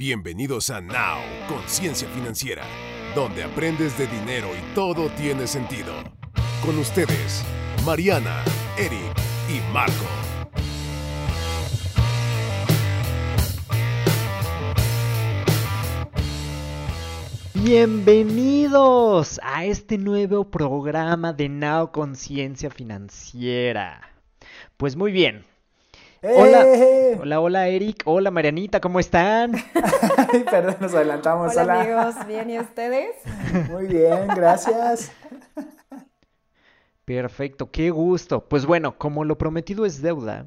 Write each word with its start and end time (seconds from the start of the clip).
Bienvenidos 0.00 0.70
a 0.70 0.80
Now, 0.80 1.20
Conciencia 1.46 2.08
Financiera, 2.08 2.64
donde 3.14 3.44
aprendes 3.44 3.98
de 3.98 4.06
dinero 4.06 4.48
y 4.56 4.74
todo 4.74 5.10
tiene 5.10 5.46
sentido. 5.46 5.92
Con 6.64 6.78
ustedes, 6.78 7.44
Mariana, 7.84 8.42
Eric 8.78 9.14
y 9.50 9.60
Marco. 9.74 10.06
Bienvenidos 17.52 19.38
a 19.42 19.66
este 19.66 19.98
nuevo 19.98 20.50
programa 20.50 21.34
de 21.34 21.50
Now 21.50 21.92
Conciencia 21.92 22.70
Financiera. 22.70 24.00
Pues 24.78 24.96
muy 24.96 25.12
bien, 25.12 25.44
¡Eh! 26.22 27.16
hola, 27.20 27.40
hola 27.40 27.68
Eric, 27.68 28.02
hola 28.04 28.30
Marianita, 28.30 28.80
¿cómo 28.80 29.00
están? 29.00 29.52
Ay, 30.32 30.44
Perdón, 30.50 30.76
nos 30.80 30.94
adelantamos. 30.94 31.52
Hola, 31.56 31.62
Hola. 31.62 31.80
amigos, 31.80 32.26
¿bien 32.26 32.50
y 32.50 32.58
ustedes? 32.58 33.16
Muy 33.70 33.86
bien, 33.86 34.28
gracias. 34.28 35.12
Perfecto, 37.04 37.70
qué 37.70 37.90
gusto. 37.90 38.48
Pues 38.48 38.66
bueno, 38.66 38.98
como 38.98 39.24
lo 39.24 39.38
prometido 39.38 39.86
es 39.86 40.02
deuda, 40.02 40.46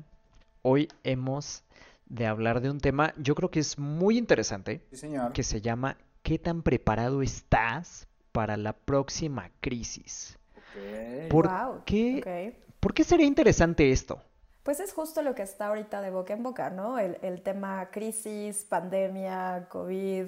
hoy 0.61 0.87
hemos 1.03 1.63
de 2.05 2.27
hablar 2.27 2.61
de 2.61 2.69
un 2.69 2.79
tema, 2.79 3.13
yo 3.17 3.33
creo 3.33 3.49
que 3.49 3.59
es 3.59 3.79
muy 3.79 4.17
interesante, 4.17 4.81
Sí, 4.91 4.97
señor. 4.97 5.33
que 5.33 5.43
se 5.43 5.61
llama 5.61 5.97
¿Qué 6.21 6.37
tan 6.39 6.61
preparado 6.61 7.21
estás 7.21 8.07
para 8.31 8.55
la 8.57 8.73
próxima 8.73 9.49
crisis? 9.59 10.37
Ok. 10.55 11.29
¿Por 11.29 11.47
Guau, 11.47 11.81
qué. 11.85 12.55
¿por 12.79 12.93
qué 12.93 13.03
sería 13.03 13.25
interesante 13.25 13.91
esto? 13.91 14.21
Pues 14.63 14.79
es 14.79 14.93
justo 14.93 15.21
lo 15.21 15.35
que 15.35 15.43
está 15.43 15.67
ahorita 15.67 16.01
de 16.01 16.09
boca 16.09 16.33
en 16.33 16.41
boca, 16.41 16.69
¿no? 16.69 16.97
El, 16.97 17.41
tema 17.41 17.89
crisis, 17.91 18.65
pandemia, 18.67 19.67
COVID, 19.69 20.27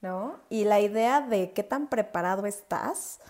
¿no? 0.00 0.38
Y 0.48 0.64
la 0.64 0.80
idea 0.80 1.20
de 1.20 1.52
qué 1.52 1.64
tan 1.64 1.88
preparado 1.88 2.46
estás. 2.46 3.20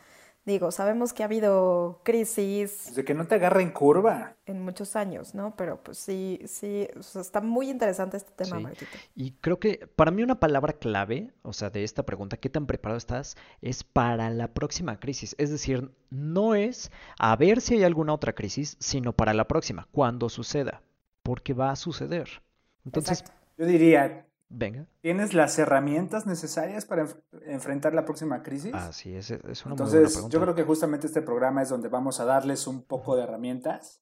Digo, 0.44 0.72
sabemos 0.72 1.12
que 1.12 1.22
ha 1.22 1.26
habido 1.26 2.00
crisis 2.02 2.94
De 2.96 3.04
que 3.04 3.14
no 3.14 3.28
te 3.28 3.36
agarre 3.36 3.62
en 3.62 3.70
curva. 3.70 4.34
en 4.44 4.60
muchos 4.64 4.96
años, 4.96 5.34
¿no? 5.36 5.54
Pero 5.56 5.80
pues 5.82 5.98
sí, 5.98 6.40
sí, 6.46 6.88
o 6.98 7.02
sea, 7.04 7.22
está 7.22 7.40
muy 7.40 7.70
interesante 7.70 8.16
este 8.16 8.32
tema, 8.32 8.56
Sí. 8.56 8.62
Marquito. 8.64 8.90
Y 9.14 9.32
creo 9.40 9.60
que 9.60 9.86
para 9.94 10.10
mí 10.10 10.22
una 10.24 10.40
palabra 10.40 10.72
clave, 10.72 11.32
o 11.42 11.52
sea, 11.52 11.70
de 11.70 11.84
esta 11.84 12.02
pregunta, 12.04 12.36
¿qué 12.38 12.50
tan 12.50 12.66
preparado 12.66 12.98
estás? 12.98 13.36
Es 13.60 13.84
para 13.84 14.30
la 14.30 14.48
próxima 14.48 14.98
crisis. 14.98 15.36
Es 15.38 15.50
decir, 15.50 15.92
no 16.10 16.56
es 16.56 16.90
a 17.20 17.36
ver 17.36 17.60
si 17.60 17.74
hay 17.76 17.84
alguna 17.84 18.12
otra 18.12 18.32
crisis, 18.34 18.76
sino 18.80 19.12
para 19.12 19.34
la 19.34 19.46
próxima, 19.46 19.86
cuando 19.92 20.28
suceda, 20.28 20.82
porque 21.22 21.54
va 21.54 21.70
a 21.70 21.76
suceder. 21.76 22.42
Entonces, 22.84 23.20
Exacto. 23.20 23.40
Yo 23.58 23.66
diría, 23.66 24.26
venga. 24.52 24.86
¿tienes 25.00 25.34
las 25.34 25.58
herramientas 25.58 26.26
necesarias 26.26 26.84
para 26.84 27.04
enf- 27.06 27.16
enfrentar 27.46 27.94
la 27.94 28.04
próxima 28.04 28.42
crisis? 28.42 28.74
Así 28.74 29.14
es, 29.14 29.30
es 29.30 29.40
una 29.40 29.44
muy 29.44 29.50
buena 29.62 29.72
Entonces, 29.74 30.12
pregunta. 30.14 30.32
yo 30.34 30.40
creo 30.42 30.54
que 30.54 30.62
justamente 30.64 31.06
este 31.06 31.22
programa 31.22 31.62
es 31.62 31.68
donde 31.68 31.88
vamos 31.88 32.20
a 32.20 32.24
darles 32.24 32.66
un 32.66 32.82
poco 32.82 33.16
de 33.16 33.22
herramientas 33.24 34.00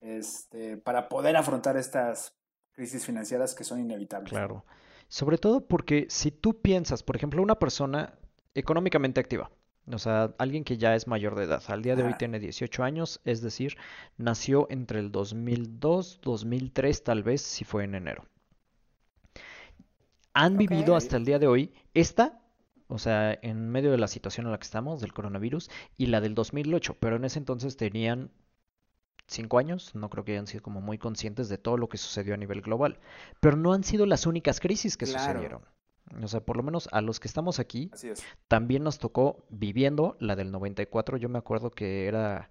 este, 0.00 0.76
para 0.76 1.08
poder 1.08 1.36
afrontar 1.36 1.76
estas 1.76 2.36
crisis 2.72 3.06
financieras 3.06 3.54
que 3.54 3.64
son 3.64 3.80
inevitables. 3.80 4.30
Claro. 4.30 4.64
Sobre 5.08 5.38
todo 5.38 5.66
porque 5.66 6.06
si 6.08 6.30
tú 6.30 6.60
piensas, 6.60 7.02
por 7.02 7.16
ejemplo, 7.16 7.40
una 7.42 7.58
persona 7.58 8.18
económicamente 8.54 9.20
activa, 9.20 9.50
o 9.90 9.98
sea, 9.98 10.34
alguien 10.38 10.64
que 10.64 10.76
ya 10.78 10.94
es 10.94 11.06
mayor 11.06 11.34
de 11.36 11.44
edad, 11.44 11.62
al 11.68 11.82
día 11.82 11.94
de 11.94 12.02
hoy 12.04 12.14
tiene 12.18 12.40
18 12.40 12.82
años, 12.82 13.20
es 13.24 13.42
decir, 13.42 13.76
nació 14.16 14.66
entre 14.70 14.98
el 14.98 15.12
2002, 15.12 16.20
2003, 16.22 17.04
tal 17.04 17.22
vez, 17.22 17.42
si 17.42 17.64
fue 17.64 17.84
en 17.84 17.94
enero. 17.94 18.24
Han 20.34 20.56
vivido 20.56 20.96
hasta 20.96 21.16
el 21.16 21.24
día 21.24 21.38
de 21.38 21.46
hoy 21.46 21.72
esta, 21.94 22.40
o 22.88 22.98
sea, 22.98 23.38
en 23.40 23.70
medio 23.70 23.90
de 23.90 23.98
la 23.98 24.08
situación 24.08 24.46
en 24.46 24.52
la 24.52 24.58
que 24.58 24.64
estamos, 24.64 25.00
del 25.00 25.12
coronavirus, 25.12 25.70
y 25.96 26.06
la 26.06 26.20
del 26.20 26.34
2008, 26.34 26.96
pero 27.00 27.16
en 27.16 27.24
ese 27.24 27.38
entonces 27.38 27.76
tenían 27.76 28.30
cinco 29.26 29.58
años, 29.58 29.94
no 29.94 30.10
creo 30.10 30.24
que 30.24 30.32
hayan 30.32 30.46
sido 30.46 30.62
como 30.62 30.80
muy 30.80 30.98
conscientes 30.98 31.48
de 31.48 31.56
todo 31.56 31.78
lo 31.78 31.88
que 31.88 31.96
sucedió 31.96 32.34
a 32.34 32.36
nivel 32.36 32.60
global, 32.60 32.98
pero 33.40 33.56
no 33.56 33.72
han 33.72 33.84
sido 33.84 34.06
las 34.06 34.26
únicas 34.26 34.60
crisis 34.60 34.96
que 34.96 35.06
Claro. 35.06 35.20
sucedieron. 35.24 35.62
O 36.22 36.28
sea, 36.28 36.40
por 36.40 36.56
lo 36.58 36.62
menos 36.62 36.88
a 36.92 37.00
los 37.00 37.18
que 37.18 37.28
estamos 37.28 37.58
aquí, 37.58 37.90
es. 37.94 38.22
también 38.48 38.84
nos 38.84 38.98
tocó 38.98 39.46
viviendo 39.48 40.16
la 40.20 40.36
del 40.36 40.52
94, 40.52 41.16
yo 41.16 41.28
me 41.30 41.38
acuerdo 41.38 41.70
que 41.70 42.06
era 42.06 42.50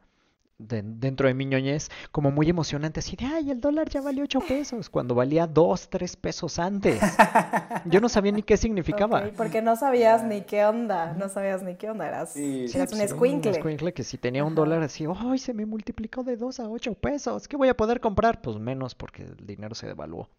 de- 0.67 0.81
dentro 0.83 1.27
de 1.27 1.33
mi 1.33 1.45
ñoñez 1.45 1.89
como 2.11 2.31
muy 2.31 2.49
emocionante, 2.49 2.99
así 2.99 3.15
de, 3.15 3.25
ay, 3.25 3.51
el 3.51 3.59
dólar 3.61 3.89
ya 3.89 4.01
valió 4.01 4.23
8 4.23 4.39
pesos, 4.47 4.89
cuando 4.89 5.15
valía 5.15 5.47
2, 5.47 5.89
3 5.89 6.15
pesos 6.15 6.59
antes. 6.59 6.99
Yo 7.85 7.99
no 8.01 8.09
sabía 8.09 8.31
ni 8.31 8.43
qué 8.43 8.57
significaba. 8.57 9.19
Ok, 9.19 9.33
porque 9.37 9.61
no 9.61 9.75
sabías 9.75 10.23
ni 10.23 10.41
qué 10.41 10.65
onda, 10.65 11.13
no 11.13 11.29
sabías 11.29 11.63
ni 11.63 11.75
qué 11.75 11.89
onda, 11.89 12.07
eras, 12.07 12.33
Sí, 12.33 12.65
eras 12.73 12.89
sí, 12.89 12.95
un 12.95 13.01
escuincle. 13.01 13.51
escuincle 13.51 13.93
que 13.93 14.03
si 14.03 14.17
tenía 14.17 14.43
un 14.43 14.55
dólar 14.55 14.81
así, 14.83 15.05
¡ay! 15.15 15.37
Se 15.37 15.53
me 15.53 15.65
multiplicó 15.65 16.23
de 16.23 16.37
2 16.37 16.59
a 16.59 16.69
8 16.69 16.93
pesos. 16.93 17.47
¿Qué 17.47 17.57
voy 17.57 17.69
a 17.69 17.77
poder 17.77 17.99
comprar? 17.99 18.41
Pues 18.41 18.57
menos 18.57 18.95
porque 18.95 19.23
el 19.23 19.45
dinero 19.45 19.75
se 19.75 19.87
devaluó. 19.87 20.29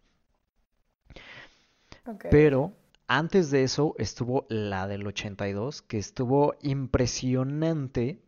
Pero 2.29 2.73
antes 3.07 3.51
de 3.51 3.63
eso 3.63 3.95
estuvo 3.97 4.45
la 4.49 4.87
del 4.87 5.05
82, 5.07 5.81
que 5.81 5.97
estuvo 5.97 6.55
impresionante 6.61 8.19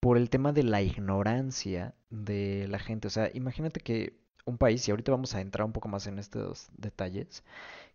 por 0.00 0.16
el 0.16 0.30
tema 0.30 0.52
de 0.52 0.62
la 0.62 0.82
ignorancia 0.82 1.94
de 2.08 2.66
la 2.68 2.78
gente. 2.78 3.06
O 3.08 3.10
sea, 3.10 3.30
imagínate 3.34 3.80
que 3.80 4.18
un 4.46 4.58
país, 4.58 4.86
y 4.88 4.90
ahorita 4.90 5.12
vamos 5.12 5.34
a 5.34 5.40
entrar 5.40 5.66
un 5.66 5.72
poco 5.72 5.88
más 5.88 6.06
en 6.06 6.18
estos 6.18 6.68
detalles, 6.76 7.44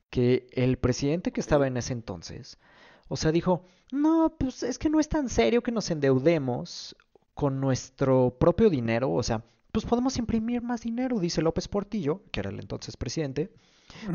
que 0.10 0.48
el 0.52 0.78
presidente 0.78 1.32
que 1.32 1.42
estaba 1.42 1.68
en 1.68 1.78
ese 1.78 1.94
entonces, 1.94 2.60
o 3.08 3.18
sea, 3.18 3.32
dijo, 3.32 3.66
no, 3.92 4.36
pues 4.38 4.64
es 4.64 4.80
que 4.80 4.90
no 4.90 5.00
es 5.00 5.10
tan 5.10 5.30
serio 5.30 5.62
que 5.62 5.72
nos 5.72 5.90
endeudemos 5.92 6.96
con 7.34 7.60
nuestro 7.60 8.38
propio 8.40 8.70
dinero, 8.70 9.12
o 9.12 9.24
sea, 9.24 9.44
pues 9.72 9.86
podemos 9.86 10.18
imprimir 10.18 10.62
más 10.62 10.82
dinero, 10.82 11.20
dice 11.20 11.42
López 11.42 11.68
Portillo, 11.68 12.22
que 12.32 12.40
era 12.40 12.50
el 12.50 12.60
entonces 12.60 12.96
presidente, 12.96 13.52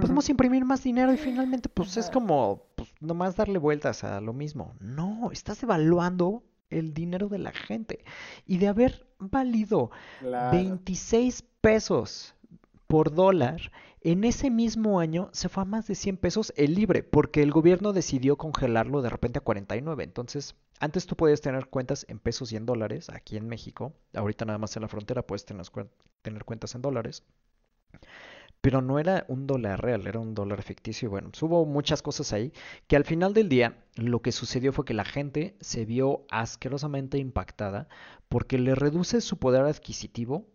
podemos 0.00 0.28
imprimir 0.28 0.64
más 0.64 0.82
dinero 0.82 1.12
y 1.12 1.18
finalmente 1.18 1.68
pues 1.68 1.96
es 1.96 2.08
como 2.10 2.64
pues, 2.76 2.92
nomás 3.00 3.36
darle 3.36 3.58
vueltas 3.58 4.04
a 4.04 4.20
lo 4.20 4.32
mismo. 4.32 4.74
No, 4.80 5.30
estás 5.32 5.60
devaluando 5.60 6.42
el 6.70 6.94
dinero 6.94 7.28
de 7.28 7.38
la 7.38 7.52
gente. 7.52 8.04
Y 8.46 8.58
de 8.58 8.68
haber 8.68 9.06
valido 9.18 9.90
Claro. 10.20 10.56
26 10.56 11.44
pesos 11.60 12.34
por 12.86 13.14
dólar, 13.14 13.70
en 14.02 14.24
ese 14.24 14.50
mismo 14.50 14.98
año 14.98 15.28
se 15.32 15.48
fue 15.48 15.62
a 15.62 15.66
más 15.66 15.86
de 15.86 15.94
100 15.94 16.16
pesos 16.16 16.52
el 16.56 16.74
libre, 16.74 17.02
porque 17.02 17.42
el 17.42 17.52
gobierno 17.52 17.92
decidió 17.92 18.36
congelarlo 18.36 19.02
de 19.02 19.10
repente 19.10 19.38
a 19.38 19.42
49. 19.42 20.02
Entonces, 20.02 20.56
antes 20.80 21.06
tú 21.06 21.14
podías 21.16 21.42
tener 21.42 21.66
cuentas 21.66 22.06
en 22.08 22.18
pesos 22.18 22.50
y 22.52 22.56
en 22.56 22.64
dólares 22.64 23.10
aquí 23.10 23.36
en 23.36 23.46
México. 23.46 23.92
Ahorita 24.14 24.46
nada 24.46 24.58
más 24.58 24.74
en 24.76 24.82
la 24.82 24.88
frontera 24.88 25.26
puedes 25.26 25.44
tener 25.44 26.44
cuentas 26.44 26.74
en 26.74 26.82
dólares. 26.82 27.22
Pero 28.60 28.82
no 28.82 28.98
era 28.98 29.24
un 29.28 29.46
dólar 29.46 29.82
real, 29.82 30.06
era 30.06 30.20
un 30.20 30.34
dólar 30.34 30.62
ficticio. 30.62 31.06
Y 31.06 31.10
bueno, 31.10 31.30
hubo 31.40 31.64
muchas 31.66 32.02
cosas 32.02 32.32
ahí 32.32 32.52
que 32.86 32.96
al 32.96 33.04
final 33.04 33.34
del 33.34 33.48
día 33.48 33.84
lo 33.96 34.20
que 34.22 34.32
sucedió 34.32 34.72
fue 34.72 34.84
que 34.84 34.94
la 34.94 35.04
gente 35.04 35.56
se 35.60 35.84
vio 35.84 36.26
asquerosamente 36.30 37.18
impactada 37.18 37.88
porque 38.28 38.58
le 38.58 38.74
reduce 38.74 39.20
su 39.20 39.38
poder 39.38 39.64
adquisitivo, 39.64 40.46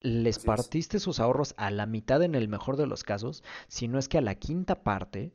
les 0.00 0.38
Así 0.38 0.50
es. 0.50 0.76
partiste 0.78 0.98
sus 1.00 1.20
ahorros 1.20 1.54
a 1.58 1.70
la 1.70 1.84
mitad 1.86 2.22
en 2.22 2.34
el 2.34 2.48
mejor 2.48 2.76
de 2.76 2.86
los 2.86 3.04
casos, 3.04 3.42
si 3.68 3.88
no 3.88 3.98
es 3.98 4.08
que 4.08 4.18
a 4.18 4.22
la 4.22 4.34
quinta 4.36 4.82
parte, 4.82 5.34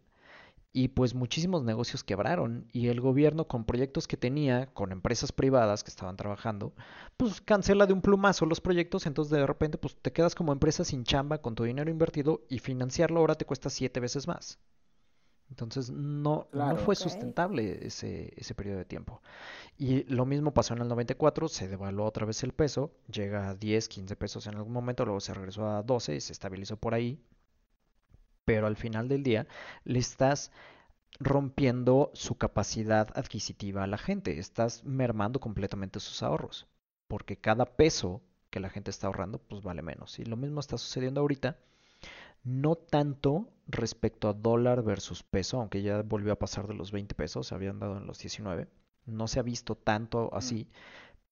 y 0.73 0.89
pues 0.89 1.13
muchísimos 1.13 1.63
negocios 1.63 2.03
quebraron 2.03 2.67
y 2.71 2.87
el 2.87 3.01
gobierno 3.01 3.47
con 3.47 3.65
proyectos 3.65 4.07
que 4.07 4.17
tenía, 4.17 4.67
con 4.67 4.91
empresas 4.91 5.31
privadas 5.31 5.83
que 5.83 5.89
estaban 5.89 6.15
trabajando, 6.15 6.73
pues 7.17 7.41
cancela 7.41 7.85
de 7.85 7.93
un 7.93 8.01
plumazo 8.01 8.45
los 8.45 8.61
proyectos, 8.61 9.05
entonces 9.05 9.31
de 9.31 9.45
repente 9.45 9.77
pues 9.77 9.95
te 10.01 10.13
quedas 10.13 10.35
como 10.35 10.53
empresa 10.53 10.83
sin 10.85 11.03
chamba 11.03 11.39
con 11.39 11.55
tu 11.55 11.63
dinero 11.63 11.91
invertido 11.91 12.41
y 12.49 12.59
financiarlo 12.59 13.19
ahora 13.19 13.35
te 13.35 13.45
cuesta 13.45 13.69
siete 13.69 13.99
veces 13.99 14.27
más. 14.27 14.59
Entonces 15.49 15.91
no, 15.91 16.47
no 16.53 16.77
fue 16.77 16.95
sustentable 16.95 17.85
ese, 17.85 18.33
ese 18.37 18.55
periodo 18.55 18.77
de 18.77 18.85
tiempo. 18.85 19.21
Y 19.77 20.03
lo 20.05 20.25
mismo 20.25 20.53
pasó 20.53 20.73
en 20.73 20.81
el 20.81 20.87
94, 20.87 21.49
se 21.49 21.67
devaluó 21.67 22.05
otra 22.05 22.25
vez 22.25 22.41
el 22.43 22.53
peso, 22.53 22.93
llega 23.11 23.49
a 23.49 23.55
10, 23.55 23.89
15 23.89 24.15
pesos 24.15 24.47
en 24.47 24.55
algún 24.55 24.71
momento, 24.71 25.03
luego 25.03 25.19
se 25.19 25.33
regresó 25.33 25.67
a 25.67 25.83
12 25.83 26.15
y 26.15 26.21
se 26.21 26.31
estabilizó 26.31 26.77
por 26.77 26.93
ahí. 26.93 27.19
Pero 28.45 28.67
al 28.67 28.75
final 28.75 29.07
del 29.07 29.23
día 29.23 29.47
le 29.83 29.99
estás 29.99 30.51
rompiendo 31.19 32.11
su 32.13 32.35
capacidad 32.35 33.09
adquisitiva 33.15 33.83
a 33.83 33.87
la 33.87 33.97
gente, 33.97 34.39
estás 34.39 34.83
mermando 34.83 35.39
completamente 35.39 35.99
sus 35.99 36.23
ahorros, 36.23 36.67
porque 37.07 37.37
cada 37.37 37.65
peso 37.65 38.21
que 38.49 38.59
la 38.59 38.69
gente 38.69 38.91
está 38.91 39.07
ahorrando 39.07 39.39
pues 39.39 39.61
vale 39.61 39.81
menos. 39.81 40.19
Y 40.19 40.25
lo 40.25 40.37
mismo 40.37 40.59
está 40.59 40.77
sucediendo 40.77 41.21
ahorita, 41.21 41.57
no 42.43 42.75
tanto 42.75 43.49
respecto 43.67 44.29
a 44.29 44.33
dólar 44.33 44.83
versus 44.83 45.23
peso, 45.23 45.59
aunque 45.59 45.81
ya 45.81 46.01
volvió 46.01 46.33
a 46.33 46.39
pasar 46.39 46.67
de 46.67 46.73
los 46.73 46.91
20 46.91 47.15
pesos, 47.15 47.47
se 47.47 47.55
habían 47.55 47.79
dado 47.79 47.97
en 47.97 48.07
los 48.07 48.19
19, 48.19 48.67
no 49.05 49.27
se 49.27 49.39
ha 49.39 49.43
visto 49.43 49.75
tanto 49.75 50.33
así, 50.33 50.67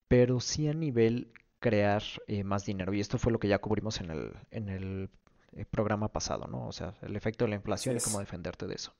pero 0.08 0.40
sí 0.40 0.68
a 0.68 0.74
nivel 0.74 1.32
crear 1.60 2.04
eh, 2.28 2.44
más 2.44 2.66
dinero. 2.66 2.94
Y 2.94 3.00
esto 3.00 3.18
fue 3.18 3.32
lo 3.32 3.40
que 3.40 3.48
ya 3.48 3.60
cubrimos 3.60 4.00
en 4.02 4.12
el, 4.12 4.34
en 4.52 4.70
el 4.70 5.10
programa 5.70 6.08
pasado, 6.12 6.48
¿no? 6.48 6.68
O 6.68 6.72
sea, 6.72 6.94
el 7.02 7.16
efecto 7.16 7.46
de 7.46 7.50
la 7.50 7.56
inflación 7.56 7.98
y 7.98 8.00
cómo 8.00 8.20
defenderte 8.20 8.68
de 8.68 8.76
eso. 8.76 8.94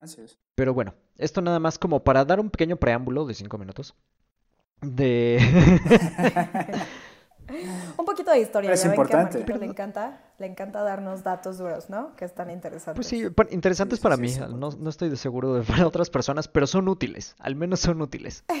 Así 0.00 0.20
es. 0.20 0.38
Pero 0.54 0.74
bueno, 0.74 0.94
esto 1.16 1.40
nada 1.40 1.58
más 1.58 1.78
como 1.78 2.04
para 2.04 2.24
dar 2.24 2.40
un 2.40 2.50
pequeño 2.50 2.76
preámbulo 2.76 3.26
de 3.26 3.34
cinco 3.34 3.58
minutos. 3.58 3.94
De... 4.80 5.38
un 7.98 8.04
poquito 8.04 8.30
de 8.30 8.40
historia. 8.40 8.72
Es 8.72 8.84
importante. 8.84 9.44
le 9.58 9.66
encanta, 9.66 10.34
le 10.38 10.46
encanta 10.46 10.82
darnos 10.82 11.22
datos 11.22 11.58
duros, 11.58 11.88
¿no? 11.88 12.14
Que 12.16 12.24
están 12.24 12.50
interesantes. 12.50 12.96
Pues 12.96 13.06
sí, 13.06 13.26
interesantes 13.50 14.00
para 14.00 14.16
mí. 14.16 14.32
no, 14.50 14.70
no, 14.70 14.90
estoy 14.90 15.08
de 15.08 15.16
seguro 15.16 15.54
de 15.54 15.62
para 15.62 15.86
otras 15.86 16.10
personas, 16.10 16.48
pero 16.48 16.66
son 16.66 16.88
útiles. 16.88 17.34
Al 17.38 17.56
menos 17.56 17.80
son 17.80 18.02
útiles. 18.02 18.44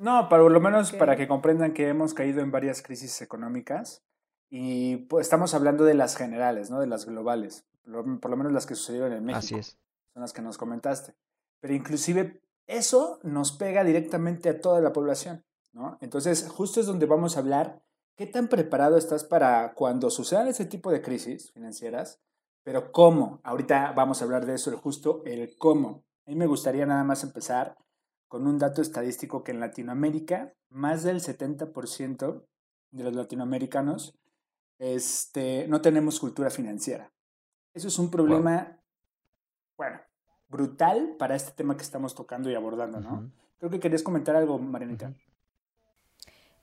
No, 0.00 0.28
por 0.28 0.48
lo 0.48 0.60
menos 0.60 0.92
para 0.92 1.16
que 1.16 1.26
comprendan 1.26 1.72
que 1.72 1.88
hemos 1.88 2.14
caído 2.14 2.40
en 2.40 2.52
varias 2.52 2.82
crisis 2.82 3.20
económicas 3.20 4.04
y 4.50 4.96
pues, 4.96 5.26
estamos 5.26 5.54
hablando 5.54 5.84
de 5.84 5.94
las 5.94 6.16
generales, 6.16 6.70
¿no? 6.70 6.80
De 6.80 6.86
las 6.86 7.06
globales, 7.06 7.66
por 7.84 8.30
lo 8.30 8.36
menos 8.36 8.52
las 8.52 8.66
que 8.66 8.74
sucedieron 8.74 9.12
en 9.12 9.24
México. 9.24 9.38
Así 9.38 9.54
es. 9.56 9.78
Son 10.12 10.22
las 10.22 10.32
que 10.32 10.42
nos 10.42 10.58
comentaste. 10.58 11.14
Pero 11.60 11.74
inclusive 11.74 12.40
eso 12.66 13.18
nos 13.22 13.52
pega 13.52 13.84
directamente 13.84 14.48
a 14.48 14.60
toda 14.60 14.80
la 14.80 14.92
población, 14.92 15.44
¿no? 15.72 15.98
Entonces, 16.00 16.48
justo 16.48 16.80
es 16.80 16.86
donde 16.86 17.06
vamos 17.06 17.36
a 17.36 17.40
hablar 17.40 17.82
qué 18.16 18.26
tan 18.26 18.48
preparado 18.48 18.96
estás 18.96 19.24
para 19.24 19.74
cuando 19.74 20.10
sucedan 20.10 20.48
ese 20.48 20.64
tipo 20.64 20.90
de 20.90 21.02
crisis 21.02 21.50
financieras, 21.52 22.20
pero 22.62 22.92
cómo. 22.92 23.40
Ahorita 23.44 23.92
vamos 23.92 24.20
a 24.20 24.24
hablar 24.24 24.44
de 24.46 24.54
eso, 24.54 24.70
el 24.70 24.76
justo 24.76 25.22
el 25.24 25.56
cómo. 25.56 26.04
A 26.26 26.30
mí 26.30 26.36
me 26.36 26.46
gustaría 26.46 26.84
nada 26.84 27.04
más 27.04 27.22
empezar 27.22 27.76
con 28.28 28.46
un 28.46 28.58
dato 28.58 28.82
estadístico 28.82 29.42
que 29.42 29.52
en 29.52 29.60
Latinoamérica 29.60 30.52
más 30.68 31.02
del 31.02 31.20
70% 31.20 32.44
de 32.90 33.04
los 33.04 33.14
latinoamericanos 33.14 34.18
este, 34.78 35.66
no 35.68 35.80
tenemos 35.80 36.20
cultura 36.20 36.50
financiera. 36.50 37.10
Eso 37.74 37.88
es 37.88 37.98
un 37.98 38.10
problema, 38.10 38.80
bueno, 39.76 40.00
brutal 40.48 41.16
para 41.18 41.36
este 41.36 41.52
tema 41.52 41.76
que 41.76 41.82
estamos 41.82 42.14
tocando 42.14 42.50
y 42.50 42.54
abordando, 42.54 43.00
¿no? 43.00 43.30
Creo 43.58 43.70
que 43.70 43.80
querías 43.80 44.02
comentar 44.02 44.36
algo, 44.36 44.58
Marianita. 44.58 45.12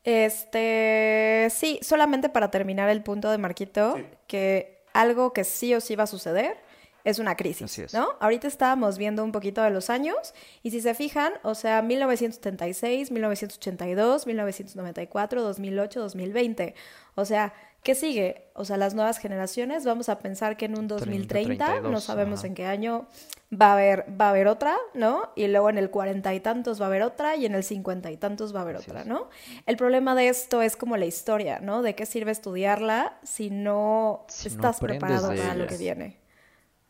Este, 0.04 1.48
sí, 1.52 1.80
solamente 1.82 2.30
para 2.30 2.52
terminar 2.52 2.90
el 2.90 3.02
punto 3.02 3.32
de 3.32 3.38
Marquito, 3.38 3.96
que 4.28 4.84
algo 4.94 5.34
que 5.34 5.44
sí 5.44 5.74
o 5.74 5.82
sí 5.82 5.96
va 5.96 6.04
a 6.04 6.08
suceder 6.08 6.58
es 7.04 7.20
una 7.20 7.36
crisis, 7.36 7.94
¿no? 7.94 8.10
Ahorita 8.20 8.48
estábamos 8.48 8.98
viendo 8.98 9.24
un 9.24 9.32
poquito 9.32 9.62
de 9.62 9.70
los 9.70 9.92
años 9.92 10.34
y 10.64 10.72
si 10.72 10.82
se 10.82 10.96
fijan, 10.96 11.34
o 11.44 11.54
sea, 11.54 11.84
1976, 11.84 13.12
1982, 13.12 14.26
1994, 14.26 15.44
2008, 15.44 16.00
2020. 16.00 16.76
O 17.14 17.26
sea, 17.26 17.54
¿qué 17.86 17.94
sigue? 17.94 18.48
O 18.56 18.66
sea, 18.66 18.78
las 18.78 18.96
nuevas 18.96 19.20
generaciones, 19.20 19.86
vamos 19.86 20.10
a 20.10 20.18
pensar 20.18 20.58
que 20.58 20.66
en 20.66 20.78
un 20.78 20.88
2030, 20.88 21.82
no 21.82 22.02
sabemos 22.02 22.44
en 22.44 22.56
qué 22.56 22.66
año 22.66 23.06
va 23.54 23.68
a 23.68 23.74
haber 23.74 24.06
va 24.20 24.26
a 24.26 24.30
haber 24.32 24.48
otra, 24.48 24.76
¿no? 24.96 25.30
Y 25.36 25.48
luego 25.48 25.70
en 25.70 25.78
el 25.78 25.92
cuarenta 25.92 26.34
y 26.34 26.40
tantos 26.40 26.82
va 26.82 26.86
a 26.86 26.88
haber 26.88 27.04
otra 27.04 27.36
y 27.36 27.46
en 27.46 27.54
el 27.54 27.64
cincuenta 27.64 28.10
y 28.10 28.18
tantos 28.18 28.56
va 28.56 28.60
a 28.60 28.64
haber 28.64 28.78
otra, 28.78 29.06
¿no? 29.06 29.30
El 29.68 29.78
problema 29.78 30.16
de 30.16 30.30
esto 30.30 30.64
es 30.64 30.76
como 30.76 30.98
la 30.98 31.06
historia, 31.06 31.60
¿no? 31.60 31.84
¿De 31.84 31.94
qué 31.94 32.08
sirve 32.08 32.32
estudiarla 32.32 33.20
si 33.24 33.52
no 33.52 34.26
estás 34.44 34.80
preparado 34.80 35.28
para 35.28 35.54
lo 35.54 35.68
que 35.68 35.78
viene? 35.78 36.26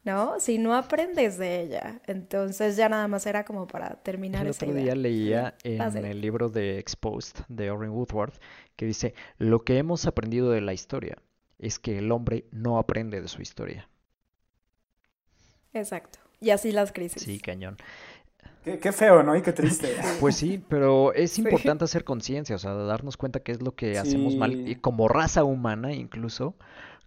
¿no? 0.05 0.39
Si 0.39 0.59
no 0.59 0.75
aprendes 0.75 1.37
de 1.37 1.61
ella. 1.61 1.99
Entonces 2.05 2.77
ya 2.77 2.87
nada 2.87 3.07
más 3.07 3.25
era 3.25 3.43
como 3.43 3.67
para 3.67 3.95
terminar 4.03 4.43
el 4.43 4.51
esa 4.51 4.65
otro 4.65 4.77
día 4.77 4.95
leía 4.95 5.55
en 5.63 6.05
el 6.05 6.21
libro 6.21 6.47
de 6.47 6.77
Exposed 6.77 7.43
de 7.49 7.71
Orrin 7.71 7.89
Woodworth 7.89 8.35
que 8.75 8.85
dice, 8.85 9.13
lo 9.37 9.63
que 9.63 9.77
hemos 9.77 10.05
aprendido 10.05 10.51
de 10.51 10.61
la 10.61 10.73
historia 10.73 11.17
es 11.59 11.79
que 11.79 11.97
el 11.97 12.11
hombre 12.11 12.45
no 12.51 12.77
aprende 12.77 13.21
de 13.21 13.27
su 13.27 13.41
historia. 13.41 13.89
Exacto. 15.73 16.19
Y 16.39 16.49
así 16.49 16.71
las 16.71 16.91
crisis. 16.91 17.21
Sí, 17.23 17.39
cañón. 17.39 17.77
Qué, 18.63 18.91
feo, 18.91 19.21
¿no? 19.21 19.35
Y 19.35 19.43
qué 19.43 19.53
triste. 19.53 19.95
Pues 20.19 20.35
sí, 20.35 20.63
pero 20.67 21.13
es 21.13 21.37
importante 21.37 21.83
hacer 21.83 22.03
conciencia, 22.03 22.55
o 22.55 22.59
sea, 22.59 22.73
darnos 22.73 23.15
cuenta 23.15 23.41
qué 23.41 23.51
es 23.51 23.61
lo 23.61 23.75
que 23.75 23.99
hacemos 23.99 24.35
mal, 24.35 24.67
y 24.67 24.75
como 24.75 25.07
raza 25.07 25.43
humana 25.43 25.93
incluso, 25.93 26.55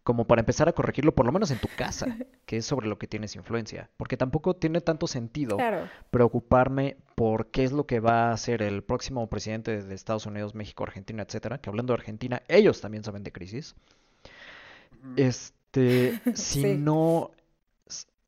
como 0.03 0.27
para 0.27 0.41
empezar 0.41 0.69
a 0.69 0.73
corregirlo, 0.73 1.15
por 1.15 1.27
lo 1.27 1.33
menos 1.33 1.51
en 1.51 1.59
tu 1.59 1.69
casa, 1.77 2.07
que 2.47 2.59
es 2.59 2.67
sobre 2.67 2.89
lo 2.89 2.99
que 2.99 3.07
tienes 3.07 3.37
influencia. 3.37 3.91
Porque 3.97 4.17
tampoco 4.17 4.57
tiene 4.57 4.81
tanto 4.81 5.07
sentido 5.07 5.57
preocuparme 6.11 6.97
por 7.15 7.49
qué 7.49 7.65
es 7.65 7.73
lo 7.73 7.87
que 7.87 8.01
va 8.01 8.29
a 8.29 8.33
hacer 8.33 8.63
el 8.63 8.83
próximo 8.83 9.29
presidente 9.29 9.83
de 9.83 9.95
Estados 9.95 10.27
Unidos, 10.27 10.55
México, 10.55 10.85
Argentina, 10.85 11.23
etcétera. 11.23 11.59
Que 11.59 11.71
hablando 11.71 11.93
de 11.93 11.99
Argentina, 11.99 12.43
ellos 12.49 12.81
también 12.81 13.05
saben 13.05 13.23
de 13.23 13.33
crisis. 13.33 13.75
Este, 15.17 16.21
si 16.35 16.75
no, 16.75 17.31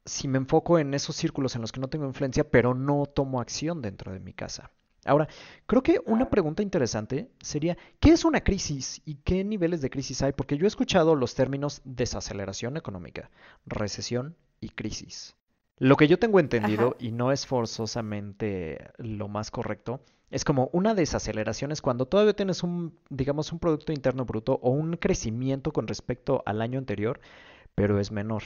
si 0.04 0.28
me 0.28 0.38
enfoco 0.38 0.78
en 0.78 0.94
esos 0.94 1.16
círculos 1.16 1.54
en 1.54 1.62
los 1.62 1.72
que 1.72 1.80
no 1.80 1.88
tengo 1.88 2.06
influencia, 2.06 2.44
pero 2.44 2.74
no 2.74 3.06
tomo 3.06 3.40
acción 3.40 3.80
dentro 3.82 4.12
de 4.12 4.20
mi 4.20 4.32
casa. 4.32 4.70
Ahora, 5.04 5.28
creo 5.66 5.82
que 5.82 6.00
una 6.04 6.28
pregunta 6.28 6.62
interesante 6.62 7.30
sería, 7.40 7.76
¿qué 8.00 8.10
es 8.10 8.24
una 8.24 8.42
crisis 8.42 9.00
y 9.04 9.16
qué 9.16 9.44
niveles 9.44 9.80
de 9.80 9.90
crisis 9.90 10.22
hay? 10.22 10.32
Porque 10.32 10.58
yo 10.58 10.66
he 10.66 10.68
escuchado 10.68 11.14
los 11.14 11.34
términos 11.34 11.80
desaceleración 11.84 12.76
económica, 12.76 13.30
recesión 13.66 14.36
y 14.60 14.68
crisis. 14.70 15.36
Lo 15.78 15.96
que 15.96 16.08
yo 16.08 16.18
tengo 16.18 16.38
entendido, 16.38 16.96
y 16.98 17.12
no 17.12 17.32
es 17.32 17.46
forzosamente 17.46 18.90
lo 18.98 19.28
más 19.28 19.50
correcto, 19.50 20.02
es 20.30 20.44
como 20.44 20.68
una 20.72 20.94
desaceleración 20.94 21.72
es 21.72 21.80
cuando 21.80 22.06
todavía 22.06 22.34
tienes 22.34 22.62
un, 22.62 22.98
digamos, 23.08 23.50
un 23.52 23.58
Producto 23.58 23.92
Interno 23.92 24.26
Bruto 24.26 24.60
o 24.62 24.70
un 24.70 24.96
crecimiento 24.96 25.72
con 25.72 25.88
respecto 25.88 26.42
al 26.44 26.60
año 26.60 26.78
anterior, 26.78 27.20
pero 27.74 27.98
es 27.98 28.12
menor. 28.12 28.42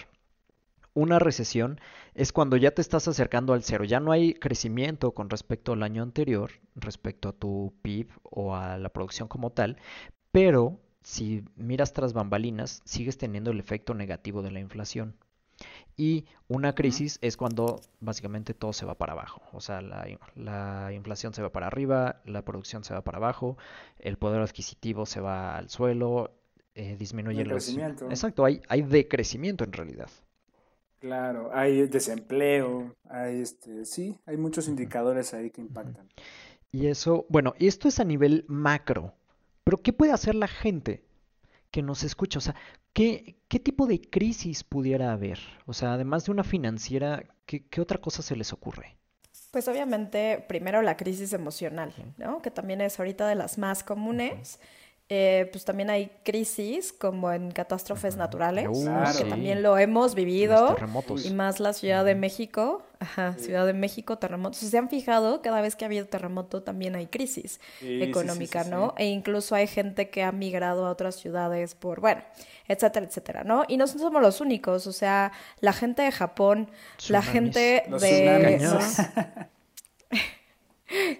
Una 0.94 1.18
recesión 1.18 1.80
es 2.14 2.32
cuando 2.32 2.56
ya 2.56 2.70
te 2.70 2.80
estás 2.80 3.08
acercando 3.08 3.52
al 3.52 3.64
cero, 3.64 3.84
ya 3.84 3.98
no 3.98 4.12
hay 4.12 4.34
crecimiento 4.34 5.10
con 5.12 5.28
respecto 5.28 5.72
al 5.72 5.82
año 5.82 6.04
anterior, 6.04 6.52
respecto 6.76 7.28
a 7.28 7.32
tu 7.32 7.74
PIB 7.82 8.08
o 8.22 8.54
a 8.54 8.78
la 8.78 8.88
producción 8.90 9.26
como 9.26 9.50
tal, 9.50 9.76
pero 10.30 10.78
si 11.02 11.44
miras 11.56 11.92
tras 11.92 12.12
bambalinas, 12.12 12.80
sigues 12.84 13.18
teniendo 13.18 13.50
el 13.50 13.60
efecto 13.60 13.92
negativo 13.94 14.42
de 14.42 14.52
la 14.52 14.60
inflación. 14.60 15.16
Y 15.96 16.26
una 16.48 16.74
crisis 16.74 17.18
es 17.22 17.36
cuando 17.36 17.80
básicamente 18.00 18.54
todo 18.54 18.72
se 18.72 18.86
va 18.86 18.96
para 18.96 19.12
abajo. 19.12 19.42
O 19.52 19.60
sea, 19.60 19.80
la, 19.80 20.92
inflación 20.92 21.34
se 21.34 21.42
va 21.42 21.50
para 21.50 21.68
arriba, 21.68 22.20
la 22.24 22.42
producción 22.42 22.84
se 22.84 22.94
va 22.94 23.02
para 23.02 23.18
abajo, 23.18 23.56
el 23.98 24.16
poder 24.16 24.40
adquisitivo 24.40 25.06
se 25.06 25.20
va 25.20 25.56
al 25.56 25.70
suelo, 25.70 26.32
eh, 26.74 26.96
disminuye 26.98 27.42
el 27.42 27.48
crecimiento. 27.48 28.06
Exacto, 28.06 28.44
hay, 28.44 28.60
hay 28.68 28.82
decrecimiento 28.82 29.62
en 29.62 29.72
realidad. 29.72 30.08
Claro, 31.04 31.50
hay 31.52 31.86
desempleo, 31.86 32.96
hay 33.10 33.42
este, 33.42 33.84
sí, 33.84 34.18
hay 34.24 34.38
muchos 34.38 34.68
indicadores 34.68 35.34
ahí 35.34 35.50
que 35.50 35.60
impactan. 35.60 36.08
Y 36.72 36.86
eso, 36.86 37.26
bueno, 37.28 37.52
esto 37.58 37.88
es 37.88 38.00
a 38.00 38.04
nivel 38.04 38.46
macro, 38.48 39.12
pero 39.64 39.82
¿qué 39.82 39.92
puede 39.92 40.12
hacer 40.12 40.34
la 40.34 40.48
gente 40.48 41.04
que 41.70 41.82
nos 41.82 42.04
escucha? 42.04 42.38
O 42.38 42.40
sea, 42.40 42.54
¿qué, 42.94 43.36
qué 43.48 43.60
tipo 43.60 43.86
de 43.86 44.00
crisis 44.00 44.64
pudiera 44.64 45.12
haber? 45.12 45.38
O 45.66 45.74
sea, 45.74 45.92
además 45.92 46.24
de 46.24 46.32
una 46.32 46.42
financiera, 46.42 47.22
¿qué, 47.44 47.66
qué 47.66 47.82
otra 47.82 48.00
cosa 48.00 48.22
se 48.22 48.34
les 48.34 48.54
ocurre? 48.54 48.96
Pues 49.50 49.68
obviamente, 49.68 50.42
primero 50.48 50.80
la 50.80 50.96
crisis 50.96 51.34
emocional, 51.34 51.92
¿no? 52.16 52.40
Que 52.40 52.50
también 52.50 52.80
es 52.80 52.98
ahorita 52.98 53.28
de 53.28 53.34
las 53.34 53.58
más 53.58 53.84
comunes. 53.84 54.58
Eh, 55.10 55.50
pues 55.52 55.66
también 55.66 55.90
hay 55.90 56.10
crisis 56.24 56.90
como 56.90 57.30
en 57.30 57.50
catástrofes 57.50 58.16
naturales, 58.16 58.66
que 59.18 59.24
también 59.26 59.62
lo 59.62 59.76
hemos 59.76 60.14
vivido. 60.14 60.74
Y 61.22 61.30
más 61.34 61.60
la 61.60 61.74
Ciudad 61.74 62.06
de 62.06 62.14
México, 62.14 62.82
ajá, 63.00 63.34
Ciudad 63.38 63.66
de 63.66 63.74
México, 63.74 64.16
terremotos. 64.16 64.60
Si 64.60 64.68
se 64.68 64.78
han 64.78 64.88
fijado, 64.88 65.42
cada 65.42 65.60
vez 65.60 65.76
que 65.76 65.84
ha 65.84 65.88
habido 65.88 66.06
terremoto 66.06 66.62
también 66.62 66.96
hay 66.96 67.06
crisis 67.06 67.60
económica, 67.82 68.64
¿no? 68.64 68.94
E 68.96 69.04
incluso 69.04 69.54
hay 69.54 69.66
gente 69.66 70.08
que 70.08 70.22
ha 70.22 70.32
migrado 70.32 70.86
a 70.86 70.90
otras 70.90 71.16
ciudades 71.16 71.74
por, 71.74 72.00
bueno, 72.00 72.22
etcétera, 72.66 73.04
etcétera, 73.04 73.44
¿no? 73.44 73.64
Y 73.68 73.76
no 73.76 73.86
somos 73.86 74.22
los 74.22 74.40
únicos, 74.40 74.86
o 74.86 74.92
sea, 74.92 75.32
la 75.60 75.74
gente 75.74 76.00
de 76.00 76.12
Japón, 76.12 76.70
la 77.08 77.20
gente 77.20 77.84
de... 78.00 78.58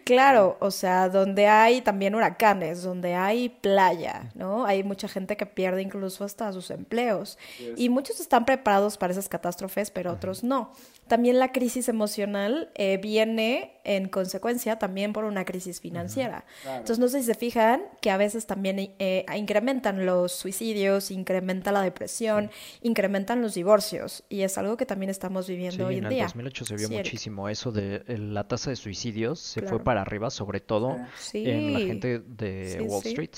Claro, 0.05 0.59
o 0.61 0.71
sea, 0.71 1.09
donde 1.09 1.47
hay 1.47 1.81
también 1.81 2.15
huracanes, 2.15 2.83
donde 2.83 3.15
hay 3.15 3.49
playa, 3.49 4.31
¿no? 4.35 4.67
Hay 4.67 4.85
mucha 4.85 5.09
gente 5.09 5.37
que 5.37 5.47
pierde 5.47 5.81
incluso 5.81 6.25
hasta 6.25 6.53
sus 6.53 6.71
empleos. 6.71 7.39
Y 7.77 7.89
muchos 7.89 8.21
están 8.21 8.45
preparados 8.45 8.99
para 8.99 9.13
esas 9.13 9.29
catástrofes, 9.29 9.91
pero 9.91 10.13
otros 10.13 10.45
no. 10.45 10.71
También 11.09 11.39
la 11.39 11.53
crisis 11.53 11.89
emocional 11.89 12.71
eh, 12.75 12.99
viene 12.99 13.74
en 13.85 14.09
consecuencia 14.09 14.79
también 14.79 15.13
por 15.13 15.25
una 15.25 15.45
crisis 15.45 15.81
financiera. 15.81 16.45
Entonces, 16.65 16.99
no 16.99 17.09
sé 17.09 17.21
si 17.21 17.27
se 17.27 17.35
fijan 17.35 17.83
que 18.01 18.11
a 18.11 18.17
veces 18.17 18.47
también 18.47 18.95
eh, 18.99 19.27
incrementan 19.37 20.07
los 20.07 20.33
suicidios, 20.33 21.11
incrementa 21.11 21.71
la 21.71 21.83
depresión, 21.83 22.51
incrementan 22.83 23.43
los 23.43 23.55
divorcios. 23.55 24.25
Y 24.29 24.43
es 24.43 24.59
algo 24.59 24.77
que 24.77 24.87
también 24.87 25.11
estamos 25.11 25.47
viviendo 25.47 25.87
hoy 25.87 25.99
en, 25.99 26.09
día. 26.09 26.23
En 26.23 26.29
2008 26.29 26.65
se 26.65 26.77
vio 26.77 26.89
muchísimo 26.89 27.49
eso 27.49 27.71
de 27.73 28.03
la 28.19 28.49
tasa 28.49 28.71
de 28.71 28.77
suicidios, 28.77 29.39
se 29.39 29.63
fue 29.63 29.83
para 29.83 30.01
arriba, 30.01 30.31
sobre 30.31 30.61
todo 30.61 30.97
en 31.33 31.73
la 31.73 31.81
gente 31.81 32.19
de 32.19 32.87
Wall 32.89 33.03
Street. 33.05 33.31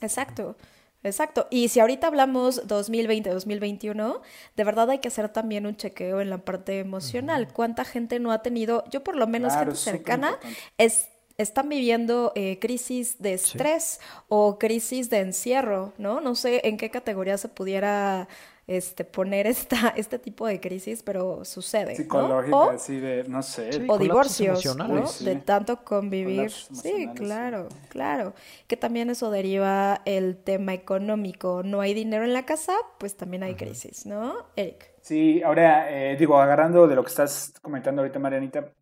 Exacto. 0.00 0.56
Exacto. 1.04 1.46
Y 1.50 1.68
si 1.68 1.80
ahorita 1.80 2.08
hablamos 2.08 2.66
2020, 2.66 3.30
2021, 3.30 4.20
de 4.56 4.64
verdad 4.64 4.90
hay 4.90 4.98
que 4.98 5.08
hacer 5.08 5.28
también 5.28 5.66
un 5.66 5.76
chequeo 5.76 6.20
en 6.20 6.30
la 6.30 6.38
parte 6.38 6.80
emocional. 6.80 7.48
¿Cuánta 7.52 7.84
gente 7.84 8.18
no 8.18 8.32
ha 8.32 8.42
tenido, 8.42 8.84
yo 8.90 9.04
por 9.04 9.16
lo 9.16 9.26
menos 9.26 9.54
gente 9.54 9.76
cercana, 9.76 10.38
es, 10.76 11.08
están 11.36 11.68
viviendo 11.68 12.32
eh, 12.34 12.58
crisis 12.60 13.20
de 13.20 13.34
estrés 13.34 14.00
o 14.28 14.58
crisis 14.58 15.08
de 15.08 15.20
encierro, 15.20 15.92
¿no? 15.98 16.20
No 16.20 16.34
sé 16.34 16.62
en 16.64 16.76
qué 16.76 16.90
categoría 16.90 17.38
se 17.38 17.48
pudiera 17.48 18.26
este, 18.68 19.04
poner 19.04 19.46
esta, 19.46 19.88
este 19.96 20.18
tipo 20.18 20.46
de 20.46 20.60
crisis, 20.60 21.02
pero 21.02 21.44
sucede. 21.44 21.96
Psicológica, 21.96 22.50
¿no? 22.50 22.70
así 22.70 23.00
de, 23.00 23.24
no 23.24 23.42
sé. 23.42 23.70
o 23.88 23.98
divorcios, 23.98 24.76
¿no? 24.76 25.04
De 25.20 25.36
tanto 25.36 25.84
convivir. 25.84 26.50
Sí, 26.50 27.08
claro, 27.16 27.68
claro. 27.88 28.34
Que 28.66 28.76
también 28.76 29.10
eso 29.10 29.30
deriva 29.30 30.02
el 30.04 30.36
tema 30.36 30.74
económico. 30.74 31.62
No 31.64 31.80
hay 31.80 31.94
dinero 31.94 32.24
en 32.24 32.34
la 32.34 32.44
casa, 32.44 32.74
pues 32.98 33.16
también 33.16 33.42
hay 33.42 33.54
crisis, 33.54 34.06
¿no? 34.06 34.34
Eric. 34.54 34.92
Sí, 35.00 35.42
ahora, 35.42 35.90
eh, 35.90 36.16
digo, 36.16 36.38
agarrando 36.38 36.86
de 36.86 36.94
lo 36.94 37.02
que 37.02 37.08
estás 37.08 37.54
comentando 37.62 38.02
ahorita, 38.02 38.18
Marianita, 38.18 38.72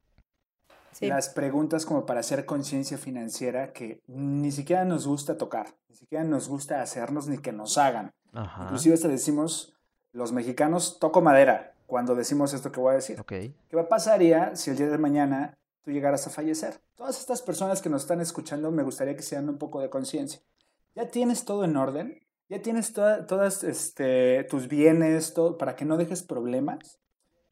las 1.00 1.28
preguntas 1.28 1.86
como 1.86 2.06
para 2.06 2.20
hacer 2.20 2.46
conciencia 2.46 2.98
financiera 2.98 3.72
que 3.72 4.02
ni 4.08 4.50
siquiera 4.50 4.84
nos 4.84 5.06
gusta 5.06 5.36
tocar, 5.36 5.66
ni 5.88 5.94
siquiera 5.96 6.24
nos 6.24 6.48
gusta 6.48 6.82
hacernos 6.82 7.28
ni 7.28 7.38
que 7.38 7.52
nos 7.52 7.78
hagan. 7.78 8.12
Inclusive 8.62 8.94
hasta 8.94 9.08
decimos, 9.08 9.75
los 10.16 10.32
mexicanos, 10.32 10.98
toco 10.98 11.20
madera 11.20 11.74
cuando 11.86 12.14
decimos 12.14 12.52
esto 12.54 12.72
que 12.72 12.80
voy 12.80 12.92
a 12.92 12.96
decir. 12.96 13.20
Okay. 13.20 13.54
¿Qué 13.68 13.76
pasaría 13.84 14.56
si 14.56 14.70
el 14.70 14.76
día 14.76 14.88
de 14.88 14.98
mañana 14.98 15.56
tú 15.82 15.90
llegaras 15.90 16.26
a 16.26 16.30
fallecer? 16.30 16.80
Todas 16.94 17.20
estas 17.20 17.42
personas 17.42 17.82
que 17.82 17.90
nos 17.90 18.02
están 18.02 18.20
escuchando, 18.20 18.70
me 18.70 18.82
gustaría 18.82 19.14
que 19.14 19.22
se 19.22 19.36
den 19.36 19.48
un 19.48 19.58
poco 19.58 19.80
de 19.80 19.90
conciencia. 19.90 20.40
¿Ya 20.94 21.08
tienes 21.10 21.44
todo 21.44 21.64
en 21.64 21.76
orden? 21.76 22.18
¿Ya 22.48 22.62
tienes 22.62 22.92
todas 22.92 23.62
este, 23.62 24.44
tus 24.44 24.68
bienes 24.68 25.34
todo, 25.34 25.58
para 25.58 25.76
que 25.76 25.84
no 25.84 25.96
dejes 25.96 26.22
problemas? 26.22 26.98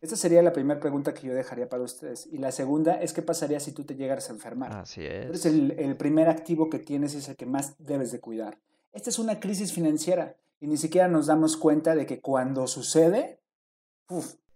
Esa 0.00 0.16
sería 0.16 0.42
la 0.42 0.52
primera 0.52 0.80
pregunta 0.80 1.14
que 1.14 1.26
yo 1.26 1.34
dejaría 1.34 1.68
para 1.68 1.82
ustedes. 1.82 2.26
Y 2.26 2.38
la 2.38 2.52
segunda 2.52 2.94
es 2.94 3.12
qué 3.12 3.22
pasaría 3.22 3.60
si 3.60 3.72
tú 3.72 3.84
te 3.84 3.94
llegaras 3.94 4.30
a 4.30 4.32
enfermar. 4.32 4.72
Así 4.72 5.04
es. 5.04 5.26
Entonces 5.26 5.46
el, 5.46 5.72
el 5.78 5.96
primer 5.96 6.28
activo 6.28 6.70
que 6.70 6.78
tienes 6.78 7.14
es 7.14 7.28
el 7.28 7.36
que 7.36 7.46
más 7.46 7.74
debes 7.78 8.12
de 8.12 8.20
cuidar. 8.20 8.58
Esta 8.92 9.10
es 9.10 9.18
una 9.18 9.40
crisis 9.40 9.72
financiera 9.72 10.36
y 10.64 10.66
ni 10.66 10.78
siquiera 10.78 11.08
nos 11.08 11.26
damos 11.26 11.58
cuenta 11.58 11.94
de 11.94 12.06
que 12.06 12.22
cuando 12.22 12.66
sucede, 12.66 13.38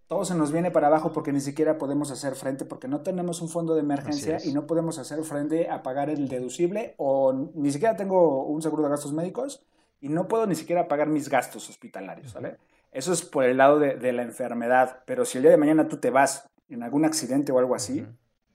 todo 0.06 0.24
se 0.24 0.34
nos 0.34 0.52
viene 0.52 0.70
para 0.70 0.86
abajo 0.86 1.12
porque 1.12 1.34
ni 1.34 1.40
siquiera 1.42 1.76
podemos 1.76 2.10
hacer 2.10 2.34
frente, 2.34 2.64
porque 2.64 2.88
no 2.88 3.02
tenemos 3.02 3.42
un 3.42 3.50
fondo 3.50 3.74
de 3.74 3.80
emergencia 3.80 4.38
y 4.42 4.54
no 4.54 4.66
podemos 4.66 4.96
hacer 4.96 5.22
frente 5.22 5.68
a 5.68 5.82
pagar 5.82 6.08
el 6.08 6.28
deducible 6.28 6.94
o 6.96 7.50
ni 7.54 7.70
siquiera 7.70 7.94
tengo 7.94 8.46
un 8.46 8.62
seguro 8.62 8.84
de 8.84 8.88
gastos 8.88 9.12
médicos 9.12 9.66
y 10.00 10.08
no 10.08 10.28
puedo 10.28 10.46
ni 10.46 10.54
siquiera 10.54 10.88
pagar 10.88 11.08
mis 11.08 11.28
gastos 11.28 11.68
hospitalarios, 11.68 12.32
¿vale? 12.32 12.56
Eso 12.90 13.12
es 13.12 13.20
por 13.20 13.44
el 13.44 13.58
lado 13.58 13.78
de, 13.78 14.12
la 14.14 14.22
enfermedad, 14.22 15.02
pero 15.04 15.26
si 15.26 15.36
el 15.36 15.42
día 15.42 15.50
de 15.50 15.58
mañana 15.58 15.88
tú 15.88 15.98
te 15.98 16.08
vas 16.08 16.48
en 16.70 16.82
algún 16.82 17.04
accidente 17.04 17.52
o 17.52 17.58
algo 17.58 17.74
así, 17.74 18.06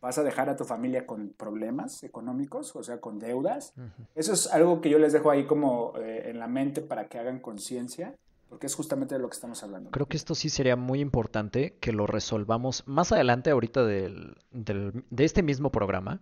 vas 0.03 0.17
a 0.17 0.23
dejar 0.23 0.49
a 0.49 0.57
tu 0.57 0.65
familia 0.65 1.07
con 1.07 1.29
problemas 1.29 2.03
económicos, 2.03 2.75
o 2.75 2.83
sea, 2.83 2.99
con 2.99 3.19
deudas. 3.19 3.73
Eso 4.15 4.33
es 4.33 4.51
algo 4.51 4.81
que 4.81 4.89
yo 4.89 4.99
les 4.99 5.13
dejo 5.13 5.31
ahí 5.31 5.45
como 5.45 5.93
eh, 5.97 6.29
en 6.29 6.39
la 6.39 6.47
mente 6.49 6.81
para 6.81 7.07
que 7.07 7.19
hagan 7.19 7.39
conciencia, 7.39 8.13
porque 8.49 8.67
es 8.67 8.75
justamente 8.75 9.15
de 9.15 9.21
lo 9.21 9.29
que 9.29 9.35
estamos 9.35 9.63
hablando. 9.63 9.91
Creo 9.91 10.05
que 10.05 10.17
esto 10.17 10.35
sí 10.35 10.49
sería 10.49 10.75
muy 10.75 10.99
importante 10.99 11.77
que 11.79 11.93
lo 11.93 12.05
resolvamos 12.05 12.83
más 12.85 13.13
adelante, 13.13 13.49
ahorita 13.49 13.85
del, 13.85 14.35
de 14.51 15.23
este 15.23 15.41
mismo 15.41 15.71
programa. 15.71 16.19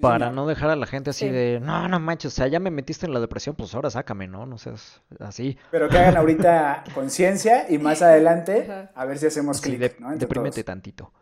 Para 0.00 0.30
no 0.30 0.46
dejar 0.46 0.68
a 0.70 0.76
la 0.76 0.86
gente 0.86 1.10
así 1.10 1.28
de, 1.28 1.60
no, 1.62 1.88
no 1.88 2.00
manches, 2.00 2.32
o 2.32 2.36
sea, 2.36 2.48
ya 2.48 2.58
me 2.58 2.70
metiste 2.70 3.06
en 3.06 3.14
la 3.14 3.20
depresión, 3.20 3.54
pues 3.54 3.74
ahora 3.76 3.90
sácame, 3.90 4.26
¿no? 4.26 4.44
No 4.44 4.58
seas 4.58 5.00
así. 5.20 5.56
Pero 5.70 5.88
que 5.88 5.96
hagan 5.98 6.16
ahorita 6.16 6.84
conciencia 6.94 7.64
y 7.70 7.78
más 7.78 8.02
adelante 8.02 8.90
a 8.92 9.04
ver 9.04 9.18
si 9.18 9.26
hacemos 9.26 9.60
clic, 9.60 10.00
¿no? 10.00 10.14
Deprímete 10.16 10.64
tantito. 10.64 11.12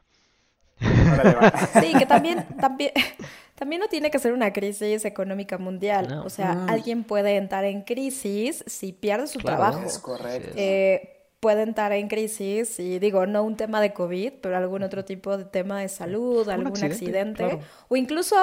Sí, 1.81 1.93
que 1.99 2.07
también, 2.07 2.47
también, 2.61 2.93
también 3.55 3.81
no 3.81 3.89
tiene 3.89 4.11
que 4.11 4.19
ser 4.19 4.33
una 4.33 4.53
crisis 4.53 5.05
económica 5.05 5.59
mundial. 5.59 6.23
O 6.25 6.31
sea, 6.31 6.55
mm. 6.55 6.71
alguien 6.71 7.05
puede 7.05 7.37
entrar 7.37 7.65
en 7.65 7.83
crisis 7.83 8.65
si 8.67 8.93
pierde 8.93 9.27
su 9.27 9.39
trabajo. 9.39 9.83
Es 9.85 9.99
correcto. 9.99 10.53
Eh, 10.57 11.15
puede 11.41 11.63
entrar 11.63 11.93
en 11.93 12.09
crisis 12.09 12.81
y 12.81 12.99
digo, 12.99 13.27
no 13.27 13.43
un 13.43 13.57
tema 13.57 13.81
de 13.81 13.93
COVID, 13.93 14.33
pero 14.41 14.57
algún 14.57 14.83
otro 14.83 15.05
tipo 15.05 15.37
de 15.37 15.45
tema 15.45 15.81
de 15.81 15.89
salud, 15.89 16.49
algún 16.49 16.83
accidente, 16.83 17.59
o 17.89 17.97
incluso 17.97 18.37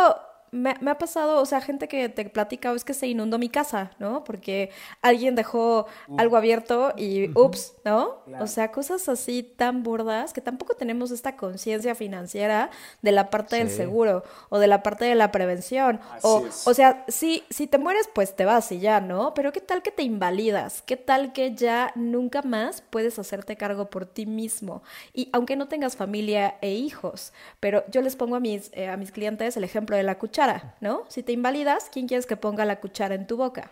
me, 0.52 0.72
ha 0.86 0.98
pasado, 0.98 1.42
o 1.42 1.46
sea, 1.46 1.62
gente 1.62 1.88
que 1.88 2.10
te 2.10 2.26
platica, 2.26 2.74
es 2.74 2.84
que 2.84 2.94
se 2.94 3.08
inundó 3.08 3.40
mi 3.40 3.48
casa, 3.48 3.92
¿no? 4.00 4.26
Porque 4.26 4.70
alguien 5.02 5.34
dejó 5.34 5.88
algo 6.18 6.36
abierto 6.36 6.94
y 6.98 7.32
ups, 7.38 7.76
¿no? 7.86 8.18
O 8.38 8.48
sea, 8.48 8.70
cosas 8.72 9.08
así 9.08 9.44
tan 9.44 9.82
burdas 9.82 10.34
que 10.34 10.42
tampoco 10.42 10.74
tenemos 10.76 11.12
esta 11.12 11.38
conciencia 11.38 11.96
financiera 11.96 12.70
de 13.02 13.14
la 13.14 13.30
parte 13.30 13.56
del 13.56 13.70
seguro 13.70 14.24
o 14.50 14.60
de 14.60 14.68
la 14.68 14.84
parte 14.84 15.06
de 15.06 15.16
la 15.16 15.32
prevención. 15.32 16.02
o, 16.22 16.46
o 16.66 16.74
sea, 16.74 17.06
si, 17.08 17.44
si 17.50 17.66
te 17.68 17.78
mueres, 17.78 18.10
pues 18.14 18.36
te 18.36 18.44
vas 18.44 18.74
y 18.74 18.80
ya, 18.80 19.00
¿no? 19.00 19.34
Pero 19.34 19.54
¿qué 19.54 19.62
tal 19.62 19.82
que 19.82 19.92
te 19.92 20.04
invalidas? 20.04 20.82
¿Qué 20.82 20.98
tal 20.98 21.32
que 21.32 21.56
ya 21.56 21.94
nunca 21.96 22.42
más 22.42 22.82
puedes 22.82 23.18
hacerte 23.20 23.56
cargo 23.56 23.90
por 23.90 24.06
ti 24.06 24.26
mismo? 24.26 24.84
Y 25.14 25.30
aunque 25.32 25.56
no 25.56 25.70
tengas 25.70 25.96
familia 25.96 26.56
e 26.60 26.72
hijos, 26.72 27.32
pero 27.62 27.86
yo 27.90 28.02
les 28.02 28.18
pongo 28.18 28.36
a 28.36 28.42
mis, 28.42 28.70
eh, 28.74 28.90
a 28.90 28.98
mis 28.98 29.14
clientes 29.14 29.56
el 29.56 29.64
ejemplo 29.64 29.96
de 29.96 30.04
la 30.04 30.18
cuchara 30.18 30.41
¿no? 30.80 31.04
Si 31.08 31.24
te 31.24 31.32
invalidas, 31.32 31.90
¿quién 31.92 32.08
quieres 32.08 32.26
que 32.26 32.38
ponga 32.38 32.66
la 32.66 32.80
cuchara 32.80 33.16
en 33.16 33.28
tu 33.28 33.38
boca? 33.38 33.70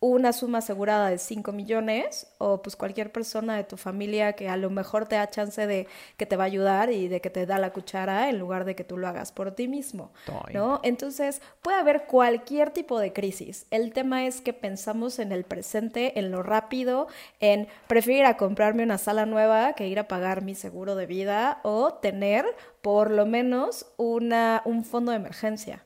una 0.00 0.34
suma 0.34 0.58
asegurada 0.58 1.08
de 1.08 1.16
5 1.16 1.52
millones 1.52 2.26
o 2.36 2.60
pues 2.60 2.76
cualquier 2.76 3.12
persona 3.12 3.56
de 3.56 3.64
tu 3.64 3.78
familia 3.78 4.34
que 4.34 4.48
a 4.48 4.58
lo 4.58 4.68
mejor 4.68 5.06
te 5.06 5.16
da 5.16 5.30
chance 5.30 5.66
de 5.66 5.88
que 6.18 6.26
te 6.26 6.36
va 6.36 6.44
a 6.44 6.46
ayudar 6.46 6.92
y 6.92 7.08
de 7.08 7.22
que 7.22 7.30
te 7.30 7.46
da 7.46 7.58
la 7.58 7.72
cuchara 7.72 8.28
en 8.28 8.38
lugar 8.38 8.66
de 8.66 8.74
que 8.74 8.84
tú 8.84 8.98
lo 8.98 9.08
hagas 9.08 9.32
por 9.32 9.52
ti 9.52 9.68
mismo, 9.68 10.12
¿no? 10.52 10.80
Entonces 10.82 11.40
puede 11.62 11.78
haber 11.78 12.04
cualquier 12.04 12.70
tipo 12.70 13.00
de 13.00 13.14
crisis. 13.14 13.66
El 13.70 13.92
tema 13.92 14.26
es 14.26 14.42
que 14.42 14.52
pensamos 14.52 15.18
en 15.18 15.32
el 15.32 15.44
presente, 15.44 16.18
en 16.18 16.30
lo 16.30 16.42
rápido, 16.42 17.08
en 17.40 17.66
preferir 17.86 18.26
a 18.26 18.36
comprarme 18.36 18.82
una 18.82 18.98
sala 18.98 19.24
nueva 19.24 19.72
que 19.72 19.88
ir 19.88 19.98
a 19.98 20.08
pagar 20.08 20.42
mi 20.42 20.54
seguro 20.54 20.94
de 20.94 21.06
vida 21.06 21.60
o 21.62 21.94
tener 21.94 22.44
por 22.82 23.10
lo 23.10 23.24
menos 23.24 23.86
una, 23.96 24.60
un 24.66 24.84
fondo 24.84 25.12
de 25.12 25.16
emergencia. 25.16 25.82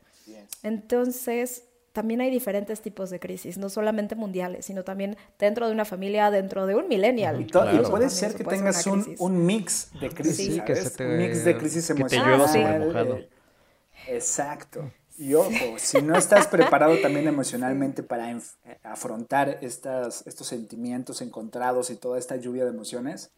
Entonces, 0.63 1.65
también 1.93 2.21
hay 2.21 2.31
diferentes 2.31 2.81
tipos 2.81 3.11
de 3.11 3.19
crisis, 3.19 3.59
no 3.59 3.69
solamente 3.69 4.15
mundiales, 4.15 4.67
sino 4.67 4.85
también 4.85 5.17
dentro 5.39 5.67
de 5.67 5.73
una 5.73 5.85
familia, 5.85 6.31
dentro 6.31 6.67
de 6.67 6.77
un 6.77 6.89
millennial. 6.89 7.41
Y, 7.41 7.45
puede 7.89 8.11
ser 8.11 8.35
que 8.35 8.45
tengas 8.45 8.87
un, 8.87 9.47
mix 9.47 9.91
de 10.01 10.11
crisis, 10.11 10.61
un 11.01 11.17
mix 11.19 11.45
de 11.45 11.57
crisis 11.57 11.91
emocional. 11.91 13.29
exacto. 14.07 14.91
Y 15.19 15.35
ojo, 15.35 15.51
si 15.77 16.01
no 16.01 16.17
estás 16.17 16.47
preparado 16.47 16.97
también 17.03 17.29
emocionalmente 17.29 18.03
para 18.03 18.39
afrontar 18.83 19.59
estas, 19.61 20.27
estos 20.27 20.47
sentimientos 20.47 21.21
encontrados 21.21 21.91
y 21.91 21.97
toda 21.97 22.19
esta 22.19 22.37
lluvia 22.37 22.65
de 22.65 22.71
emociones, 22.71 23.31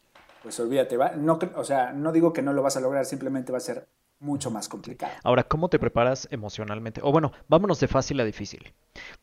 pues 0.45 0.61
olvídate, 0.61 0.97
va, 0.97 1.13
no, 1.17 1.41
o 1.57 1.65
sea, 1.65 1.93
no 1.93 2.13
digo 2.13 2.33
que 2.33 2.43
no 2.43 2.53
lo 2.53 2.63
vas 2.63 2.77
a 2.77 2.81
lograr, 2.81 3.05
simplemente 3.05 3.51
va 3.51 3.59
a 3.59 3.63
ser 3.63 3.89
mucho 4.23 4.51
más 4.51 4.69
complicado. 4.69 5.13
Ahora, 5.25 5.43
¿cómo 5.43 5.69
te 5.69 5.79
preparas 5.79 6.29
emocionalmente? 6.31 7.01
O 7.03 7.13
bueno, 7.13 7.33
vámonos 7.49 7.81
de 7.81 7.89
fácil 7.89 8.21
a 8.21 8.25
difícil. 8.25 8.73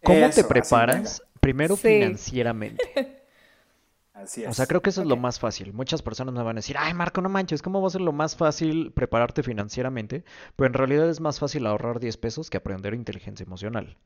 ¿Cómo 0.04 0.30
te 0.30 0.44
preparas 0.44 1.24
primero 1.40 1.76
financieramente? 1.76 2.84
Así 4.14 4.44
es. 4.44 4.50
O 4.50 4.54
sea, 4.54 4.68
creo 4.68 4.82
que 4.82 4.90
eso 4.90 5.02
es 5.02 5.08
lo 5.08 5.16
más 5.16 5.40
fácil. 5.40 5.72
Muchas 5.72 6.02
personas 6.02 6.36
me 6.36 6.44
van 6.44 6.58
a 6.58 6.60
decir, 6.60 6.76
ay, 6.78 6.94
Marco, 6.94 7.22
no 7.22 7.30
manches, 7.30 7.62
¿cómo 7.62 7.82
va 7.82 7.88
a 7.88 7.92
ser 7.92 8.02
lo 8.02 8.12
más 8.12 8.36
fácil 8.36 8.92
prepararte 8.92 9.44
financieramente? 9.44 10.26
Pero 10.58 10.68
en 10.68 10.74
realidad 10.74 11.10
es 11.10 11.22
más 11.22 11.40
fácil 11.40 11.66
ahorrar 11.66 12.02
10 12.02 12.18
pesos 12.18 12.50
que 12.50 12.58
aprender 12.58 12.94
inteligencia 12.94 13.46
emocional. 13.46 13.98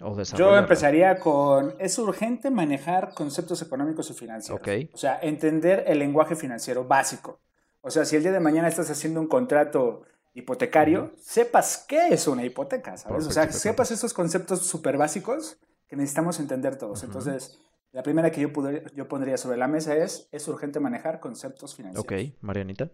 O 0.00 0.20
Yo 0.20 0.56
empezaría 0.56 1.20
con, 1.20 1.76
es 1.78 1.96
urgente 1.98 2.50
manejar 2.50 3.14
conceptos 3.14 3.62
económicos 3.62 4.10
y 4.10 4.14
financieros. 4.14 4.60
O 4.92 4.98
sea, 4.98 5.20
entender 5.22 5.84
el 5.86 6.00
lenguaje 6.00 6.34
financiero 6.34 6.84
básico. 6.84 7.38
O 7.86 7.90
sea, 7.90 8.06
si 8.06 8.16
el 8.16 8.22
día 8.22 8.32
de 8.32 8.40
mañana 8.40 8.66
estás 8.66 8.90
haciendo 8.90 9.20
un 9.20 9.26
contrato 9.26 10.04
hipotecario, 10.32 11.12
sepas 11.18 11.84
qué 11.86 12.08
es 12.08 12.26
una 12.26 12.42
hipoteca, 12.42 12.96
¿sabes? 12.96 13.26
O 13.26 13.30
sea, 13.30 13.52
sepas 13.52 13.90
esos 13.90 14.14
conceptos 14.14 14.66
súper 14.66 14.96
básicos 14.96 15.58
que 15.86 15.94
necesitamos 15.94 16.40
entender 16.40 16.76
todos. 16.78 17.04
Entonces, 17.04 17.58
la 17.92 18.02
primera 18.02 18.30
que 18.30 18.40
yo, 18.40 18.48
yo 18.94 19.06
pondría 19.06 19.36
sobre 19.36 19.58
la 19.58 19.68
mesa 19.68 19.94
es, 19.96 20.30
es 20.32 20.48
urgente 20.48 20.80
manejar 20.80 21.20
conceptos 21.20 21.76
financieros. 21.76 22.04
Ok, 22.04 22.38
Marianita. 22.40 22.90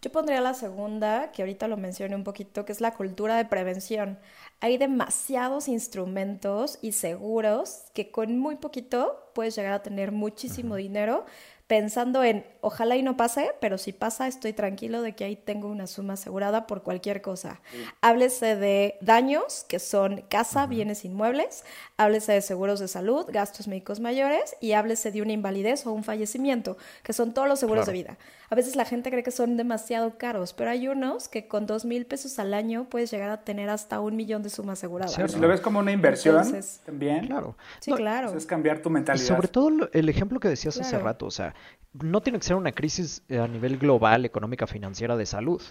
Yo 0.00 0.12
pondría 0.12 0.40
la 0.40 0.54
segunda, 0.54 1.32
que 1.32 1.42
ahorita 1.42 1.66
lo 1.66 1.76
mencioné 1.76 2.14
un 2.14 2.22
poquito, 2.22 2.64
que 2.64 2.70
es 2.70 2.80
la 2.80 2.94
cultura 2.94 3.36
de 3.36 3.44
prevención. 3.44 4.20
Hay 4.60 4.78
demasiados 4.78 5.66
instrumentos 5.66 6.78
y 6.82 6.92
seguros 6.92 7.86
que 7.94 8.12
con 8.12 8.38
muy 8.38 8.56
poquito 8.56 9.32
puedes 9.34 9.56
llegar 9.56 9.72
a 9.72 9.82
tener 9.82 10.12
muchísimo 10.12 10.76
dinero, 10.76 11.26
pensando 11.68 12.24
en 12.24 12.46
ojalá 12.62 12.96
y 12.96 13.02
no 13.02 13.16
pase, 13.16 13.52
pero 13.60 13.78
si 13.78 13.92
pasa 13.92 14.26
estoy 14.26 14.54
tranquilo 14.54 15.02
de 15.02 15.14
que 15.14 15.24
ahí 15.24 15.36
tengo 15.36 15.68
una 15.68 15.86
suma 15.86 16.14
asegurada 16.14 16.66
por 16.66 16.82
cualquier 16.82 17.20
cosa. 17.20 17.60
Háblese 18.00 18.56
de 18.56 18.96
daños, 19.02 19.64
que 19.68 19.78
son 19.78 20.22
casa, 20.28 20.66
bienes 20.66 21.04
inmuebles, 21.04 21.64
háblese 21.98 22.32
de 22.32 22.40
seguros 22.40 22.80
de 22.80 22.88
salud, 22.88 23.26
gastos 23.28 23.68
médicos 23.68 24.00
mayores 24.00 24.56
y 24.60 24.72
háblese 24.72 25.12
de 25.12 25.22
una 25.22 25.32
invalidez 25.32 25.86
o 25.86 25.92
un 25.92 26.04
fallecimiento, 26.04 26.78
que 27.02 27.12
son 27.12 27.34
todos 27.34 27.46
los 27.46 27.60
seguros 27.60 27.86
de 27.86 27.92
vida. 27.92 28.18
A 28.50 28.54
veces 28.54 28.76
la 28.76 28.86
gente 28.86 29.10
cree 29.10 29.22
que 29.22 29.30
son 29.30 29.58
demasiado 29.58 30.16
caros, 30.16 30.54
pero 30.54 30.70
hay 30.70 30.88
unos 30.88 31.28
que 31.28 31.48
con 31.48 31.66
dos 31.66 31.84
mil 31.84 32.06
pesos 32.06 32.38
al 32.38 32.54
año 32.54 32.86
puedes 32.88 33.10
llegar 33.10 33.28
a 33.28 33.44
tener 33.44 33.68
hasta 33.68 34.00
un 34.00 34.16
millón 34.16 34.42
de 34.42 34.48
suma 34.48 34.72
asegurada. 34.72 35.12
Si 35.28 35.38
lo 35.38 35.48
ves 35.48 35.60
como 35.60 35.80
una 35.80 35.92
inversión 35.92 36.42
también. 36.86 37.26
Claro. 37.26 37.56
Sí, 37.80 37.92
claro. 37.92 38.34
Es 38.34 38.46
cambiar 38.46 38.80
tu 38.80 38.88
mentalidad. 38.88 39.22
Y 39.22 39.28
sobre 39.28 39.48
todo 39.48 39.70
el 39.92 40.08
ejemplo 40.08 40.40
que 40.40 40.48
decías 40.48 40.78
hace 40.78 40.98
rato, 40.98 41.26
o 41.26 41.30
sea, 41.30 41.54
no 41.92 42.20
tiene 42.20 42.38
que 42.38 42.44
ser 42.44 42.56
una 42.56 42.72
crisis 42.72 43.22
a 43.30 43.46
nivel 43.46 43.78
global, 43.78 44.24
económica, 44.24 44.66
financiera, 44.66 45.16
de 45.16 45.26
salud. 45.26 45.62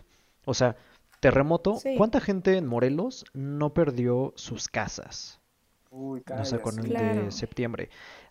O 0.46 0.54
sea, 0.54 0.76
terremoto, 1.20 1.80
¿cuánta 1.98 2.20
gente 2.20 2.58
en 2.58 2.66
Morelos 2.66 3.26
no 3.34 3.74
perdió 3.74 4.34
sus 4.36 4.68
casas? 4.68 5.40
Uy, 5.90 6.24
o 6.38 6.46
sea, 6.46 6.60
con 6.60 6.80
el 6.80 6.90
de 6.90 7.32
septiembre. 7.32 7.90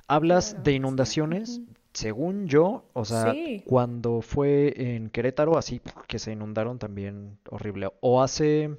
Hablas 0.09 0.63
de 0.63 0.73
inundaciones, 0.73 1.61
según 1.93 2.47
yo, 2.47 2.85
o 2.93 3.05
sea, 3.05 3.35
cuando 3.65 4.21
fue 4.21 4.95
en 4.95 5.11
Querétaro, 5.11 5.59
así 5.59 5.81
que 6.07 6.19
se 6.19 6.33
inundaron 6.33 6.79
también 6.79 7.39
horrible. 7.51 7.89
O 8.01 8.23
hace 8.23 8.77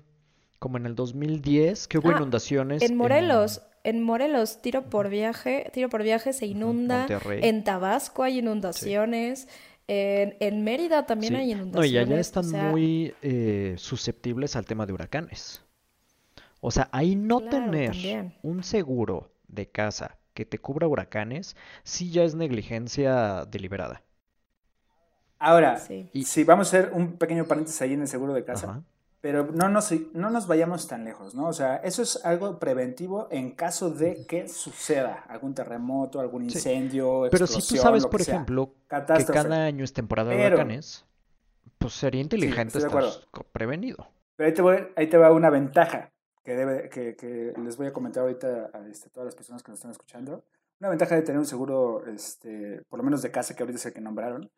como 0.60 0.78
en 0.78 0.86
el 0.86 0.96
2010 0.96 1.88
que 1.88 1.98
hubo 1.98 2.10
ah, 2.10 2.16
inundaciones. 2.18 2.82
En 2.82 2.96
Morelos, 2.96 3.62
en 3.62 3.68
Morelos, 3.94 4.62
tiro 4.62 4.90
por 4.90 5.10
viaje, 5.10 5.70
tiro 5.74 5.90
por 5.90 6.04
viaje 6.04 6.34
se 6.34 6.46
inunda. 6.46 7.08
En 7.30 7.64
Tabasco 7.64 8.24
hay 8.24 8.40
inundaciones. 8.40 9.48
En, 9.88 10.64
Mérida 10.64 11.06
también 11.06 11.36
hay 11.36 11.52
inundaciones. 11.52 11.92
No, 11.92 11.98
y 11.98 11.98
allá 11.98 12.20
están 12.20 12.50
muy 12.72 13.14
eh, 13.22 13.76
susceptibles 13.78 14.56
al 14.56 14.66
tema 14.66 14.86
de 14.86 14.94
huracanes. 14.94 15.64
O 16.60 16.72
sea, 16.72 16.90
ahí 16.92 17.16
no 17.16 17.42
tener 17.42 17.94
un 18.42 18.64
seguro 18.64 19.32
de 19.48 19.70
casa 19.70 20.18
que 20.34 20.46
te 20.46 20.60
cubra 20.60 20.88
huracanes, 20.88 21.56
sí 21.84 22.12
ya 22.12 22.24
es 22.24 22.36
negligencia 22.36 23.46
deliberada. 23.46 24.04
Ahora, 25.40 25.80
si 25.80 26.44
vamos 26.44 26.68
a 26.68 26.78
hacer 26.78 26.92
un 26.94 27.14
pequeño 27.14 27.46
paréntesis 27.46 27.82
ahí 27.82 27.94
en 27.94 28.02
el 28.02 28.08
seguro 28.08 28.34
de 28.34 28.44
casa. 28.44 28.84
Pero 29.20 29.48
no 29.52 29.68
nos, 29.68 29.92
no 30.14 30.30
nos 30.30 30.48
vayamos 30.48 30.88
tan 30.88 31.04
lejos, 31.04 31.34
¿no? 31.34 31.48
O 31.48 31.54
sea, 31.54 31.78
eso 31.78 32.04
es 32.04 32.24
algo 32.24 32.60
preventivo 32.60 33.28
en 33.32 33.52
caso 33.52 33.90
de 33.90 34.26
que 34.28 34.48
suceda 34.48 35.26
algún 35.28 35.56
terremoto, 35.56 36.20
algún 36.20 36.44
incendio, 36.44 37.28
Pero 37.32 37.48
si 37.48 37.56
tú 37.68 37.82
sabes, 37.82 38.06
por 38.06 38.22
ejemplo, 38.22 38.74
que 38.88 39.26
cada 39.26 39.66
año 39.66 39.84
es 39.84 39.94
temporada 39.94 40.30
de 40.30 40.48
huracanes, 40.48 41.06
pues 41.80 41.94
sería 41.94 42.22
inteligente 42.22 42.78
estar 42.78 43.04
prevenido. 43.52 44.08
Pero 44.36 44.48
ahí 44.48 44.54
te, 44.54 44.62
voy, 44.62 44.78
ahí 44.96 45.08
te 45.08 45.18
va 45.18 45.32
una 45.32 45.50
ventaja 45.50 46.12
que, 46.44 46.56
debe, 46.56 46.90
que, 46.90 47.16
que 47.16 47.54
les 47.60 47.76
voy 47.76 47.88
a 47.88 47.94
comentar 47.94 48.22
ahorita 48.22 48.70
a 48.72 48.88
este, 48.88 49.10
todas 49.10 49.26
las 49.26 49.36
personas 49.36 49.64
que 49.64 49.72
nos 49.72 49.80
están 49.80 49.92
escuchando. 49.92 50.44
Una 50.80 50.90
ventaja 50.90 51.16
de 51.16 51.24
tener 51.24 51.40
un 51.40 51.48
seguro, 51.48 52.06
este, 52.06 52.84
por 52.88 53.00
lo 53.00 53.04
menos 53.04 53.24
de 53.24 53.32
casa, 53.32 53.56
que 53.56 53.64
ahorita 53.64 53.80
es 53.80 53.86
el 53.88 53.94
que 53.94 54.02
nombraron, 54.02 54.52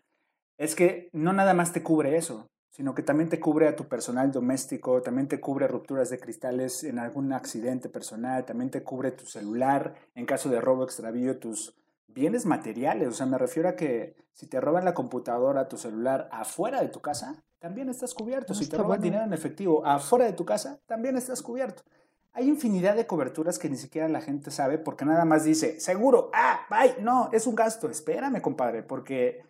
es 0.57 0.75
que 0.75 1.09
no 1.13 1.31
nada 1.31 1.53
más 1.53 1.71
te 1.71 1.81
cubre 1.81 2.17
eso 2.17 2.49
sino 2.69 2.93
que 2.93 3.03
también 3.03 3.29
te 3.29 3.39
cubre 3.39 3.67
a 3.67 3.75
tu 3.75 3.87
personal 3.87 4.31
doméstico, 4.31 5.01
también 5.01 5.27
te 5.27 5.39
cubre 5.39 5.67
rupturas 5.67 6.09
de 6.09 6.19
cristales 6.19 6.83
en 6.83 6.99
algún 6.99 7.33
accidente 7.33 7.89
personal, 7.89 8.45
también 8.45 8.69
te 8.69 8.83
cubre 8.83 9.11
tu 9.11 9.25
celular 9.25 9.95
en 10.15 10.25
caso 10.25 10.49
de 10.49 10.61
robo, 10.61 10.83
extravío, 10.83 11.39
tus 11.39 11.75
bienes 12.07 12.45
materiales. 12.45 13.07
O 13.09 13.13
sea, 13.13 13.25
me 13.25 13.37
refiero 13.37 13.69
a 13.69 13.75
que 13.75 14.15
si 14.33 14.47
te 14.47 14.61
roban 14.61 14.85
la 14.85 14.93
computadora, 14.93 15.67
tu 15.67 15.77
celular 15.77 16.29
afuera 16.31 16.81
de 16.81 16.89
tu 16.89 17.01
casa, 17.01 17.43
también 17.59 17.89
estás 17.89 18.13
cubierto. 18.13 18.53
si 18.53 18.67
te 18.67 18.77
roban 18.77 19.01
dinero 19.01 19.23
en 19.23 19.33
efectivo 19.33 19.85
afuera 19.85 20.25
de 20.25 20.33
tu 20.33 20.45
casa, 20.45 20.79
también 20.85 21.17
estás 21.17 21.41
cubierto. 21.41 21.83
Hay 22.31 22.47
infinidad 22.47 22.95
de 22.95 23.07
coberturas 23.07 23.59
que 23.59 23.69
ni 23.69 23.75
siquiera 23.75 24.07
la 24.07 24.21
gente 24.21 24.51
sabe 24.51 24.77
porque 24.77 25.03
nada 25.03 25.25
más 25.25 25.43
dice, 25.43 25.79
seguro, 25.79 26.29
ah, 26.33 26.61
bye, 26.69 27.03
no, 27.03 27.29
es 27.33 27.47
un 27.47 27.55
gasto. 27.55 27.89
Espérame, 27.89 28.41
compadre, 28.41 28.83
porque 28.83 29.43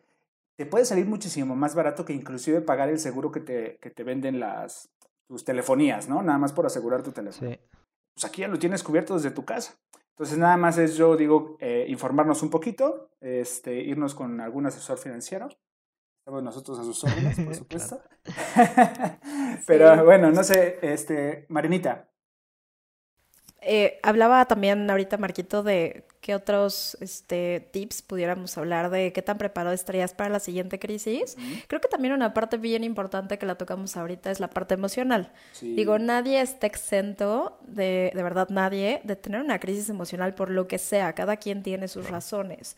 te 0.59 0.65
puede 0.65 0.83
salir 0.83 1.05
muchísimo 1.05 1.55
más 1.55 1.73
barato 1.73 2.03
que 2.03 2.11
inclusive 2.11 2.60
pagar 2.60 2.89
el 2.89 2.99
seguro 2.99 3.31
que 3.31 3.39
te, 3.39 3.77
que 3.81 3.91
te 3.91 4.03
venden 4.03 4.41
las, 4.41 4.89
tus 5.25 5.45
telefonías, 5.45 6.10
¿no? 6.10 6.21
Nada 6.21 6.38
más 6.38 6.51
por 6.51 6.65
asegurar 6.65 7.01
tu 7.01 7.13
teléfono. 7.13 7.49
Sí. 7.49 7.60
Pues 8.13 8.25
aquí 8.25 8.41
ya 8.41 8.49
lo 8.49 8.60
tienes 8.60 8.84
cubierto 8.84 9.13
desde 9.13 9.31
tu 9.31 9.45
casa. 9.45 9.79
Entonces 10.10 10.38
nada 10.38 10.57
más 10.57 10.77
es 10.77 10.97
yo 10.97 11.15
digo 11.15 11.55
eh, 11.62 11.86
informarnos 11.88 12.43
un 12.43 12.49
poquito, 12.49 13.10
este, 13.21 13.75
irnos 13.75 14.13
con 14.13 14.41
algún 14.41 14.65
asesor 14.65 14.97
financiero. 14.97 15.47
Estamos 16.19 16.43
nosotros 16.43 16.77
a 16.77 16.84
sus 16.84 17.05
órdenes, 17.05 17.39
por 17.39 17.55
supuesto. 17.55 18.01
Pero 19.65 20.03
bueno, 20.03 20.29
no 20.29 20.43
sé, 20.43 20.77
este, 20.81 21.45
Marinita, 21.47 22.09
eh, 23.62 24.00
hablaba 24.04 24.45
también 24.45 24.89
ahorita, 24.89 25.17
Marquito, 25.17 25.63
de 25.63 26.06
qué 26.22 26.36
otros 26.36 26.98
este, 27.02 27.67
tips 27.72 28.02
pudiéramos 28.02 28.58
hablar 28.58 28.89
de 28.89 29.13
qué 29.13 29.22
tan 29.22 29.38
preparado 29.38 29.74
estarías 29.74 30.13
para 30.13 30.30
la 30.30 30.39
siguiente 30.39 30.78
crisis. 30.78 31.38
Creo 31.67 31.82
que 31.82 31.88
también 31.88 32.13
una 32.13 32.34
parte 32.34 32.58
bien 32.58 32.84
importante 32.84 33.38
que 33.38 33.45
la 33.45 33.56
tocamos 33.56 33.95
ahorita 33.98 34.30
es 34.32 34.39
la 34.39 34.50
parte 34.50 34.74
emocional. 34.74 35.32
Digo, 35.62 35.98
nadie 35.98 36.41
está 36.41 36.67
exento, 36.67 37.58
de, 37.65 38.12
de 38.13 38.24
verdad 38.24 38.50
nadie, 38.50 39.02
de 39.04 39.15
tener 39.15 39.41
una 39.41 39.60
crisis 39.60 39.89
emocional 39.89 40.36
por 40.36 40.50
lo 40.50 40.67
que 40.67 40.78
sea. 40.78 41.13
Cada 41.13 41.38
quien 41.38 41.63
tiene 41.63 41.88
sus 41.88 42.10
razones. 42.10 42.76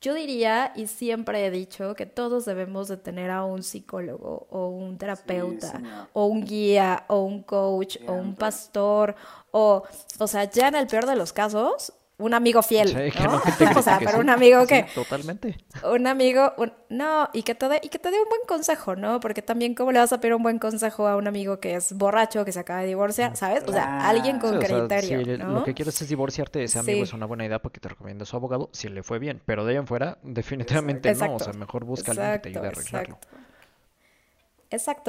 Yo 0.00 0.14
diría, 0.14 0.72
y 0.76 0.86
siempre 0.86 1.44
he 1.44 1.50
dicho, 1.50 1.94
que 1.94 2.06
todos 2.06 2.46
debemos 2.46 2.88
de 2.88 2.96
tener 2.96 3.30
a 3.30 3.44
un 3.44 3.62
psicólogo 3.62 4.46
o 4.48 4.68
un 4.68 4.96
terapeuta 4.96 6.08
o 6.14 6.24
un 6.24 6.44
guía 6.44 7.04
o 7.08 7.20
un 7.20 7.42
coach 7.42 7.98
o 8.06 8.12
un 8.14 8.34
pastor 8.34 9.14
o, 9.50 9.82
o 10.18 10.26
sea, 10.26 10.44
ya 10.44 10.68
en 10.68 10.76
el 10.76 10.86
peor 10.86 11.04
de 11.04 11.16
los 11.16 11.34
casos, 11.34 11.92
un 12.20 12.34
amigo 12.34 12.62
fiel, 12.62 13.12
¿no? 13.22 13.42
o 13.78 13.82
sea, 13.82 13.98
pero 13.98 14.18
un 14.18 14.30
amigo 14.30 14.66
que... 14.66 14.86
totalmente. 14.94 15.56
Un 15.90 16.06
amigo, 16.06 16.52
no, 16.88 17.28
y 17.32 17.42
que, 17.42 17.54
te 17.54 17.68
dé, 17.68 17.80
y 17.82 17.88
que 17.88 17.98
te 17.98 18.10
dé 18.10 18.18
un 18.18 18.28
buen 18.28 18.42
consejo, 18.46 18.96
¿no? 18.96 19.20
Porque 19.20 19.42
también, 19.42 19.74
¿cómo 19.74 19.92
le 19.92 19.98
vas 19.98 20.12
a 20.12 20.20
pedir 20.20 20.34
un 20.34 20.42
buen 20.42 20.58
consejo 20.58 21.08
a 21.08 21.16
un 21.16 21.26
amigo 21.26 21.60
que 21.60 21.74
es 21.74 21.92
borracho, 21.94 22.44
que 22.44 22.52
se 22.52 22.60
acaba 22.60 22.80
de 22.80 22.88
divorciar, 22.88 23.36
¿sabes? 23.36 23.64
O 23.66 23.72
sea, 23.72 24.08
alguien 24.08 24.38
con 24.38 24.58
criterio, 24.58 25.24
si 25.24 25.36
lo 25.36 25.64
que 25.64 25.74
quieres 25.74 26.00
es 26.00 26.08
divorciarte, 26.08 26.62
ese 26.62 26.78
amigo 26.78 27.02
es 27.02 27.12
una 27.12 27.26
buena 27.26 27.46
idea 27.46 27.60
para 27.60 27.72
que 27.72 27.80
te 27.80 27.88
recomiende 27.88 28.22
a 28.22 28.26
su 28.26 28.36
abogado, 28.36 28.70
si 28.72 28.88
le 28.88 29.02
fue 29.02 29.18
bien, 29.18 29.40
pero 29.44 29.64
de 29.64 29.72
ahí 29.72 29.78
en 29.78 29.86
fuera, 29.86 30.18
definitivamente 30.22 31.14
no, 31.14 31.36
o 31.36 31.38
sea, 31.38 31.52
mejor 31.52 31.84
busca 31.84 32.12
a 32.12 32.14
alguien 32.14 32.32
que 32.32 32.38
te 32.38 32.48
ayude 32.50 32.66
a 32.66 32.70
arreglarlo. 32.70 33.14
Exacto, 33.16 33.39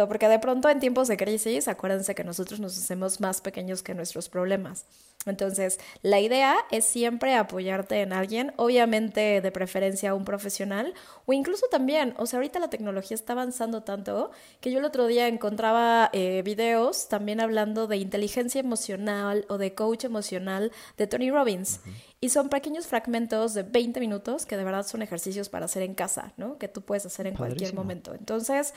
porque 0.08 0.28
de 0.28 0.40
pronto 0.40 0.70
en 0.70 0.80
tiempos 0.80 1.08
de 1.08 1.18
crisis, 1.18 1.68
acuérdense 1.68 2.16
que 2.16 2.24
nosotros 2.24 2.60
nos 2.60 2.78
hacemos 2.78 3.20
más 3.20 3.42
pequeños 3.42 3.84
que 3.84 3.94
nuestros 3.94 4.28
problemas. 4.28 4.86
Entonces, 5.28 5.80
la 6.02 6.20
idea 6.20 6.56
es 6.72 6.84
siempre 6.86 7.36
apoyarte 7.36 8.02
en 8.02 8.12
alguien, 8.12 8.54
obviamente 8.56 9.40
de 9.40 9.52
preferencia 9.52 10.16
un 10.16 10.26
profesional, 10.26 10.96
o 11.28 11.34
incluso 11.34 11.68
también, 11.70 12.16
o 12.18 12.26
sea, 12.26 12.38
ahorita 12.38 12.60
la 12.60 12.70
tecnología 12.72 13.14
está 13.14 13.34
avanzando 13.34 13.84
tanto 13.84 14.32
que 14.62 14.72
yo 14.72 14.80
el 14.80 14.86
otro 14.86 15.06
día 15.06 15.28
encontraba 15.28 16.10
eh, 16.12 16.42
videos 16.44 17.08
también 17.08 17.40
hablando 17.40 17.86
de 17.86 17.98
inteligencia 17.98 18.60
emocional 18.60 19.46
o 19.48 19.60
de 19.60 19.76
coach 19.76 20.06
emocional 20.06 20.72
de 20.98 21.06
Tony 21.06 21.30
Robbins. 21.30 21.82
Y 22.20 22.30
son 22.30 22.50
pequeños 22.50 22.88
fragmentos 22.88 23.54
de 23.54 23.64
20 23.64 24.00
minutos 24.00 24.46
que 24.46 24.58
de 24.58 24.64
verdad 24.64 24.86
son 24.86 25.02
ejercicios 25.02 25.50
para 25.50 25.66
hacer 25.66 25.84
en 25.84 25.96
casa, 25.96 26.34
¿no? 26.38 26.58
Que 26.58 26.68
tú 26.68 26.82
puedes 26.82 27.06
hacer 27.06 27.28
en 27.28 27.36
cualquier 27.36 27.74
momento. 27.74 28.14
Entonces, 28.14 28.74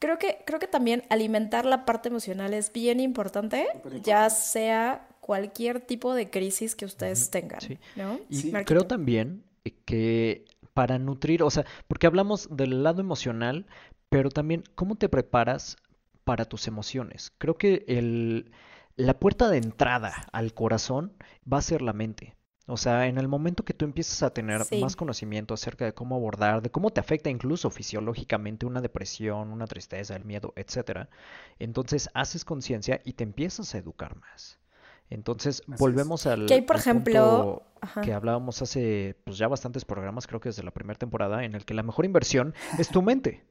Creo 0.00 0.18
que, 0.18 0.42
creo 0.46 0.58
que 0.58 0.66
también 0.66 1.04
alimentar 1.10 1.66
la 1.66 1.84
parte 1.84 2.08
emocional 2.08 2.54
es 2.54 2.72
bien 2.72 3.00
importante, 3.00 3.68
ya 4.02 4.30
sea 4.30 5.06
cualquier 5.20 5.80
tipo 5.80 6.14
de 6.14 6.30
crisis 6.30 6.74
que 6.74 6.86
ustedes 6.86 7.30
tengan. 7.30 7.60
¿no? 7.96 8.18
Y 8.30 8.50
creo 8.64 8.86
también 8.86 9.44
que 9.84 10.46
para 10.72 10.98
nutrir, 10.98 11.42
o 11.42 11.50
sea, 11.50 11.66
porque 11.86 12.06
hablamos 12.06 12.48
del 12.50 12.82
lado 12.82 13.00
emocional, 13.00 13.66
pero 14.08 14.30
también 14.30 14.64
cómo 14.74 14.96
te 14.96 15.10
preparas 15.10 15.76
para 16.24 16.46
tus 16.46 16.66
emociones. 16.66 17.32
Creo 17.36 17.58
que 17.58 17.84
el, 17.86 18.52
la 18.96 19.18
puerta 19.18 19.50
de 19.50 19.58
entrada 19.58 20.14
al 20.32 20.54
corazón 20.54 21.12
va 21.50 21.58
a 21.58 21.62
ser 21.62 21.82
la 21.82 21.92
mente. 21.92 22.36
O 22.70 22.76
sea, 22.76 23.08
en 23.08 23.18
el 23.18 23.26
momento 23.26 23.64
que 23.64 23.74
tú 23.74 23.84
empiezas 23.84 24.22
a 24.22 24.32
tener 24.32 24.62
más 24.80 24.94
conocimiento 24.94 25.54
acerca 25.54 25.84
de 25.84 25.92
cómo 25.92 26.14
abordar, 26.14 26.62
de 26.62 26.70
cómo 26.70 26.90
te 26.90 27.00
afecta 27.00 27.28
incluso 27.28 27.68
fisiológicamente 27.68 28.64
una 28.64 28.80
depresión, 28.80 29.50
una 29.50 29.66
tristeza, 29.66 30.14
el 30.14 30.24
miedo, 30.24 30.52
etcétera, 30.54 31.08
entonces 31.58 32.08
haces 32.14 32.44
conciencia 32.44 33.00
y 33.04 33.14
te 33.14 33.24
empiezas 33.24 33.74
a 33.74 33.78
educar 33.78 34.16
más. 34.16 34.60
Entonces, 35.08 35.64
volvemos 35.66 36.26
al, 36.26 36.46
que 36.46 36.62
por 36.62 36.76
ejemplo, 36.76 37.64
que 38.04 38.12
hablábamos 38.12 38.62
hace 38.62 39.16
pues 39.24 39.36
ya 39.36 39.48
bastantes 39.48 39.84
programas, 39.84 40.28
creo 40.28 40.38
que 40.38 40.50
desde 40.50 40.62
la 40.62 40.70
primera 40.70 40.96
temporada, 40.96 41.42
en 41.44 41.56
el 41.56 41.64
que 41.64 41.74
la 41.74 41.82
mejor 41.82 42.04
inversión 42.04 42.54
es 42.78 42.88
tu 42.88 43.02
mente. 43.02 43.44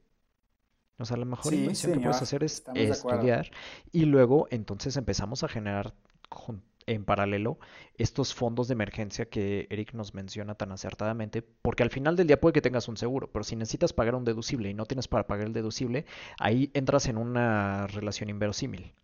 O 0.98 1.04
sea, 1.04 1.18
la 1.18 1.26
mejor 1.26 1.52
inversión 1.52 1.92
que 1.92 2.00
puedes 2.00 2.22
hacer 2.22 2.42
es 2.42 2.64
estudiar 2.74 3.50
y 3.92 4.06
luego 4.06 4.48
entonces 4.50 4.96
empezamos 4.96 5.42
a 5.44 5.48
generar 5.48 5.92
en 6.90 7.04
paralelo 7.04 7.58
estos 7.96 8.34
fondos 8.34 8.68
de 8.68 8.74
emergencia 8.74 9.28
que 9.28 9.66
Eric 9.70 9.94
nos 9.94 10.14
menciona 10.14 10.54
tan 10.56 10.72
acertadamente, 10.72 11.42
porque 11.42 11.82
al 11.82 11.90
final 11.90 12.16
del 12.16 12.26
día 12.26 12.40
puede 12.40 12.52
que 12.52 12.60
tengas 12.60 12.88
un 12.88 12.96
seguro, 12.96 13.30
pero 13.30 13.44
si 13.44 13.56
necesitas 13.56 13.92
pagar 13.92 14.14
un 14.14 14.24
deducible 14.24 14.68
y 14.68 14.74
no 14.74 14.86
tienes 14.86 15.08
para 15.08 15.26
pagar 15.26 15.46
el 15.46 15.52
deducible, 15.52 16.04
ahí 16.38 16.70
entras 16.74 17.06
en 17.06 17.16
una 17.16 17.86
relación 17.86 18.28
inverosímil. 18.28 18.94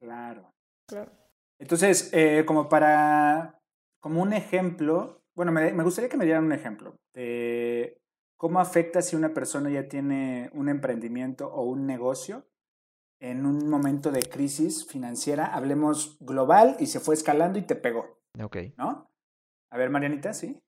Claro. 0.00 0.52
claro. 0.86 1.12
Entonces, 1.58 2.10
eh, 2.14 2.44
como 2.46 2.68
para, 2.68 3.60
como 4.00 4.22
un 4.22 4.32
ejemplo, 4.32 5.22
bueno, 5.34 5.52
me, 5.52 5.72
me 5.72 5.84
gustaría 5.84 6.08
que 6.08 6.16
me 6.16 6.24
dieran 6.24 6.44
un 6.44 6.52
ejemplo 6.52 6.96
de 7.12 8.00
cómo 8.38 8.58
afecta 8.60 9.02
si 9.02 9.16
una 9.16 9.34
persona 9.34 9.68
ya 9.68 9.86
tiene 9.86 10.48
un 10.54 10.70
emprendimiento 10.70 11.52
o 11.52 11.64
un 11.64 11.86
negocio 11.86 12.46
en 13.20 13.46
un 13.46 13.68
momento 13.68 14.10
de 14.10 14.22
crisis 14.22 14.86
financiera, 14.86 15.46
hablemos 15.46 16.16
global, 16.20 16.76
y 16.80 16.86
se 16.86 17.00
fue 17.00 17.14
escalando 17.14 17.58
y 17.58 17.62
te 17.62 17.76
pegó. 17.76 18.18
Ok. 18.42 18.56
¿No? 18.76 19.10
A 19.70 19.76
ver, 19.76 19.90
Marianita, 19.90 20.34
¿sí? 20.34 20.58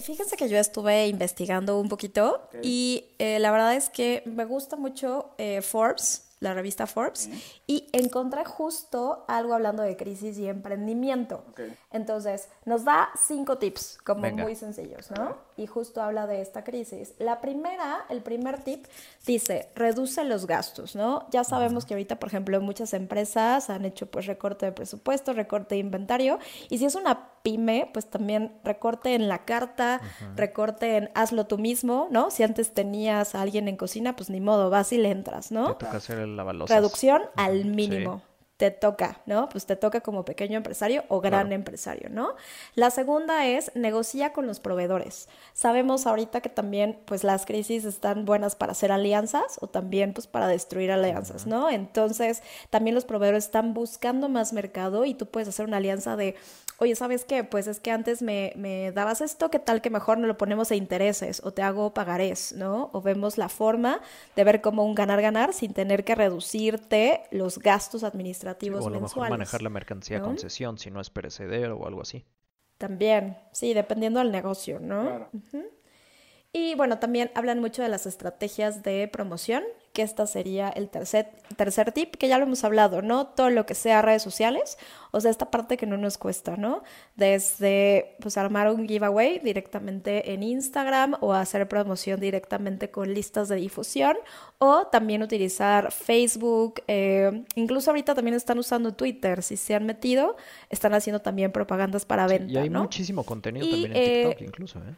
Fíjense 0.00 0.36
que 0.36 0.48
yo 0.48 0.58
estuve 0.58 1.08
investigando 1.08 1.80
un 1.80 1.88
poquito 1.88 2.48
y 2.62 3.14
eh, 3.18 3.38
la 3.38 3.50
verdad 3.50 3.74
es 3.74 3.88
que 3.88 4.22
me 4.26 4.44
gusta 4.44 4.76
mucho 4.76 5.34
eh, 5.38 5.62
Forbes 5.62 6.34
la 6.44 6.54
revista 6.54 6.86
Forbes, 6.86 7.30
y 7.66 7.88
encontré 7.92 8.44
justo 8.44 9.24
algo 9.26 9.54
hablando 9.54 9.82
de 9.82 9.96
crisis 9.96 10.38
y 10.38 10.46
emprendimiento. 10.46 11.44
Entonces, 11.94 12.48
nos 12.64 12.84
da 12.84 13.08
cinco 13.16 13.56
tips, 13.58 13.98
como 14.04 14.28
muy 14.28 14.56
sencillos, 14.56 15.12
¿no? 15.12 15.36
Y 15.56 15.68
justo 15.68 16.02
habla 16.02 16.26
de 16.26 16.40
esta 16.40 16.64
crisis. 16.64 17.14
La 17.20 17.40
primera, 17.40 18.04
el 18.08 18.20
primer 18.20 18.64
tip, 18.64 18.84
dice, 19.24 19.68
reduce 19.76 20.24
los 20.24 20.48
gastos, 20.48 20.96
¿no? 20.96 21.28
Ya 21.30 21.44
sabemos 21.44 21.86
que 21.86 21.94
ahorita, 21.94 22.18
por 22.18 22.30
ejemplo, 22.30 22.60
muchas 22.60 22.94
empresas 22.94 23.70
han 23.70 23.84
hecho 23.84 24.06
pues 24.06 24.26
recorte 24.26 24.66
de 24.66 24.72
presupuesto, 24.72 25.34
recorte 25.34 25.76
de 25.76 25.82
inventario, 25.82 26.40
y 26.68 26.78
si 26.78 26.84
es 26.84 26.96
una 26.96 27.28
pyme, 27.44 27.88
pues 27.92 28.10
también 28.10 28.58
recorte 28.64 29.14
en 29.14 29.28
la 29.28 29.44
carta, 29.44 30.00
recorte 30.34 30.96
en 30.96 31.10
hazlo 31.14 31.46
tú 31.46 31.58
mismo, 31.58 32.08
¿no? 32.10 32.32
Si 32.32 32.42
antes 32.42 32.74
tenías 32.74 33.36
a 33.36 33.42
alguien 33.42 33.68
en 33.68 33.76
cocina, 33.76 34.16
pues 34.16 34.30
ni 34.30 34.40
modo, 34.40 34.68
vas 34.68 34.92
y 34.92 34.98
le 34.98 35.12
entras, 35.12 35.52
¿no? 35.52 35.76
Te 35.76 35.84
toca 35.84 35.98
hacer 35.98 36.18
el 36.18 36.36
Reducción 36.66 37.22
al 37.36 37.66
mínimo 37.66 38.20
te 38.56 38.70
toca, 38.70 39.20
¿no? 39.26 39.48
Pues 39.48 39.66
te 39.66 39.74
toca 39.74 40.00
como 40.00 40.24
pequeño 40.24 40.56
empresario 40.56 41.04
o 41.08 41.20
gran 41.20 41.52
empresario, 41.52 42.08
¿no? 42.08 42.34
La 42.76 42.90
segunda 42.90 43.46
es 43.46 43.72
negocia 43.74 44.32
con 44.32 44.46
los 44.46 44.60
proveedores. 44.60 45.28
Sabemos 45.54 46.06
ahorita 46.06 46.40
que 46.40 46.48
también 46.48 47.00
pues 47.04 47.24
las 47.24 47.46
crisis 47.46 47.84
están 47.84 48.24
buenas 48.24 48.54
para 48.54 48.72
hacer 48.72 48.92
alianzas 48.92 49.58
o 49.60 49.66
también 49.66 50.12
pues 50.12 50.28
para 50.28 50.46
destruir 50.46 50.92
alianzas, 50.92 51.46
¿no? 51.46 51.68
Entonces 51.68 52.42
también 52.70 52.94
los 52.94 53.04
proveedores 53.04 53.46
están 53.46 53.74
buscando 53.74 54.28
más 54.28 54.52
mercado 54.52 55.04
y 55.04 55.14
tú 55.14 55.26
puedes 55.26 55.48
hacer 55.48 55.66
una 55.66 55.78
alianza 55.78 56.16
de, 56.16 56.36
oye, 56.78 56.94
¿sabes 56.94 57.24
qué? 57.24 57.44
Pues 57.44 57.66
es 57.66 57.80
que 57.80 57.90
antes 57.90 58.22
me, 58.22 58.52
me 58.56 58.92
dabas 58.92 59.20
esto, 59.20 59.50
¿qué 59.50 59.58
tal 59.58 59.80
que 59.80 59.90
mejor 59.90 60.18
no 60.18 60.26
lo 60.26 60.36
ponemos 60.36 60.70
a 60.70 60.74
intereses 60.74 61.40
o 61.44 61.52
te 61.52 61.62
hago 61.62 61.94
pagarés, 61.94 62.52
¿no? 62.52 62.90
O 62.92 63.02
vemos 63.02 63.38
la 63.38 63.48
forma 63.48 64.00
de 64.36 64.44
ver 64.44 64.60
como 64.60 64.84
un 64.84 64.94
ganar-ganar 64.94 65.52
sin 65.52 65.72
tener 65.72 66.04
que 66.04 66.14
reducirte 66.14 67.22
los 67.30 67.58
gastos 67.58 68.04
administrativos 68.04 68.84
o 68.84 68.88
a 68.88 68.90
lo 68.90 69.00
mejor 69.00 69.30
manejar 69.30 69.62
la 69.62 69.70
mercancía 69.70 70.20
con 70.20 70.30
concesión 70.30 70.78
si 70.78 70.90
no 70.90 71.00
es 71.00 71.10
perecedero 71.10 71.76
o 71.76 71.86
algo 71.86 72.02
así. 72.02 72.24
También, 72.78 73.38
sí, 73.52 73.72
dependiendo 73.72 74.18
del 74.18 74.32
negocio, 74.32 74.80
¿no? 74.80 75.28
Y 76.56 76.76
bueno, 76.76 77.00
también 77.00 77.32
hablan 77.34 77.58
mucho 77.58 77.82
de 77.82 77.88
las 77.88 78.06
estrategias 78.06 78.84
de 78.84 79.08
promoción 79.08 79.64
que 79.92 80.02
esta 80.02 80.26
sería 80.26 80.68
el 80.68 80.88
tercer, 80.88 81.30
tercer 81.56 81.90
tip, 81.90 82.14
que 82.16 82.28
ya 82.28 82.38
lo 82.38 82.44
hemos 82.44 82.62
hablado, 82.62 83.02
¿no? 83.02 83.26
Todo 83.28 83.50
lo 83.50 83.66
que 83.66 83.74
sea 83.74 84.02
redes 84.02 84.22
sociales, 84.22 84.76
o 85.10 85.20
sea, 85.20 85.32
esta 85.32 85.50
parte 85.50 85.76
que 85.76 85.86
no 85.86 85.96
nos 85.96 86.16
cuesta, 86.16 86.56
¿no? 86.56 86.82
Desde, 87.16 88.16
pues, 88.20 88.36
armar 88.36 88.70
un 88.72 88.88
giveaway 88.88 89.40
directamente 89.40 90.32
en 90.32 90.44
Instagram 90.44 91.16
o 91.20 91.32
hacer 91.32 91.68
promoción 91.68 92.20
directamente 92.20 92.90
con 92.90 93.14
listas 93.14 93.48
de 93.48 93.56
difusión, 93.56 94.16
o 94.58 94.86
también 94.88 95.22
utilizar 95.22 95.90
Facebook, 95.92 96.82
eh, 96.86 97.44
incluso 97.56 97.90
ahorita 97.90 98.14
también 98.14 98.34
están 98.34 98.58
usando 98.58 98.94
Twitter, 98.94 99.42
si 99.42 99.56
se 99.56 99.74
han 99.74 99.86
metido, 99.86 100.36
están 100.70 100.94
haciendo 100.94 101.20
también 101.20 101.50
propagandas 101.52 102.04
para 102.04 102.26
venta, 102.28 102.52
Y 102.52 102.56
hay 102.56 102.70
muchísimo 102.70 103.24
contenido 103.24 103.68
también 103.68 103.92
en 103.92 103.96
eh, 103.96 104.24
TikTok, 104.28 104.42
incluso, 104.42 104.78
¿eh? 104.80 104.94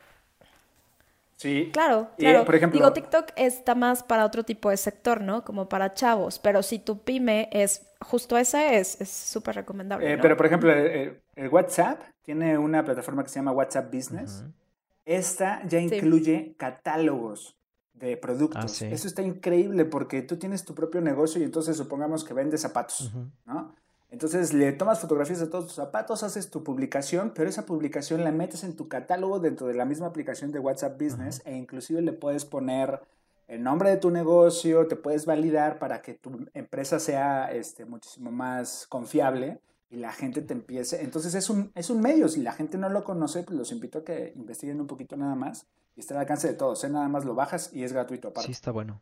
Sí. 1.36 1.70
Claro, 1.72 2.08
claro. 2.16 2.44
por 2.46 2.54
ejemplo, 2.54 2.80
Digo, 2.80 2.92
TikTok 2.92 3.32
está 3.36 3.74
más 3.74 4.02
para 4.02 4.24
otro 4.24 4.44
tipo 4.44 4.70
de 4.70 4.78
sector, 4.78 5.20
¿no? 5.20 5.44
Como 5.44 5.68
para 5.68 5.92
chavos, 5.92 6.38
pero 6.38 6.62
si 6.62 6.78
tu 6.78 7.02
pyme 7.02 7.50
es 7.52 7.86
justo 8.00 8.38
ese, 8.38 8.78
es 8.78 8.96
súper 9.08 9.56
recomendable. 9.56 10.14
Eh, 10.14 10.18
pero, 10.20 10.36
por 10.36 10.46
ejemplo, 10.46 10.72
el, 10.72 11.20
WhatsApp 11.50 12.00
tiene 12.22 12.56
una 12.56 12.84
plataforma 12.84 13.22
que 13.22 13.28
se 13.28 13.36
llama 13.36 13.52
WhatsApp 13.52 13.92
Business. 13.92 14.44
Esta 15.04 15.62
ya 15.68 15.78
incluye 15.78 16.54
catálogos 16.56 17.56
de 17.92 18.16
productos. 18.16 18.82
Ah, 18.82 18.86
Eso 18.86 19.06
está 19.06 19.22
increíble 19.22 19.84
porque 19.84 20.22
tú 20.22 20.38
tienes 20.38 20.64
tu 20.64 20.74
propio 20.74 21.00
negocio 21.02 21.40
y 21.40 21.44
entonces 21.44 21.76
supongamos 21.76 22.24
que 22.24 22.32
vendes 22.32 22.62
zapatos, 22.62 23.12
¿no? 23.44 23.74
Entonces 24.10 24.52
le 24.52 24.72
tomas 24.72 25.00
fotografías 25.00 25.40
de 25.40 25.48
todos 25.48 25.66
tus 25.66 25.74
zapatos, 25.74 26.22
haces 26.22 26.50
tu 26.50 26.62
publicación, 26.62 27.32
pero 27.34 27.48
esa 27.48 27.66
publicación 27.66 28.22
la 28.22 28.30
metes 28.30 28.62
en 28.62 28.76
tu 28.76 28.88
catálogo 28.88 29.40
dentro 29.40 29.66
de 29.66 29.74
la 29.74 29.84
misma 29.84 30.06
aplicación 30.06 30.52
de 30.52 30.60
WhatsApp 30.60 31.00
Business 31.00 31.42
e 31.44 31.56
inclusive 31.56 32.00
le 32.02 32.12
puedes 32.12 32.44
poner 32.44 33.00
el 33.48 33.62
nombre 33.62 33.90
de 33.90 33.96
tu 33.96 34.10
negocio, 34.10 34.86
te 34.86 34.96
puedes 34.96 35.26
validar 35.26 35.78
para 35.78 36.02
que 36.02 36.14
tu 36.14 36.46
empresa 36.54 36.98
sea 36.98 37.52
este, 37.52 37.84
muchísimo 37.84 38.30
más 38.30 38.86
confiable 38.88 39.60
y 39.90 39.96
la 39.96 40.12
gente 40.12 40.42
te 40.42 40.52
empiece. 40.52 41.02
Entonces 41.02 41.34
es 41.34 41.48
un, 41.50 41.70
es 41.74 41.90
un 41.90 42.00
medio, 42.00 42.28
si 42.28 42.42
la 42.42 42.52
gente 42.52 42.78
no 42.78 42.88
lo 42.88 43.04
conoce, 43.04 43.42
pues 43.42 43.56
los 43.58 43.72
invito 43.72 43.98
a 43.98 44.04
que 44.04 44.32
investiguen 44.36 44.80
un 44.80 44.86
poquito 44.86 45.16
nada 45.16 45.34
más 45.34 45.66
y 45.94 46.00
está 46.00 46.14
al 46.14 46.20
alcance 46.20 46.48
de 46.48 46.54
todos. 46.54 46.82
¿eh? 46.84 46.90
Nada 46.90 47.08
más 47.08 47.24
lo 47.24 47.34
bajas 47.34 47.70
y 47.72 47.84
es 47.84 47.92
gratuito 47.92 48.28
aparte. 48.28 48.46
Sí, 48.46 48.52
está 48.52 48.70
bueno. 48.70 49.00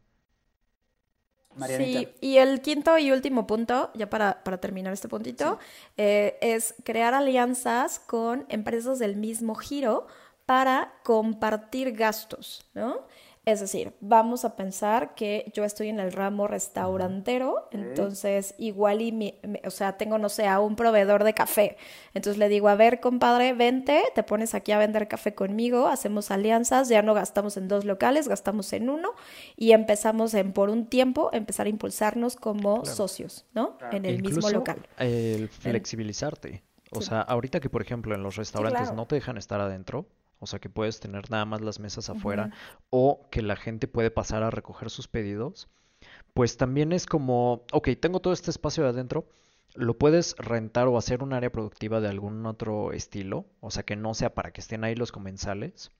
Sí, 1.66 2.08
y 2.20 2.38
el 2.38 2.60
quinto 2.60 2.98
y 2.98 3.10
último 3.10 3.46
punto, 3.46 3.90
ya 3.94 4.10
para, 4.10 4.42
terminar 4.60 4.92
este 4.92 5.08
puntito, 5.08 5.58
eh, 5.96 6.36
es 6.40 6.74
crear 6.84 7.14
alianzas 7.14 7.98
con 7.98 8.46
empresas 8.48 8.98
del 8.98 9.16
mismo 9.16 9.54
giro 9.54 10.06
para 10.46 10.94
compartir 11.02 11.92
gastos, 11.92 12.66
¿no? 12.74 13.06
Es 13.44 13.60
decir, 13.60 13.92
vamos 14.00 14.46
a 14.46 14.56
pensar 14.56 15.14
que 15.14 15.52
yo 15.54 15.64
estoy 15.64 15.88
en 15.88 16.00
el 16.00 16.12
ramo 16.12 16.46
restaurantero, 16.46 17.68
entonces 17.72 18.54
igual 18.56 19.02
y, 19.02 19.34
o 19.66 19.70
sea, 19.70 19.98
tengo, 19.98 20.16
no 20.16 20.30
sé, 20.30 20.46
a 20.46 20.60
un 20.60 20.76
proveedor 20.76 21.24
de 21.24 21.34
café. 21.34 21.76
Entonces 22.14 22.38
le 22.38 22.48
digo, 22.48 22.68
a 22.68 22.74
ver, 22.74 23.00
compadre, 23.00 23.52
vente, 23.52 24.02
te 24.14 24.22
pones 24.22 24.54
aquí 24.54 24.72
a 24.72 24.78
vender 24.78 25.08
café 25.08 25.34
conmigo, 25.34 25.88
hacemos 25.88 26.30
alianzas, 26.30 26.88
ya 26.88 27.02
no 27.02 27.12
gastamos 27.12 27.58
en 27.58 27.68
dos 27.68 27.84
locales, 27.84 28.28
gastamos 28.28 28.72
en 28.72 28.88
uno 28.88 29.10
y 29.56 29.72
empezamos 29.72 30.32
en, 30.32 30.52
por 30.52 30.70
un 30.70 30.86
tiempo, 30.86 31.28
empezar 31.34 31.66
a 31.66 31.68
impulsarnos 31.68 32.36
como 32.36 32.86
socios, 32.86 33.44
¿no? 33.52 33.76
En 33.92 34.06
el 34.06 34.22
mismo 34.22 34.48
local. 34.48 34.78
El 34.98 35.50
flexibilizarte. 35.50 36.62
O 36.92 37.02
sea, 37.02 37.20
ahorita 37.20 37.60
que, 37.60 37.68
por 37.68 37.82
ejemplo, 37.82 38.14
en 38.14 38.22
los 38.22 38.36
restaurantes 38.36 38.92
no 38.92 39.06
te 39.06 39.16
dejan 39.16 39.36
estar 39.36 39.60
adentro, 39.60 40.06
o 40.38 40.46
sea 40.46 40.58
que 40.58 40.68
puedes 40.68 41.00
tener 41.00 41.30
nada 41.30 41.44
más 41.44 41.60
las 41.60 41.80
mesas 41.80 42.10
afuera 42.10 42.50
o 42.90 43.28
que 43.30 43.42
la 43.42 43.56
gente 43.56 43.88
puede 43.88 44.10
pasar 44.10 44.42
a 44.42 44.50
recoger 44.50 44.90
sus 44.90 45.08
pedidos, 45.08 45.68
pues 46.34 46.56
también 46.56 46.92
es 46.92 47.06
como, 47.06 47.64
ok, 47.72 47.90
tengo 48.00 48.20
todo 48.20 48.32
este 48.32 48.50
espacio 48.50 48.82
de 48.82 48.90
adentro, 48.90 49.26
lo 49.74 49.98
puedes 49.98 50.36
rentar 50.36 50.88
o 50.88 50.98
hacer 50.98 51.22
un 51.22 51.32
área 51.32 51.50
productiva 51.50 52.00
de 52.00 52.08
algún 52.08 52.46
otro 52.46 52.92
estilo, 52.92 53.46
o 53.60 53.70
sea 53.70 53.82
que 53.82 53.96
no 53.96 54.14
sea 54.14 54.34
para 54.34 54.52
que 54.52 54.60
estén 54.60 54.84
ahí 54.84 54.94
los 54.94 55.12
comensales. 55.12 55.90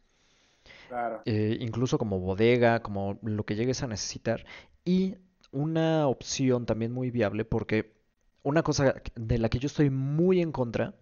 Claro. 0.88 1.22
Eh, 1.24 1.56
incluso 1.60 1.98
como 1.98 2.20
bodega, 2.20 2.82
como 2.82 3.18
lo 3.22 3.44
que 3.44 3.56
llegues 3.56 3.82
a 3.82 3.86
necesitar. 3.86 4.44
Y 4.84 5.16
una 5.50 6.06
opción 6.08 6.66
también 6.66 6.92
muy 6.92 7.10
viable, 7.10 7.44
porque 7.44 7.94
una 8.42 8.62
cosa 8.62 8.94
de 9.14 9.38
la 9.38 9.48
que 9.48 9.58
yo 9.58 9.66
estoy 9.66 9.90
muy 9.90 10.40
en 10.40 10.52
contra 10.52 10.94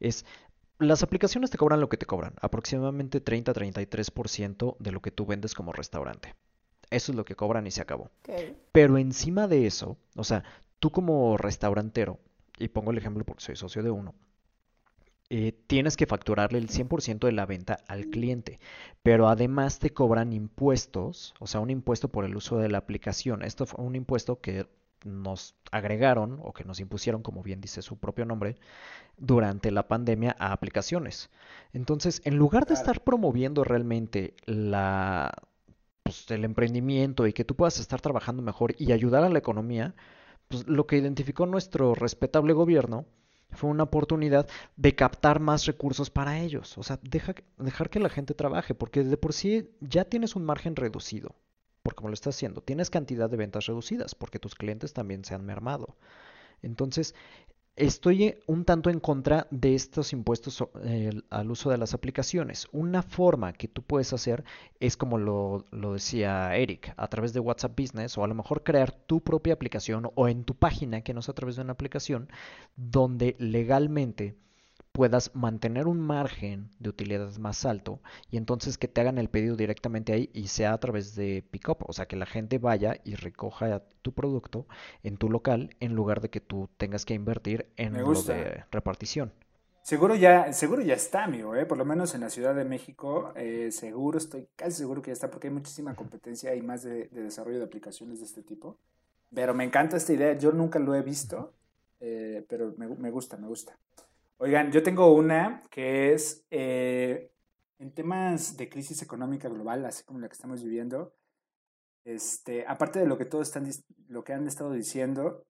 es 0.00 0.24
las 0.82 1.02
aplicaciones 1.02 1.50
te 1.50 1.58
cobran 1.58 1.80
lo 1.80 1.88
que 1.88 1.96
te 1.96 2.06
cobran, 2.06 2.34
aproximadamente 2.40 3.24
30-33% 3.24 4.76
de 4.78 4.92
lo 4.92 5.00
que 5.00 5.10
tú 5.10 5.26
vendes 5.26 5.54
como 5.54 5.72
restaurante. 5.72 6.34
Eso 6.90 7.12
es 7.12 7.16
lo 7.16 7.24
que 7.24 7.36
cobran 7.36 7.66
y 7.66 7.70
se 7.70 7.80
acabó. 7.80 8.10
Pero 8.72 8.98
encima 8.98 9.48
de 9.48 9.66
eso, 9.66 9.96
o 10.16 10.24
sea, 10.24 10.44
tú 10.78 10.90
como 10.90 11.36
restaurantero, 11.36 12.18
y 12.58 12.68
pongo 12.68 12.90
el 12.90 12.98
ejemplo 12.98 13.24
porque 13.24 13.44
soy 13.44 13.56
socio 13.56 13.82
de 13.82 13.90
uno, 13.90 14.14
eh, 15.30 15.52
tienes 15.66 15.96
que 15.96 16.04
facturarle 16.04 16.58
el 16.58 16.68
100% 16.68 17.26
de 17.26 17.32
la 17.32 17.46
venta 17.46 17.78
al 17.88 18.06
cliente, 18.10 18.60
pero 19.02 19.28
además 19.28 19.78
te 19.78 19.90
cobran 19.90 20.34
impuestos, 20.34 21.32
o 21.40 21.46
sea, 21.46 21.60
un 21.60 21.70
impuesto 21.70 22.08
por 22.08 22.26
el 22.26 22.36
uso 22.36 22.58
de 22.58 22.68
la 22.68 22.76
aplicación. 22.76 23.42
Esto 23.42 23.64
fue 23.64 23.82
un 23.82 23.96
impuesto 23.96 24.42
que 24.42 24.66
nos 25.04 25.54
agregaron 25.70 26.38
o 26.42 26.52
que 26.52 26.64
nos 26.64 26.80
impusieron, 26.80 27.22
como 27.22 27.42
bien 27.42 27.60
dice 27.60 27.82
su 27.82 27.98
propio 27.98 28.24
nombre, 28.24 28.56
durante 29.16 29.70
la 29.70 29.88
pandemia 29.88 30.36
a 30.38 30.52
aplicaciones. 30.52 31.30
Entonces, 31.72 32.20
en 32.24 32.36
lugar 32.36 32.66
de 32.66 32.74
estar 32.74 33.02
promoviendo 33.02 33.64
realmente 33.64 34.34
la, 34.46 35.32
pues, 36.02 36.30
el 36.30 36.44
emprendimiento 36.44 37.26
y 37.26 37.32
que 37.32 37.44
tú 37.44 37.56
puedas 37.56 37.78
estar 37.78 38.00
trabajando 38.00 38.42
mejor 38.42 38.74
y 38.78 38.92
ayudar 38.92 39.24
a 39.24 39.28
la 39.28 39.38
economía, 39.38 39.94
pues, 40.48 40.66
lo 40.66 40.86
que 40.86 40.98
identificó 40.98 41.46
nuestro 41.46 41.94
respetable 41.94 42.52
gobierno 42.52 43.06
fue 43.52 43.70
una 43.70 43.84
oportunidad 43.84 44.48
de 44.76 44.94
captar 44.94 45.40
más 45.40 45.66
recursos 45.66 46.10
para 46.10 46.40
ellos. 46.40 46.76
O 46.78 46.82
sea, 46.82 46.98
deja, 47.02 47.34
dejar 47.58 47.90
que 47.90 48.00
la 48.00 48.08
gente 48.08 48.34
trabaje, 48.34 48.74
porque 48.74 49.04
de 49.04 49.16
por 49.16 49.32
sí 49.32 49.70
ya 49.80 50.04
tienes 50.04 50.36
un 50.36 50.44
margen 50.44 50.76
reducido, 50.76 51.34
por 51.82 51.94
como 51.94 52.08
lo 52.08 52.14
estás 52.14 52.36
haciendo. 52.36 52.62
Tienes 52.62 52.90
cantidad 52.90 53.28
de 53.28 53.36
ventas 53.36 53.66
reducidas, 53.66 54.14
porque 54.14 54.38
tus 54.38 54.54
clientes 54.54 54.92
también 54.92 55.24
se 55.24 55.34
han 55.34 55.44
mermado. 55.44 55.96
Entonces, 56.62 57.14
Estoy 57.74 58.34
un 58.46 58.66
tanto 58.66 58.90
en 58.90 59.00
contra 59.00 59.46
de 59.50 59.74
estos 59.74 60.12
impuestos 60.12 60.62
al 61.30 61.50
uso 61.50 61.70
de 61.70 61.78
las 61.78 61.94
aplicaciones. 61.94 62.68
Una 62.70 63.02
forma 63.02 63.54
que 63.54 63.66
tú 63.66 63.82
puedes 63.82 64.12
hacer 64.12 64.44
es 64.78 64.98
como 64.98 65.16
lo, 65.16 65.64
lo, 65.70 65.94
decía 65.94 66.54
Eric, 66.54 66.92
a 66.98 67.08
través 67.08 67.32
de 67.32 67.40
WhatsApp 67.40 67.78
Business 67.80 68.18
o 68.18 68.24
a 68.24 68.28
lo 68.28 68.34
mejor 68.34 68.62
crear 68.62 68.92
tu 68.92 69.22
propia 69.22 69.54
aplicación 69.54 70.10
o 70.14 70.28
en 70.28 70.44
tu 70.44 70.54
página, 70.54 71.00
que 71.00 71.14
no 71.14 71.20
es 71.20 71.30
a 71.30 71.32
través 71.32 71.56
de 71.56 71.62
una 71.62 71.72
aplicación, 71.72 72.28
donde 72.76 73.36
legalmente 73.38 74.36
puedas 74.92 75.34
mantener 75.34 75.86
un 75.86 76.00
margen 76.00 76.68
de 76.78 76.90
utilidad 76.90 77.34
más 77.38 77.64
alto 77.64 78.00
y 78.30 78.36
entonces 78.36 78.76
que 78.76 78.88
te 78.88 79.00
hagan 79.00 79.18
el 79.18 79.30
pedido 79.30 79.56
directamente 79.56 80.12
ahí 80.12 80.30
y 80.34 80.48
sea 80.48 80.74
a 80.74 80.78
través 80.78 81.14
de 81.14 81.42
pickup, 81.50 81.88
o 81.88 81.92
sea 81.92 82.06
que 82.06 82.16
la 82.16 82.26
gente 82.26 82.58
vaya 82.58 83.00
y 83.02 83.14
recoja 83.14 83.82
tu 84.02 84.12
producto 84.12 84.66
en 85.02 85.16
tu 85.16 85.30
local 85.30 85.74
en 85.80 85.94
lugar 85.94 86.20
de 86.20 86.28
que 86.28 86.40
tú 86.40 86.68
tengas 86.76 87.04
que 87.06 87.14
invertir 87.14 87.66
en 87.76 87.94
lo 87.94 88.22
de 88.22 88.64
repartición. 88.70 89.32
Seguro 89.82 90.14
ya, 90.14 90.52
seguro 90.52 90.80
ya 90.82 90.94
está, 90.94 91.24
amigo, 91.24 91.56
¿eh? 91.56 91.66
por 91.66 91.76
lo 91.76 91.84
menos 91.84 92.14
en 92.14 92.20
la 92.20 92.30
Ciudad 92.30 92.54
de 92.54 92.64
México, 92.64 93.32
eh, 93.34 93.72
seguro, 93.72 94.16
estoy 94.16 94.46
casi 94.54 94.76
seguro 94.76 95.02
que 95.02 95.08
ya 95.08 95.14
está, 95.14 95.28
porque 95.28 95.48
hay 95.48 95.54
muchísima 95.54 95.96
competencia 95.96 96.54
y 96.54 96.62
más 96.62 96.84
de, 96.84 97.08
desarrollo 97.08 97.58
de 97.58 97.64
aplicaciones 97.64 98.20
de 98.20 98.26
este 98.26 98.42
tipo. 98.42 98.78
Pero 99.34 99.54
me 99.54 99.64
encanta 99.64 99.96
esta 99.96 100.12
idea, 100.12 100.34
yo 100.34 100.52
nunca 100.52 100.78
lo 100.78 100.94
he 100.94 101.02
visto, 101.02 101.52
eh, 101.98 102.44
pero 102.48 102.74
me, 102.76 102.86
me 102.86 103.10
gusta, 103.10 103.36
me 103.36 103.48
gusta. 103.48 103.76
Oigan, 104.42 104.72
yo 104.72 104.82
tengo 104.82 105.14
una 105.14 105.62
que 105.70 106.12
es 106.12 106.44
eh, 106.50 107.30
en 107.78 107.94
temas 107.94 108.56
de 108.56 108.68
crisis 108.68 109.00
económica 109.00 109.48
global, 109.48 109.86
así 109.86 110.02
como 110.02 110.18
la 110.18 110.26
que 110.26 110.32
estamos 110.32 110.64
viviendo. 110.64 111.14
Este, 112.02 112.66
aparte 112.66 112.98
de 112.98 113.06
lo 113.06 113.16
que 113.16 113.24
todos 113.24 113.46
están, 113.46 113.70
lo 114.08 114.24
que 114.24 114.32
han 114.32 114.48
estado 114.48 114.72
diciendo, 114.72 115.46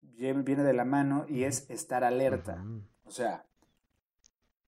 viene 0.00 0.62
de 0.62 0.72
la 0.74 0.84
mano 0.84 1.26
y 1.28 1.42
es 1.42 1.68
estar 1.70 2.04
alerta. 2.04 2.64
O 3.02 3.10
sea, 3.10 3.44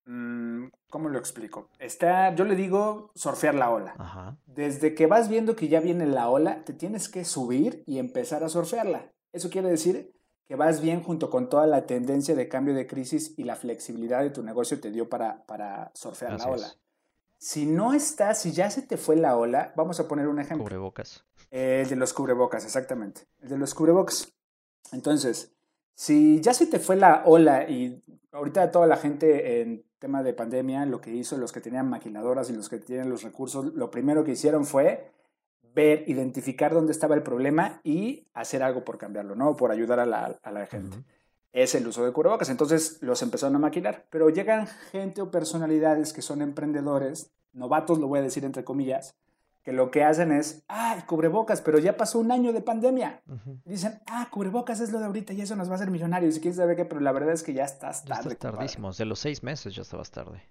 mm, 0.07 0.71
¿cómo 0.91 1.09
lo 1.09 1.21
explico? 1.21 1.71
Está, 1.79 2.35
yo 2.35 2.45
le 2.47 2.57
digo 2.57 3.13
surfear 3.15 3.55
la 3.55 3.71
ola. 3.71 4.37
Desde 4.47 4.97
que 4.97 5.07
vas 5.07 5.29
viendo 5.29 5.55
que 5.55 5.69
ya 5.69 5.79
viene 5.79 6.05
la 6.05 6.29
ola, 6.29 6.65
te 6.65 6.73
tienes 6.73 7.09
que 7.09 7.25
subir 7.25 7.85
y 7.87 8.01
empezar 8.01 8.43
a 8.43 8.49
surfearla. 8.49 9.13
Eso 9.31 9.51
quiere 9.51 9.71
decir 9.71 10.18
que 10.49 10.57
vas 10.57 10.81
bien 10.81 11.03
junto 11.03 11.29
con 11.29 11.51
toda 11.51 11.67
la 11.67 11.87
tendencia 11.87 12.35
de 12.35 12.49
cambio 12.49 12.75
de 12.75 12.87
crisis 12.87 13.35
y 13.37 13.45
la 13.45 13.55
flexibilidad 13.55 14.23
de 14.23 14.31
tu 14.31 14.43
negocio 14.43 14.81
te 14.81 14.91
dio 14.91 15.09
para, 15.09 15.45
para 15.45 15.93
surfear 15.95 16.39
la 16.39 16.47
ola. 16.47 16.75
Si 17.37 17.67
no 17.67 17.93
estás, 17.93 18.41
si 18.41 18.53
ya 18.53 18.71
se 18.71 18.81
te 18.81 18.97
fue 18.97 19.15
la 19.15 19.37
ola, 19.37 19.73
vamos 19.77 20.01
a 20.01 20.09
poner 20.09 20.27
un 20.27 20.41
ejemplo. 20.41 20.65
Cubrebocas. 20.65 21.23
el 21.51 21.87
de 21.87 21.97
los 21.97 22.15
cubrebocas, 22.15 22.65
exactamente. 22.65 23.29
El 23.43 23.51
de 23.51 23.59
los 23.59 23.75
cubrebocas. 23.75 24.33
Entonces, 24.91 25.53
si 25.95 26.41
ya 26.41 26.55
se 26.55 26.67
te 26.67 26.79
fue 26.79 26.97
la 26.97 27.25
ola 27.27 27.69
y 27.69 28.03
ahorita 28.33 28.71
toda 28.71 28.87
la 28.87 28.97
gente 28.97 29.61
en 29.61 29.85
tema 29.99 30.23
de 30.23 30.33
pandemia, 30.33 30.87
lo 30.87 31.03
que 31.03 31.11
hizo 31.11 31.37
los 31.37 31.53
que 31.53 31.61
tenían 31.61 31.91
maquiladoras 31.91 32.49
y 32.49 32.55
los 32.55 32.71
que 32.71 32.79
tienen 32.79 33.11
los 33.11 33.23
recursos, 33.23 33.67
lo 33.75 33.91
primero 33.91 34.25
que 34.25 34.33
hicieron 34.33 34.65
fue 34.65 35.13
ver, 35.79 36.05
identificar 36.09 36.75
dónde 36.75 36.93
estaba 36.93 37.15
el 37.15 37.23
problema 37.23 37.81
y 37.85 38.27
hacer 38.35 38.63
algo 38.63 38.85
por 38.85 38.99
cambiarlo, 38.99 39.37
¿no? 39.37 39.57
Por 39.57 39.71
ayudar 39.71 40.01
a 40.01 40.07
la, 40.07 40.39
a 40.43 40.51
la 40.51 40.67
gente. 40.67 40.99
Es 41.53 41.75
el 41.77 41.87
uso 41.87 42.05
de 42.05 42.13
cubrebocas. 42.13 42.51
Entonces 42.51 42.99
los 43.01 43.23
empezaron 43.23 43.55
a 43.57 43.61
maquilar. 43.61 44.05
Pero 44.11 44.29
llegan 44.29 44.67
gente 44.91 45.23
o 45.23 45.31
personalidades 45.31 46.13
que 46.13 46.21
son 46.21 46.43
emprendedores, 46.43 47.31
novatos, 47.53 47.99
lo 47.99 48.09
voy 48.09 48.19
a 48.19 48.23
decir 48.23 48.45
entre 48.45 48.65
comillas, 48.65 49.15
que 49.63 49.73
lo 49.73 49.91
que 49.91 50.03
hacen 50.03 50.33
es, 50.33 50.65
ah, 50.69 51.05
cubrebocas, 51.07 51.61
pero 51.61 51.79
ya 51.79 51.97
pasó 51.97 52.19
un 52.19 52.33
año 52.33 52.53
de 52.53 52.61
pandemia. 52.61 53.23
Dicen, 53.65 54.01
ah, 54.07 54.29
cubrebocas 54.31 54.81
es 54.81 54.91
lo 54.91 54.99
de 54.99 55.07
ahorita 55.07 55.33
y 55.33 55.43
eso 55.43 55.55
nos 55.55 55.69
va 55.69 55.73
a 55.73 55.77
hacer 55.77 55.91
millonarios. 55.91 56.37
Y 56.37 56.41
quién 56.41 56.55
sabe 56.55 56.75
qué, 56.75 56.85
pero 56.87 57.01
la 57.01 57.13
verdad 57.13 57.35
es 57.35 57.45
que 57.45 57.53
ya 57.53 57.65
estás 57.65 58.05
tarde. 58.05 58.31
Ya 58.31 58.37
tardísimo. 58.37 58.93
De 58.93 59.05
los 59.05 59.21
seis 59.21 59.43
meses 59.45 59.75
ya 59.75 59.83
estabas 59.83 60.11
tarde. 60.11 60.43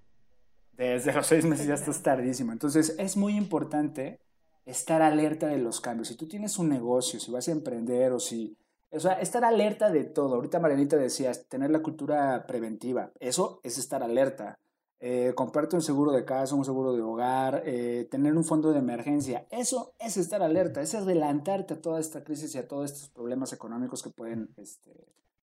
Desde 0.72 1.12
los 1.12 1.28
seis 1.28 1.44
meses 1.44 1.68
ya 1.68 1.74
estás 1.74 2.02
tardísimo. 2.02 2.54
Entonces 2.54 2.96
es 2.98 3.18
muy 3.18 3.36
importante 3.36 4.20
estar 4.67 5.01
alerta 5.01 5.47
de 5.47 5.58
los 5.58 5.82
cambios. 5.82 6.10
Si 6.10 6.15
tú 6.15 6.27
tienes 6.27 6.60
un 6.60 6.69
negocio, 6.69 7.19
si 7.19 7.32
vas 7.32 7.47
a 7.47 7.51
emprender 7.51 8.12
o 8.12 8.19
si... 8.19 8.56
O 8.91 8.99
sea, 8.99 9.13
estar 9.13 9.43
alerta 9.43 9.89
de 9.89 10.03
todo. 10.03 10.36
Ahorita 10.36 10.60
Marianita 10.60 10.97
decía, 10.97 11.32
tener 11.49 11.71
la 11.71 11.82
cultura 11.82 12.45
preventiva. 12.47 13.12
Eso 13.19 13.60
es 13.63 13.77
estar 13.77 14.03
alerta. 14.03 14.60
Eh, 14.99 15.34
comprarte 15.36 15.75
un 15.75 15.82
seguro 15.82 16.12
de 16.12 16.25
casa, 16.25 16.56
un 16.56 16.65
seguro 16.65 16.93
de 16.93 17.01
hogar, 17.01 17.63
eh, 17.65 18.08
tener 18.10 18.36
un 18.36 18.43
fondo 18.43 18.71
de 18.71 18.80
emergencia. 18.80 19.45
Eso 19.51 19.93
es 19.99 20.17
estar 20.17 20.41
alerta, 20.41 20.82
es 20.82 20.95
adelantarte 20.95 21.75
a 21.75 21.82
toda 21.82 21.99
esta 21.99 22.23
crisis 22.23 22.56
y 22.56 22.58
a 22.58 22.67
todos 22.67 22.91
estos 22.91 23.10
problemas 23.10 23.53
económicos 23.53 24.01
que 24.01 24.10
pueden 24.10 24.49
este, 24.58 24.91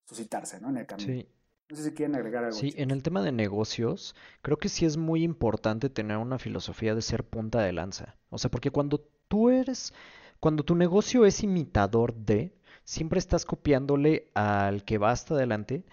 suscitarse 0.05 0.59
¿no? 0.59 0.69
en 0.69 0.77
el 0.77 0.85
camino. 0.85 1.13
Sí. 1.13 1.29
No 1.69 1.75
sé 1.75 1.83
si 1.83 1.91
quieren 1.93 2.15
agregar 2.15 2.43
algo. 2.43 2.55
Sí, 2.55 2.73
en 2.77 2.91
el 2.91 3.01
tema 3.01 3.21
de 3.21 3.31
negocios, 3.31 4.15
creo 4.41 4.57
que 4.57 4.69
sí 4.69 4.85
es 4.85 4.97
muy 4.97 5.23
importante 5.23 5.89
tener 5.89 6.17
una 6.17 6.37
filosofía 6.37 6.93
de 6.93 7.01
ser 7.01 7.23
punta 7.23 7.61
de 7.61 7.73
lanza. 7.73 8.15
O 8.29 8.37
sea, 8.37 8.51
porque 8.51 8.69
cuando 8.69 8.99
tú 9.27 9.49
eres, 9.49 9.93
cuando 10.39 10.63
tu 10.63 10.75
negocio 10.75 11.25
es 11.25 11.41
imitador 11.41 12.13
de, 12.13 12.53
siempre 12.83 13.17
estás 13.17 13.45
copiándole 13.45 14.29
al 14.35 14.83
que 14.83 14.99
va 14.99 15.11
hasta 15.11 15.33
adelante 15.33 15.83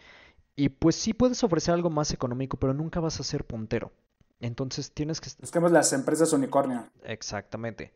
y 0.57 0.69
pues 0.69 0.95
sí 0.97 1.15
puedes 1.15 1.43
ofrecer 1.43 1.73
algo 1.73 1.89
más 1.89 2.13
económico, 2.13 2.59
pero 2.59 2.75
nunca 2.75 3.01
vas 3.01 3.19
a 3.19 3.25
ser 3.25 3.45
puntero. 3.45 3.93
Entonces 4.41 4.93
tienes 4.93 5.21
que... 5.21 5.31
Busquemos 5.41 5.73
las 5.73 5.93
empresas 5.95 6.33
unicornio. 6.33 6.87
Exactamente. 7.05 7.95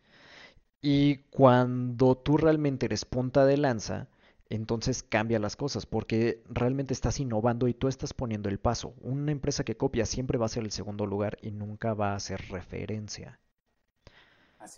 Y 0.80 1.16
cuando 1.30 2.16
tú 2.16 2.38
realmente 2.38 2.86
eres 2.86 3.04
punta 3.04 3.44
de 3.44 3.56
lanza, 3.56 4.08
entonces 4.48 5.02
cambia 5.02 5.38
las 5.38 5.56
cosas 5.56 5.86
porque 5.86 6.42
realmente 6.48 6.92
estás 6.92 7.20
innovando 7.20 7.68
y 7.68 7.74
tú 7.74 7.88
estás 7.88 8.14
poniendo 8.14 8.48
el 8.48 8.58
paso. 8.58 8.94
Una 9.00 9.32
empresa 9.32 9.64
que 9.64 9.76
copia 9.76 10.06
siempre 10.06 10.38
va 10.38 10.46
a 10.46 10.50
ser 10.50 10.62
el 10.62 10.70
segundo 10.70 11.06
lugar 11.06 11.38
y 11.42 11.50
nunca 11.50 11.94
va 11.94 12.14
a 12.14 12.20
ser 12.20 12.40
referencia. 12.48 13.40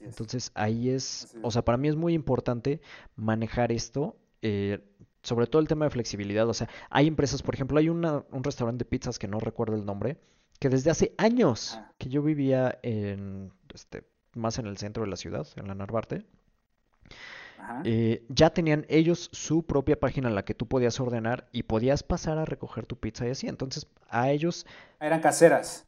Entonces 0.01 0.51
ahí 0.55 0.91
es, 0.91 1.35
o 1.43 1.51
sea, 1.51 1.65
para 1.65 1.79
mí 1.79 1.89
es 1.89 1.97
muy 1.97 2.13
importante 2.13 2.81
manejar 3.17 3.73
esto, 3.73 4.17
eh, 4.43 4.81
sobre 5.23 5.47
todo 5.47 5.61
el 5.61 5.69
tema 5.69 5.87
de 5.87 5.91
flexibilidad. 5.91 6.49
O 6.49 6.55
sea, 6.55 6.69
hay 6.91 7.07
empresas, 7.07 7.43
por 7.43 7.55
ejemplo, 7.55 7.79
hay 7.79 7.89
un 7.89 8.03
restaurante 8.43 8.85
de 8.85 8.89
pizzas 8.89 9.19
que 9.19 9.29
no 9.29 9.41
recuerdo 9.41 9.77
el 9.77 9.85
nombre, 9.85 10.19
que 10.59 10.69
desde 10.69 10.91
hace 10.91 11.15
años 11.19 11.75
ah. 11.77 11.93
que 11.99 12.09
yo 12.09 12.23
vivía 12.23 12.79
en, 12.83 13.53
este, 13.73 14.05
más 14.35 14.59
en 14.59 14.67
el 14.67 14.77
centro 14.77 15.05
de 15.05 15.11
la 15.11 15.17
ciudad, 15.17 15.47
en 15.57 15.69
la 15.69 15.75
Narvarte, 15.75 16.27
eh, 17.85 18.25
ya 18.29 18.51
tenían 18.51 18.87
ellos 18.89 19.29
su 19.33 19.65
propia 19.65 19.99
página 19.99 20.29
en 20.29 20.35
la 20.35 20.45
que 20.45 20.55
tú 20.55 20.67
podías 20.67 20.99
ordenar 21.01 21.49
y 21.53 21.65
podías 21.65 22.03
pasar 22.03 22.39
a 22.39 22.45
recoger 22.45 22.87
tu 22.87 22.97
pizza 22.97 23.27
y 23.27 23.31
así. 23.31 23.49
Entonces, 23.49 23.87
a 24.09 24.31
ellos... 24.31 24.67
Eran 25.01 25.21
caseras, 25.21 25.87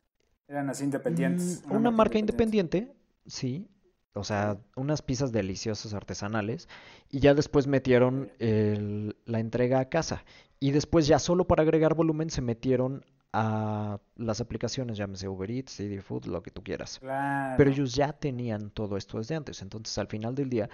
eran 0.48 0.68
así 0.70 0.84
independientes. 0.84 1.62
Mm, 1.66 1.72
una, 1.72 1.90
marca 1.90 2.18
independiente, 2.18 2.92
sí, 3.26 3.68
o 4.14 4.24
sea, 4.24 4.58
unas 4.76 5.02
pizzas 5.02 5.32
deliciosas 5.32 5.94
artesanales. 5.94 6.68
Y 7.08 7.20
ya 7.20 7.34
después 7.34 7.66
metieron 7.66 8.32
la 8.38 9.40
entrega 9.40 9.80
a 9.80 9.88
casa. 9.88 10.24
Y 10.58 10.72
después 10.72 11.06
ya 11.06 11.18
solo 11.18 11.46
para 11.46 11.62
agregar 11.62 11.94
volumen 11.94 12.30
se 12.30 12.42
metieron 12.42 13.04
a 13.32 13.98
las 14.16 14.40
aplicaciones, 14.40 14.96
llámese 14.96 15.28
Uber 15.28 15.50
Eats, 15.50 15.72
CD 15.72 16.00
Food, 16.00 16.26
lo 16.26 16.42
que 16.42 16.50
tú 16.50 16.62
quieras. 16.62 17.00
Pero 17.00 17.70
ellos 17.70 17.94
ya 17.94 18.12
tenían 18.12 18.70
todo 18.70 18.96
esto 18.96 19.18
desde 19.18 19.36
antes, 19.36 19.62
entonces 19.62 19.96
al 19.98 20.08
final 20.08 20.34
del 20.34 20.50
día 20.50 20.68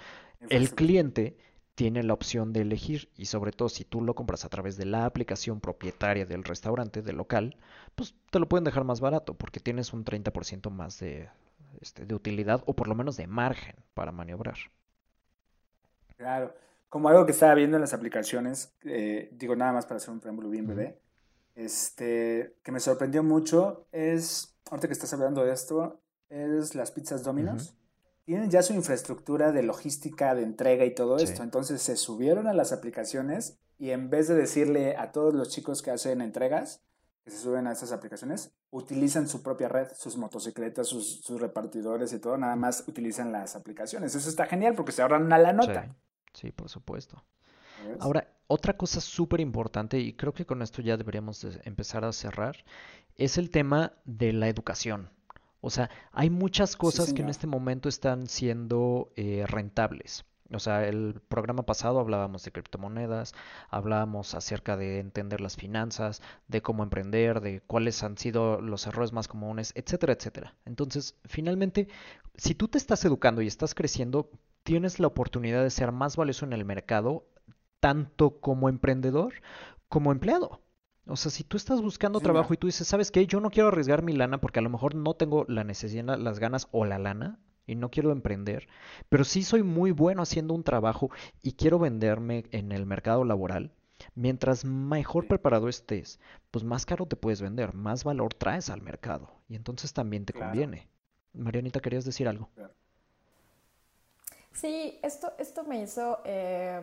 el 0.49 0.71
cliente 0.71 1.37
tiene 1.75 2.01
la 2.01 2.13
opción 2.13 2.53
de 2.53 2.61
elegir 2.61 3.09
y 3.15 3.25
sobre 3.25 3.51
todo 3.51 3.69
si 3.69 3.85
tú 3.85 4.01
lo 4.01 4.15
compras 4.15 4.45
a 4.45 4.49
través 4.49 4.77
de 4.77 4.85
la 4.85 5.05
aplicación 5.05 5.59
propietaria 5.59 6.25
del 6.25 6.43
restaurante, 6.43 7.03
del 7.03 7.17
local, 7.17 7.55
pues 7.93 8.15
te 8.31 8.39
lo 8.39 8.49
pueden 8.49 8.63
dejar 8.63 8.83
más 8.83 8.99
barato 8.99 9.35
porque 9.35 9.59
tienes 9.59 9.93
un 9.93 10.03
30% 10.03 10.71
más 10.71 10.99
de, 10.99 11.29
este, 11.79 12.07
de 12.07 12.15
utilidad 12.15 12.63
o 12.65 12.75
por 12.75 12.87
lo 12.87 12.95
menos 12.95 13.15
de 13.15 13.27
margen 13.27 13.75
para 13.93 14.11
maniobrar. 14.11 14.57
Claro, 16.15 16.55
como 16.89 17.09
algo 17.09 17.27
que 17.27 17.31
estaba 17.31 17.53
viendo 17.53 17.77
en 17.77 17.81
las 17.81 17.93
aplicaciones, 17.93 18.73
eh, 18.83 19.29
digo 19.33 19.55
nada 19.55 19.73
más 19.73 19.85
para 19.85 19.97
hacer 19.97 20.09
un 20.09 20.19
preámbulo 20.19 20.49
bien 20.49 20.65
bebé, 20.65 20.97
este, 21.57 22.55
que 22.63 22.71
me 22.71 22.79
sorprendió 22.79 23.23
mucho 23.23 23.87
es, 23.91 24.55
ahorita 24.69 24.87
que 24.87 24.93
estás 24.93 25.11
hablando 25.13 25.43
de 25.43 25.51
esto, 25.51 25.99
es 26.29 26.75
las 26.75 26.91
pizzas 26.91 27.23
Domino's. 27.23 27.75
Tienen 28.25 28.51
ya 28.51 28.61
su 28.61 28.73
infraestructura 28.73 29.51
de 29.51 29.63
logística, 29.63 30.35
de 30.35 30.43
entrega 30.43 30.85
y 30.85 30.93
todo 30.93 31.17
esto. 31.17 31.43
Entonces 31.43 31.81
se 31.81 31.95
subieron 31.95 32.47
a 32.47 32.53
las 32.53 32.73
aplicaciones 32.73 33.57
y 33.79 33.89
en 33.89 34.09
vez 34.09 34.27
de 34.27 34.35
decirle 34.35 34.95
a 34.97 35.11
todos 35.11 35.33
los 35.33 35.49
chicos 35.49 35.81
que 35.81 35.91
hacen 35.91 36.21
entregas, 36.21 36.83
que 37.23 37.31
se 37.31 37.39
suben 37.39 37.65
a 37.65 37.71
estas 37.71 37.91
aplicaciones, 37.91 38.53
utilizan 38.69 39.27
su 39.27 39.41
propia 39.41 39.67
red, 39.67 39.87
sus 39.95 40.15
motocicletas, 40.17 40.87
sus, 40.87 41.27
repartidores 41.39 42.13
y 42.13 42.19
todo, 42.19 42.37
nada 42.37 42.55
más 42.55 42.83
utilizan 42.87 43.31
las 43.31 43.55
aplicaciones. 43.55 44.13
Eso 44.13 44.29
está 44.29 44.45
genial 44.45 44.75
porque 44.75 44.91
se 44.91 45.01
ahorran 45.01 45.23
una 45.23 45.39
la 45.39 45.53
nota. 45.53 45.95
Sí, 46.33 46.51
por 46.51 46.69
supuesto. 46.69 47.23
Ahora, 47.99 48.27
otra 48.47 48.77
cosa 48.77 49.01
súper 49.01 49.39
importante, 49.41 49.99
y 49.99 50.13
creo 50.13 50.33
que 50.33 50.45
con 50.45 50.61
esto 50.61 50.81
ya 50.81 50.97
deberíamos 50.97 51.45
empezar 51.63 52.05
a 52.05 52.13
cerrar, 52.13 52.63
es 53.15 53.37
el 53.37 53.49
tema 53.49 53.93
de 54.05 54.33
la 54.33 54.47
educación. 54.47 55.09
O 55.61 55.69
sea, 55.69 55.89
hay 56.11 56.29
muchas 56.29 56.75
cosas 56.75 57.13
que 57.13 57.23
en 57.23 57.29
este 57.29 57.47
momento 57.47 57.89
están 57.89 58.27
siendo 58.27 59.11
eh, 59.15 59.43
rentables. 59.47 60.23
O 60.53 60.59
sea, 60.59 60.87
el 60.87 61.19
programa 61.27 61.63
pasado 61.63 61.99
hablábamos 61.99 62.43
de 62.43 62.51
criptomonedas, 62.51 63.33
hablábamos 63.69 64.33
acerca 64.33 64.77
de 64.77 64.99
entender 64.99 65.41
las 65.41 65.57
finanzas, 65.57 66.21
de 66.47 66.61
cómo 66.61 66.83
emprender, 66.83 67.41
de 67.41 67.61
cuáles 67.61 68.01
han 68.03 68.17
sido 68.17 68.61
los 68.61 68.87
errores 68.87 69.11
más 69.11 69.27
comunes, 69.27 69.73
etcétera, 69.75 70.13
etcétera. 70.13 70.55
Entonces, 70.65 71.15
finalmente, 71.25 71.89
si 72.35 72.55
tú 72.55 72.69
te 72.69 72.77
estás 72.77 73.03
educando 73.03 73.41
y 73.41 73.47
estás 73.47 73.75
creciendo, 73.75 74.29
tienes 74.63 74.99
la 74.99 75.07
oportunidad 75.07 75.63
de 75.63 75.69
ser 75.69 75.91
más 75.91 76.15
valioso 76.15 76.45
en 76.45 76.53
el 76.53 76.63
mercado, 76.63 77.25
tanto 77.79 78.39
como 78.39 78.69
emprendedor 78.69 79.33
como 79.87 80.11
empleado. 80.11 80.61
O 81.05 81.15
sea, 81.15 81.31
si 81.31 81.43
tú 81.43 81.55
estás 81.55 81.81
buscando 81.81 82.19
trabajo 82.19 82.53
y 82.53 82.57
tú 82.57 82.67
dices, 82.67 82.87
¿sabes 82.87 83.11
qué? 83.11 83.25
Yo 83.25 83.39
no 83.39 83.49
quiero 83.49 83.69
arriesgar 83.69 84.03
mi 84.03 84.13
lana 84.13 84.41
porque 84.41 84.59
a 84.59 84.61
lo 84.61 84.69
mejor 84.69 84.93
no 84.93 85.13
tengo 85.13 85.45
la 85.47 85.63
necesidad, 85.63 86.17
las 86.17 86.39
ganas 86.39 86.67
o 86.71 86.83
la 86.83 86.99
lana 86.99 87.39
y 87.65 87.75
no 87.75 87.89
quiero 87.89 88.11
emprender, 88.11 88.67
pero 89.09 89.23
sí 89.23 89.43
soy 89.43 89.63
muy 89.63 89.91
bueno 89.91 90.21
haciendo 90.21 90.53
un 90.53 90.63
trabajo 90.63 91.09
y 91.41 91.53
quiero 91.53 91.79
venderme 91.79 92.45
en 92.51 92.71
el 92.71 92.85
mercado 92.85 93.23
laboral. 93.23 93.73
Mientras 94.15 94.63
mejor 94.63 95.27
preparado 95.27 95.69
estés, 95.69 96.19
pues 96.51 96.63
más 96.63 96.85
caro 96.85 97.05
te 97.05 97.15
puedes 97.15 97.41
vender, 97.41 97.73
más 97.73 98.03
valor 98.03 98.33
traes 98.33 98.69
al 98.69 98.81
mercado 98.81 99.31
y 99.47 99.55
entonces 99.55 99.93
también 99.93 100.25
te 100.25 100.33
conviene. 100.33 100.89
Marianita, 101.33 101.79
¿querías 101.79 102.05
decir 102.05 102.27
algo? 102.27 102.49
Sí, 104.59 104.99
esto, 105.03 105.33
esto 105.37 105.63
me 105.65 105.81
hizo 105.81 106.19
eh, 106.25 106.81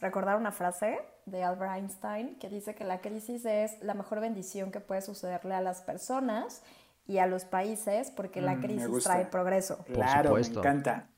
recordar 0.00 0.36
una 0.36 0.52
frase 0.52 0.98
de 1.26 1.44
Albert 1.44 1.72
Einstein 1.76 2.38
que 2.38 2.48
dice 2.48 2.74
que 2.74 2.84
la 2.84 3.00
crisis 3.00 3.44
es 3.44 3.82
la 3.82 3.92
mejor 3.92 4.20
bendición 4.20 4.72
que 4.72 4.80
puede 4.80 5.02
sucederle 5.02 5.54
a 5.54 5.60
las 5.60 5.82
personas 5.82 6.62
y 7.06 7.18
a 7.18 7.26
los 7.26 7.44
países 7.44 8.10
porque 8.10 8.40
la 8.40 8.54
mm, 8.54 8.60
crisis 8.62 9.04
trae 9.04 9.26
progreso. 9.26 9.84
Claro, 9.92 10.34
me 10.34 10.40
encanta. 10.40 11.08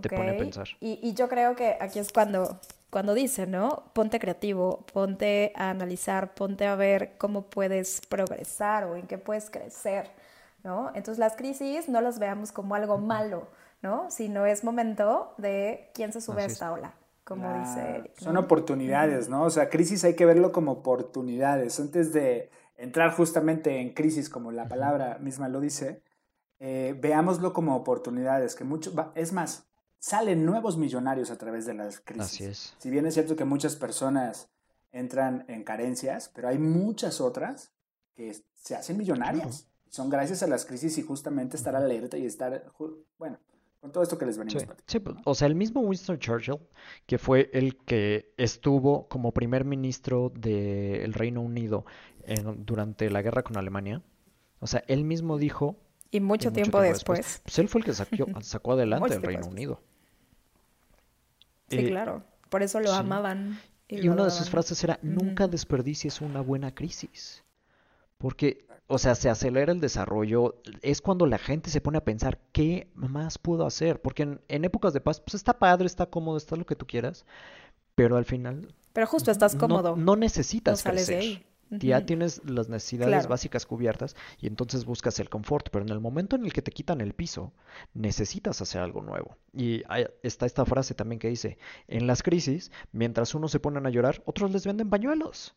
Te 0.00 0.10
pone 0.10 0.30
a 0.30 0.36
pensar. 0.36 0.68
Y, 0.80 1.00
y, 1.02 1.14
yo 1.14 1.28
creo 1.28 1.56
que 1.56 1.76
aquí 1.80 1.98
es 1.98 2.12
cuando, 2.12 2.60
cuando 2.90 3.14
dice, 3.14 3.46
¿no? 3.46 3.84
Ponte 3.94 4.20
creativo, 4.20 4.84
ponte 4.92 5.52
a 5.56 5.70
analizar, 5.70 6.34
ponte 6.34 6.66
a 6.66 6.76
ver 6.76 7.16
cómo 7.16 7.46
puedes 7.46 8.02
progresar 8.06 8.84
o 8.84 8.96
en 8.96 9.06
qué 9.06 9.16
puedes 9.16 9.48
crecer, 9.50 10.10
¿no? 10.62 10.88
Entonces 10.94 11.18
las 11.18 11.36
crisis 11.36 11.88
no 11.88 12.02
las 12.02 12.18
veamos 12.18 12.52
como 12.52 12.74
algo 12.74 12.98
malo, 12.98 13.48
¿no? 13.82 14.10
Sino 14.10 14.46
es 14.46 14.64
momento 14.64 15.34
de 15.38 15.90
quién 15.94 16.12
se 16.12 16.20
sube 16.20 16.42
a 16.42 16.46
esta 16.46 16.72
ola 16.72 16.94
como 17.28 17.58
dice 17.58 18.10
Son 18.16 18.38
oportunidades, 18.38 19.28
¿no? 19.28 19.42
O 19.42 19.50
sea, 19.50 19.68
crisis 19.68 20.02
hay 20.04 20.14
que 20.14 20.24
verlo 20.24 20.50
como 20.50 20.72
oportunidades. 20.72 21.78
Antes 21.78 22.14
de 22.14 22.50
entrar 22.78 23.12
justamente 23.12 23.80
en 23.80 23.92
crisis, 23.92 24.30
como 24.30 24.50
la 24.50 24.66
palabra 24.66 25.18
misma 25.18 25.48
lo 25.50 25.60
dice, 25.60 26.02
eh, 26.58 26.96
veámoslo 26.98 27.52
como 27.52 27.76
oportunidades, 27.76 28.54
que 28.54 28.64
mucho, 28.64 28.92
es 29.14 29.34
más, 29.34 29.66
salen 29.98 30.46
nuevos 30.46 30.78
millonarios 30.78 31.30
a 31.30 31.36
través 31.36 31.66
de 31.66 31.74
las 31.74 32.00
crisis. 32.00 32.24
Así 32.24 32.44
es. 32.44 32.74
Si 32.78 32.88
bien 32.88 33.04
es 33.04 33.12
cierto 33.12 33.36
que 33.36 33.44
muchas 33.44 33.76
personas 33.76 34.48
entran 34.90 35.44
en 35.48 35.64
carencias, 35.64 36.30
pero 36.34 36.48
hay 36.48 36.58
muchas 36.58 37.20
otras 37.20 37.72
que 38.14 38.34
se 38.54 38.74
hacen 38.74 38.96
millonarias. 38.96 39.68
Son 39.90 40.08
gracias 40.08 40.42
a 40.42 40.46
las 40.46 40.64
crisis 40.64 40.96
y 40.96 41.02
justamente 41.02 41.58
estar 41.58 41.76
alerta 41.76 42.16
y 42.16 42.24
estar, 42.24 42.72
bueno, 43.18 43.38
con 43.80 43.92
todo 43.92 44.02
esto 44.02 44.18
que 44.18 44.26
les 44.26 44.36
venimos 44.36 44.66
sí, 44.86 44.98
pues, 44.98 45.16
o 45.24 45.34
sea, 45.34 45.46
el 45.46 45.54
mismo 45.54 45.80
Winston 45.80 46.18
Churchill, 46.18 46.58
que 47.06 47.18
fue 47.18 47.48
el 47.52 47.76
que 47.76 48.32
estuvo 48.36 49.08
como 49.08 49.32
primer 49.32 49.64
ministro 49.64 50.32
del 50.34 51.12
Reino 51.14 51.40
Unido 51.40 51.84
durante 52.56 53.08
la 53.10 53.22
guerra 53.22 53.42
con 53.42 53.56
Alemania, 53.56 54.02
o 54.60 54.66
sea, 54.66 54.82
él 54.88 55.04
mismo 55.04 55.38
dijo... 55.38 55.76
Y 56.10 56.20
mucho, 56.20 56.52
tiempo, 56.52 56.80
después, 56.80 57.42
Pues 57.44 57.58
él 57.58 57.68
fue 57.68 57.82
el 57.82 57.84
que 57.84 57.92
sacó 58.42 58.72
adelante 58.72 59.14
el 59.14 59.22
Reino 59.22 59.46
Unido. 59.46 59.82
Sí, 61.68 61.78
eh, 61.78 61.88
claro. 61.88 62.24
Por 62.48 62.62
eso 62.62 62.80
lo 62.80 62.92
amaban. 62.92 63.60
Y, 63.88 64.08
una 64.08 64.24
de 64.24 64.30
sus 64.30 64.50
frases 64.50 64.82
era, 64.84 64.98
nunca 65.02 65.48
desperdicies 65.48 66.20
una 66.20 66.40
buena 66.40 66.74
crisis. 66.74 67.44
Porque 68.16 68.66
o 68.88 68.96
sea, 68.96 69.14
se 69.14 69.28
acelera 69.28 69.70
el 69.70 69.80
desarrollo, 69.80 70.56
es 70.80 71.02
cuando 71.02 71.26
la 71.26 71.38
gente 71.38 71.68
se 71.68 71.82
pone 71.82 71.98
a 71.98 72.04
pensar 72.04 72.40
qué 72.52 72.88
más 72.94 73.36
puedo 73.38 73.66
hacer, 73.66 74.00
porque 74.00 74.38
en, 74.48 74.64
épocas 74.64 74.94
de 74.94 75.02
paz, 75.02 75.20
pues 75.20 75.34
está 75.34 75.58
padre, 75.58 75.86
está 75.86 76.06
cómodo, 76.06 76.38
está 76.38 76.56
lo 76.56 76.64
que 76.64 76.74
tú 76.74 76.86
quieras, 76.86 77.26
pero 77.94 78.16
al 78.16 78.24
final... 78.24 78.74
Pero 78.94 79.06
justo 79.06 79.30
estás 79.30 79.54
cómodo. 79.54 79.94
No, 79.94 80.16
necesitas 80.16 80.82
crecer. 80.82 81.44
Ya 81.70 82.06
tienes 82.06 82.40
las 82.48 82.70
necesidades 82.70 83.28
básicas 83.28 83.66
cubiertas 83.66 84.16
y 84.40 84.46
entonces 84.46 84.86
buscas 84.86 85.20
el 85.20 85.28
confort, 85.28 85.68
pero 85.70 85.84
en 85.84 85.90
el 85.90 86.00
momento 86.00 86.34
en 86.34 86.46
el 86.46 86.52
que 86.54 86.62
te 86.62 86.72
quitan 86.72 87.02
el 87.02 87.12
piso, 87.12 87.52
necesitas 87.92 88.62
hacer 88.62 88.80
algo 88.80 89.02
nuevo. 89.02 89.36
Y 89.52 89.82
está 90.22 90.46
esta 90.46 90.64
frase 90.64 90.94
también 90.94 91.18
que 91.18 91.28
dice, 91.28 91.58
en 91.86 92.06
las 92.06 92.22
crisis, 92.22 92.72
mientras 92.92 93.34
unos 93.34 93.52
se 93.52 93.60
ponen 93.60 93.86
a 93.86 93.90
llorar, 93.90 94.22
otros 94.24 94.50
les 94.50 94.64
venden 94.66 94.88
pañuelos. 94.88 95.54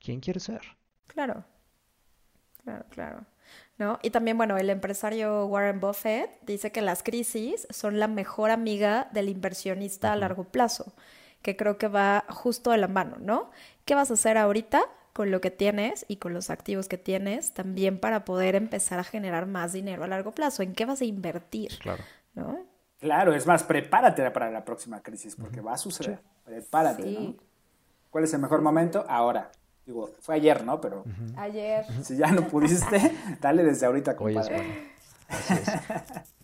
¿Quién 0.00 0.18
quiere 0.18 0.40
ser? 0.40 0.62
Claro. 1.06 1.44
Claro, 2.66 2.84
claro. 2.90 3.20
¿No? 3.78 4.00
Y 4.02 4.10
también, 4.10 4.36
bueno, 4.36 4.56
el 4.56 4.70
empresario 4.70 5.46
Warren 5.46 5.78
Buffett 5.78 6.30
dice 6.42 6.72
que 6.72 6.82
las 6.82 7.04
crisis 7.04 7.68
son 7.70 8.00
la 8.00 8.08
mejor 8.08 8.50
amiga 8.50 9.08
del 9.12 9.28
inversionista 9.28 10.12
a 10.12 10.16
largo 10.16 10.44
plazo, 10.44 10.94
que 11.42 11.56
creo 11.56 11.78
que 11.78 11.86
va 11.86 12.24
justo 12.28 12.72
de 12.72 12.78
la 12.78 12.88
mano, 12.88 13.18
¿no? 13.20 13.52
¿Qué 13.84 13.94
vas 13.94 14.10
a 14.10 14.14
hacer 14.14 14.36
ahorita 14.36 14.82
con 15.12 15.30
lo 15.30 15.40
que 15.40 15.52
tienes 15.52 16.04
y 16.08 16.16
con 16.16 16.34
los 16.34 16.50
activos 16.50 16.88
que 16.88 16.98
tienes 16.98 17.54
también 17.54 18.00
para 18.00 18.24
poder 18.24 18.56
empezar 18.56 18.98
a 18.98 19.04
generar 19.04 19.46
más 19.46 19.72
dinero 19.72 20.02
a 20.02 20.08
largo 20.08 20.32
plazo? 20.32 20.64
¿En 20.64 20.72
qué 20.74 20.86
vas 20.86 21.02
a 21.02 21.04
invertir? 21.04 21.78
Claro. 21.78 22.02
¿No? 22.34 22.58
Claro, 22.98 23.32
es 23.32 23.46
más, 23.46 23.62
prepárate 23.62 24.28
para 24.32 24.50
la 24.50 24.64
próxima 24.64 25.02
crisis, 25.02 25.36
porque 25.36 25.60
va 25.60 25.74
a 25.74 25.78
suceder. 25.78 26.18
Prepárate, 26.44 27.04
¿no? 27.12 27.36
¿Cuál 28.10 28.24
es 28.24 28.34
el 28.34 28.40
mejor 28.40 28.60
momento? 28.60 29.04
Ahora. 29.08 29.52
Digo, 29.86 30.10
fue 30.20 30.34
ayer, 30.34 30.64
¿no? 30.64 30.80
Pero. 30.80 31.04
Ayer. 31.36 31.86
Si 32.02 32.16
ya 32.16 32.32
no 32.32 32.48
pudiste, 32.48 33.12
dale 33.40 33.62
desde 33.62 33.86
ahorita, 33.86 34.16
compadre. 34.16 34.92
Así 35.28 35.54
es. 35.54 36.26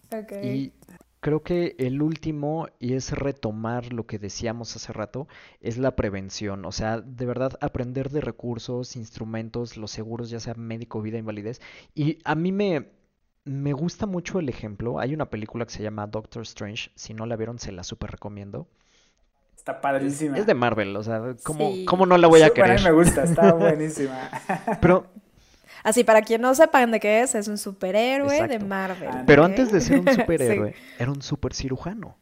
Y 0.43 0.75
creo 1.21 1.43
que 1.43 1.75
el 1.79 2.03
último, 2.03 2.69
y 2.79 2.95
es 2.95 3.13
retomar 3.13 3.93
lo 3.93 4.07
que 4.07 4.19
decíamos 4.19 4.77
hace 4.77 4.93
rato, 4.93 5.27
es 5.61 5.79
la 5.79 5.97
prevención. 5.97 6.65
O 6.67 6.73
sea, 6.73 7.01
de 7.01 7.27
verdad, 7.27 7.57
aprender 7.61 8.11
de 8.11 8.21
recursos, 8.21 8.97
instrumentos, 8.97 9.77
los 9.77 9.91
seguros, 9.91 10.29
ya 10.31 10.41
sea 10.41 10.55
médico, 10.55 11.01
vida, 11.01 11.19
invalidez. 11.19 11.61
Y 11.95 12.19
a 12.25 12.35
mí 12.35 12.53
me, 12.53 12.91
me 13.45 13.73
gusta 13.73 14.07
mucho 14.07 14.39
el 14.39 14.49
ejemplo. 14.49 14.99
Hay 14.99 15.15
una 15.15 15.31
película 15.31 15.65
que 15.65 15.73
se 15.73 15.83
llama 15.83 16.07
Doctor 16.07 16.43
Strange. 16.43 16.91
Si 16.95 17.15
no 17.15 17.25
la 17.25 17.37
vieron, 17.37 17.59
se 17.59 17.73
la 17.73 17.85
súper 17.85 18.11
recomiendo. 18.11 18.69
Está 19.62 19.81
padrísima. 19.81 20.37
Es 20.37 20.44
de 20.44 20.55
Marvel, 20.55 20.96
o 20.96 21.05
sea, 21.05 21.22
¿cómo, 21.44 22.05
no 22.05 22.18
la 22.18 22.27
voy 22.27 22.42
a 22.42 22.51
querer? 22.51 22.72
A 22.72 22.75
mí 22.75 22.83
me 22.83 22.90
gusta, 22.90 23.22
está 23.22 23.53
buenísima. 23.53 24.29
Pero 24.81 25.07
Así, 25.85 26.03
para 26.03 26.22
quien 26.22 26.40
no 26.40 26.53
sepan 26.57 26.90
de 26.90 26.98
qué 26.98 27.20
es, 27.22 27.37
es 27.37 27.46
un 27.46 27.59
superhéroe 27.59 28.48
de 28.48 28.59
Marvel. 28.59 29.09
Pero 29.25 29.44
antes 29.44 29.70
de 29.70 29.81
ser 29.81 30.01
un 30.01 30.09
superhéroe, 30.12 30.75
era 30.98 31.12
un 31.12 31.22
super 31.22 31.55
cirujano. 31.55 32.18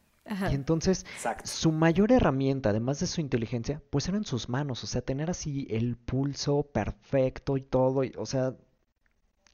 Y 0.50 0.54
entonces, 0.54 1.06
su 1.44 1.72
mayor 1.72 2.12
herramienta, 2.12 2.68
además 2.68 3.00
de 3.00 3.06
su 3.06 3.22
inteligencia, 3.22 3.80
pues 3.88 4.06
eran 4.06 4.26
sus 4.26 4.50
manos. 4.50 4.84
O 4.84 4.86
sea, 4.86 5.00
tener 5.00 5.30
así 5.30 5.66
el 5.70 5.96
pulso 5.96 6.64
perfecto 6.64 7.56
y 7.56 7.62
todo. 7.62 8.02
o 8.18 8.26
sea, 8.26 8.54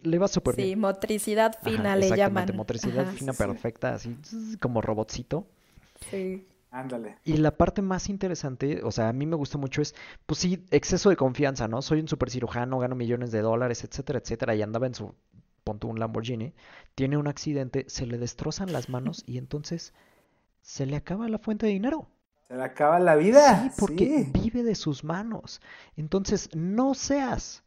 le 0.02 0.18
va 0.18 0.26
súper 0.26 0.56
bien. 0.56 0.70
Sí, 0.70 0.76
motricidad 0.76 1.56
fina 1.62 1.94
le 1.94 2.10
llaman. 2.16 2.50
Motricidad 2.56 3.06
fina 3.12 3.32
perfecta, 3.32 3.94
así 3.94 4.16
como 4.60 4.82
robotcito. 4.82 5.46
Sí. 6.10 6.48
Ándale. 6.70 7.18
Y 7.24 7.38
la 7.38 7.56
parte 7.56 7.80
más 7.80 8.08
interesante, 8.08 8.82
o 8.82 8.90
sea, 8.90 9.08
a 9.08 9.12
mí 9.12 9.24
me 9.26 9.36
gusta 9.36 9.56
mucho 9.56 9.80
es, 9.80 9.94
pues 10.26 10.40
sí, 10.40 10.64
exceso 10.70 11.10
de 11.10 11.16
confianza, 11.16 11.68
¿no? 11.68 11.80
Soy 11.80 12.00
un 12.00 12.08
super 12.08 12.30
cirujano, 12.30 12.78
gano 12.78 12.96
millones 12.96 13.32
de 13.32 13.40
dólares, 13.40 13.84
etcétera, 13.84 14.18
etcétera, 14.18 14.54
y 14.54 14.62
andaba 14.62 14.86
en 14.86 14.94
su, 14.94 15.14
ponte 15.64 15.86
un 15.86 15.98
Lamborghini, 15.98 16.54
tiene 16.94 17.16
un 17.16 17.28
accidente, 17.28 17.84
se 17.88 18.06
le 18.06 18.18
destrozan 18.18 18.72
las 18.72 18.88
manos 18.88 19.22
y 19.26 19.38
entonces 19.38 19.94
se 20.60 20.86
le 20.86 20.96
acaba 20.96 21.28
la 21.28 21.38
fuente 21.38 21.66
de 21.66 21.72
dinero. 21.72 22.08
Se 22.48 22.56
le 22.56 22.62
acaba 22.62 22.98
la 23.00 23.16
vida. 23.16 23.62
Sí, 23.62 23.70
porque 23.78 24.26
vive 24.32 24.62
de 24.62 24.74
sus 24.74 25.02
manos. 25.02 25.60
Entonces, 25.96 26.48
no 26.54 26.94
seas 26.94 27.64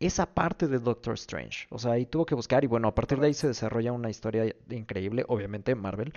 esa 0.00 0.26
parte 0.34 0.68
de 0.68 0.78
Doctor 0.78 1.14
Strange. 1.14 1.66
O 1.70 1.78
sea, 1.78 1.92
ahí 1.92 2.06
tuvo 2.06 2.26
que 2.26 2.34
buscar 2.34 2.64
y 2.64 2.66
bueno, 2.66 2.88
a 2.88 2.94
partir 2.94 3.18
de 3.20 3.26
ahí 3.26 3.34
se 3.34 3.48
desarrolla 3.48 3.92
una 3.92 4.10
historia 4.10 4.54
increíble, 4.70 5.24
obviamente 5.28 5.74
Marvel, 5.74 6.12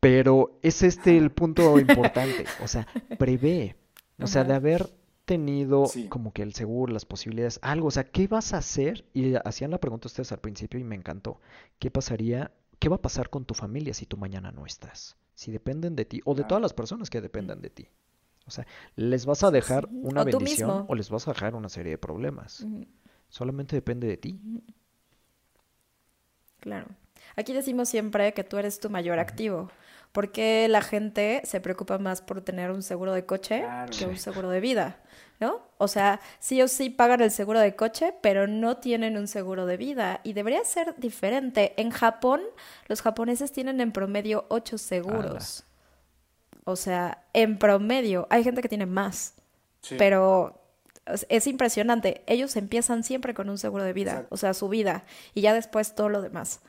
pero 0.00 0.58
es 0.62 0.82
este 0.82 1.16
el 1.16 1.30
punto 1.30 1.78
importante, 1.78 2.44
o 2.62 2.68
sea, 2.68 2.86
prevé, 3.18 3.76
o 4.20 4.26
sea, 4.26 4.44
de 4.44 4.54
haber 4.54 4.90
tenido 5.24 5.84
como 6.10 6.32
que 6.34 6.42
el 6.42 6.52
seguro, 6.54 6.92
las 6.92 7.06
posibilidades, 7.06 7.58
algo, 7.62 7.88
o 7.88 7.90
sea, 7.90 8.04
¿qué 8.04 8.26
vas 8.28 8.52
a 8.52 8.58
hacer? 8.58 9.06
Y 9.14 9.34
hacían 9.36 9.70
la 9.70 9.78
pregunta 9.80 10.08
ustedes 10.08 10.32
al 10.32 10.40
principio 10.40 10.78
y 10.78 10.84
me 10.84 10.94
encantó. 10.94 11.40
¿Qué 11.78 11.90
pasaría? 11.90 12.52
¿Qué 12.78 12.90
va 12.90 12.96
a 12.96 13.02
pasar 13.02 13.30
con 13.30 13.46
tu 13.46 13.54
familia 13.54 13.94
si 13.94 14.04
tú 14.04 14.18
mañana 14.18 14.52
no 14.52 14.66
estás? 14.66 15.16
Si 15.34 15.50
dependen 15.50 15.96
de 15.96 16.04
ti 16.04 16.20
o 16.26 16.34
de 16.34 16.44
todas 16.44 16.60
las 16.60 16.74
personas 16.74 17.08
que 17.08 17.22
dependan 17.22 17.62
de 17.62 17.70
ti. 17.70 17.88
O 18.46 18.50
sea, 18.50 18.66
les 18.96 19.24
vas 19.24 19.42
a 19.42 19.50
dejar 19.50 19.88
una 19.90 20.20
O 20.20 20.24
bendición 20.26 20.68
mismo. 20.68 20.86
o 20.88 20.94
les 20.94 21.08
vas 21.08 21.26
a 21.26 21.32
dejar 21.32 21.54
una 21.54 21.70
serie 21.70 21.92
de 21.92 21.98
problemas. 21.98 22.66
Solamente 23.34 23.74
depende 23.74 24.06
de 24.06 24.16
ti. 24.16 24.38
Claro. 26.60 26.86
Aquí 27.34 27.52
decimos 27.52 27.88
siempre 27.88 28.32
que 28.32 28.44
tú 28.44 28.58
eres 28.58 28.78
tu 28.78 28.90
mayor 28.90 29.18
activo. 29.18 29.72
Porque 30.12 30.68
la 30.68 30.82
gente 30.82 31.42
se 31.42 31.60
preocupa 31.60 31.98
más 31.98 32.22
por 32.22 32.42
tener 32.42 32.70
un 32.70 32.84
seguro 32.84 33.12
de 33.12 33.26
coche 33.26 33.62
Claro. 33.62 33.92
que 33.98 34.06
un 34.06 34.18
seguro 34.18 34.50
de 34.50 34.60
vida, 34.60 35.00
¿no? 35.40 35.62
O 35.78 35.88
sea, 35.88 36.20
sí 36.38 36.62
o 36.62 36.68
sí 36.68 36.90
pagan 36.90 37.22
el 37.22 37.32
seguro 37.32 37.58
de 37.58 37.74
coche, 37.74 38.14
pero 38.22 38.46
no 38.46 38.76
tienen 38.76 39.16
un 39.16 39.26
seguro 39.26 39.66
de 39.66 39.78
vida. 39.78 40.20
Y 40.22 40.34
debería 40.34 40.64
ser 40.64 40.94
diferente. 40.98 41.74
En 41.76 41.90
Japón, 41.90 42.40
los 42.86 43.02
japoneses 43.02 43.50
tienen 43.50 43.80
en 43.80 43.90
promedio 43.90 44.46
ocho 44.48 44.78
seguros. 44.78 45.64
O 46.62 46.76
sea, 46.76 47.24
en 47.32 47.58
promedio. 47.58 48.28
Hay 48.30 48.44
gente 48.44 48.62
que 48.62 48.68
tiene 48.68 48.86
más. 48.86 49.34
Sí. 49.82 49.96
Pero 49.98 50.63
es- 51.06 51.26
es 51.28 51.46
impresionante. 51.46 52.22
Ellos 52.26 52.56
empiezan 52.56 53.02
siempre 53.04 53.34
con 53.34 53.48
un 53.50 53.58
seguro 53.58 53.84
de 53.84 53.92
vida, 53.92 54.10
Exacto. 54.12 54.34
o 54.34 54.36
sea, 54.38 54.54
su 54.54 54.68
vida, 54.68 55.04
y 55.34 55.40
ya 55.42 55.52
después 55.54 55.94
todo 55.94 56.08
lo 56.08 56.22
demás. 56.22 56.60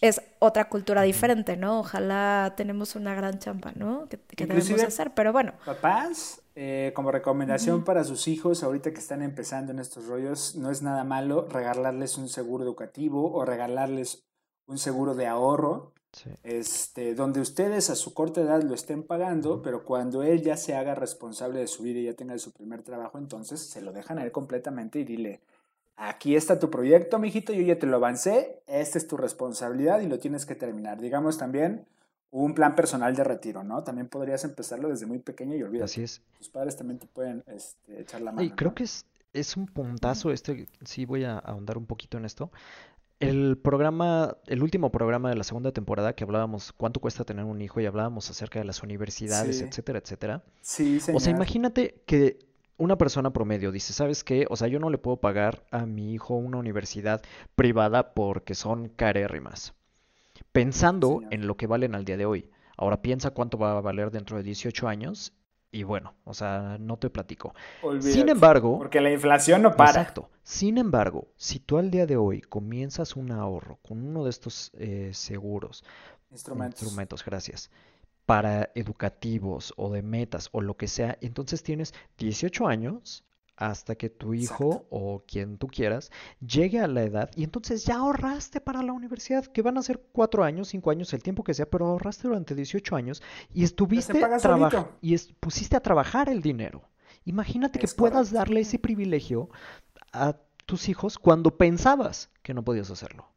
Es 0.00 0.22
otra 0.38 0.70
cultura 0.70 1.02
diferente, 1.02 1.56
¿no? 1.58 1.80
Ojalá 1.80 2.54
tenemos 2.56 2.96
una 2.96 3.14
gran 3.14 3.38
champa, 3.38 3.72
¿no? 3.76 4.08
Que, 4.08 4.18
que 4.18 4.46
debemos 4.46 4.82
hacer, 4.82 5.12
pero 5.14 5.30
bueno, 5.32 5.52
Papás, 5.66 6.40
eh, 6.54 6.92
como 6.94 7.10
recomendación 7.10 7.84
para 7.84 8.02
sus 8.04 8.26
hijos, 8.26 8.62
ahorita 8.62 8.92
que 8.92 8.98
están 9.00 9.20
empezando 9.20 9.72
en 9.72 9.78
estos 9.80 10.06
rollos, 10.06 10.54
no 10.56 10.70
es 10.70 10.80
nada 10.80 11.04
malo 11.04 11.46
regalarles 11.50 12.16
un 12.16 12.30
seguro 12.30 12.64
educativo 12.64 13.30
o 13.34 13.44
regalarles 13.44 14.24
un 14.66 14.78
seguro 14.78 15.14
de 15.14 15.26
ahorro, 15.26 15.92
Sí. 16.14 16.30
este, 16.44 17.14
donde 17.14 17.40
ustedes 17.40 17.90
a 17.90 17.96
su 17.96 18.14
corta 18.14 18.40
edad 18.40 18.62
lo 18.62 18.74
estén 18.74 19.02
pagando, 19.02 19.62
pero 19.62 19.84
cuando 19.84 20.22
él 20.22 20.42
ya 20.42 20.56
se 20.56 20.74
haga 20.74 20.94
responsable 20.94 21.58
de 21.58 21.66
su 21.66 21.82
vida 21.82 21.98
y 21.98 22.04
ya 22.04 22.14
tenga 22.14 22.38
su 22.38 22.52
primer 22.52 22.82
trabajo, 22.82 23.18
entonces 23.18 23.60
se 23.60 23.82
lo 23.82 23.92
dejan 23.92 24.18
a 24.18 24.24
él 24.24 24.30
completamente 24.30 25.00
y 25.00 25.04
dile, 25.04 25.40
aquí 25.96 26.36
está 26.36 26.58
tu 26.58 26.70
proyecto, 26.70 27.18
mijito, 27.18 27.52
yo 27.52 27.62
ya 27.62 27.78
te 27.78 27.86
lo 27.86 27.96
avancé, 27.96 28.62
esta 28.66 28.98
es 28.98 29.06
tu 29.06 29.16
responsabilidad 29.16 30.00
y 30.00 30.06
lo 30.06 30.18
tienes 30.18 30.46
que 30.46 30.54
terminar. 30.54 31.00
Digamos 31.00 31.38
también 31.38 31.86
un 32.30 32.54
plan 32.54 32.74
personal 32.74 33.14
de 33.14 33.22
retiro, 33.22 33.62
¿no? 33.62 33.84
También 33.84 34.08
podrías 34.08 34.42
empezarlo 34.44 34.88
desde 34.88 35.06
muy 35.06 35.20
pequeño 35.20 35.54
y 35.54 35.62
olvídate. 35.62 35.84
Así 35.84 36.02
es. 36.02 36.20
Tus 36.38 36.48
padres 36.48 36.76
también 36.76 36.98
te 36.98 37.06
pueden 37.06 37.44
este, 37.46 38.00
echar 38.00 38.22
la 38.22 38.32
mano. 38.32 38.44
Y 38.44 38.50
creo 38.50 38.70
¿no? 38.70 38.74
que 38.74 38.82
es, 38.82 39.06
es 39.32 39.56
un 39.56 39.66
puntazo 39.66 40.32
este, 40.32 40.66
sí 40.84 41.04
voy 41.04 41.22
a 41.24 41.38
ahondar 41.38 41.78
un 41.78 41.86
poquito 41.86 42.18
en 42.18 42.24
esto. 42.24 42.50
El 43.20 43.56
programa, 43.56 44.36
el 44.46 44.62
último 44.62 44.90
programa 44.90 45.30
de 45.30 45.36
la 45.36 45.44
segunda 45.44 45.72
temporada 45.72 46.14
que 46.14 46.24
hablábamos 46.24 46.72
cuánto 46.72 47.00
cuesta 47.00 47.24
tener 47.24 47.44
un 47.44 47.60
hijo 47.62 47.80
y 47.80 47.86
hablábamos 47.86 48.28
acerca 48.30 48.58
de 48.58 48.64
las 48.64 48.82
universidades, 48.82 49.58
Sí. 49.58 49.64
etcétera, 49.64 49.98
etcétera. 50.00 50.42
Sí, 50.60 50.96
O 50.98 51.00
sea, 51.00 51.20
señor. 51.20 51.36
imagínate 51.38 52.02
que 52.06 52.38
una 52.76 52.98
persona 52.98 53.32
promedio 53.32 53.70
dice, 53.70 53.92
¿sabes 53.92 54.24
qué? 54.24 54.46
O 54.50 54.56
sea, 54.56 54.66
yo 54.68 54.80
no 54.80 54.90
le 54.90 54.98
puedo 54.98 55.18
pagar 55.18 55.64
a 55.70 55.86
mi 55.86 56.12
hijo 56.12 56.34
una 56.34 56.58
universidad 56.58 57.22
privada 57.54 58.14
porque 58.14 58.54
son 58.54 58.88
carérrimas. 58.88 59.74
Pensando 60.52 61.18
Señor. 61.18 61.34
en 61.34 61.46
lo 61.46 61.56
que 61.56 61.66
valen 61.66 61.94
al 61.94 62.04
día 62.04 62.16
de 62.16 62.26
hoy. 62.26 62.50
Ahora 62.76 63.00
piensa 63.00 63.30
cuánto 63.30 63.56
va 63.58 63.78
a 63.78 63.80
valer 63.80 64.10
dentro 64.10 64.36
de 64.36 64.42
18 64.42 64.88
años 64.88 65.32
y 65.74 65.82
bueno, 65.82 66.14
o 66.24 66.34
sea, 66.34 66.76
no 66.78 66.96
te 66.98 67.10
platico. 67.10 67.52
Sin 68.00 68.28
embargo, 68.28 68.78
Porque 68.78 69.00
la 69.00 69.10
inflación 69.10 69.60
no 69.62 69.74
para. 69.74 70.00
Exacto. 70.00 70.30
Sin 70.44 70.78
embargo, 70.78 71.26
si 71.36 71.58
tú 71.58 71.78
al 71.78 71.90
día 71.90 72.06
de 72.06 72.16
hoy 72.16 72.42
comienzas 72.42 73.16
un 73.16 73.32
ahorro 73.32 73.80
con 73.82 74.06
uno 74.06 74.22
de 74.22 74.30
estos 74.30 74.70
eh, 74.74 75.10
seguros, 75.12 75.84
Instrumentos. 76.30 76.80
instrumentos, 76.80 77.24
gracias, 77.24 77.70
para 78.24 78.70
educativos 78.76 79.74
o 79.76 79.90
de 79.90 80.02
metas 80.02 80.48
o 80.52 80.60
lo 80.60 80.76
que 80.76 80.86
sea, 80.86 81.18
entonces 81.20 81.62
tienes 81.64 81.92
18 82.18 82.68
años 82.68 83.24
hasta 83.56 83.94
que 83.94 84.10
tu 84.10 84.34
hijo 84.34 84.64
Exacto. 84.72 84.86
o 84.90 85.22
quien 85.26 85.58
tú 85.58 85.68
quieras 85.68 86.10
llegue 86.44 86.80
a 86.80 86.88
la 86.88 87.02
edad 87.04 87.30
y 87.36 87.44
entonces 87.44 87.84
ya 87.84 87.96
ahorraste 87.98 88.60
para 88.60 88.82
la 88.82 88.92
universidad, 88.92 89.46
que 89.46 89.62
van 89.62 89.78
a 89.78 89.82
ser 89.82 90.00
4 90.12 90.42
años, 90.42 90.68
5 90.68 90.90
años, 90.90 91.12
el 91.14 91.22
tiempo 91.22 91.44
que 91.44 91.54
sea, 91.54 91.66
pero 91.70 91.86
ahorraste 91.86 92.26
durante 92.28 92.54
18 92.54 92.96
años 92.96 93.22
y 93.52 93.62
estuviste 93.64 94.14
traba- 94.18 94.40
solito. 94.40 94.96
y 95.00 95.14
es- 95.14 95.32
pusiste 95.38 95.76
a 95.76 95.80
trabajar 95.80 96.28
el 96.28 96.42
dinero. 96.42 96.82
Imagínate 97.24 97.78
que 97.78 97.86
puedas 97.88 98.32
darle 98.32 98.60
ese 98.60 98.78
privilegio 98.78 99.48
a 100.12 100.36
tus 100.66 100.88
hijos 100.88 101.18
cuando 101.18 101.56
pensabas 101.56 102.30
que 102.42 102.54
no 102.54 102.62
podías 102.64 102.90
hacerlo. 102.90 103.28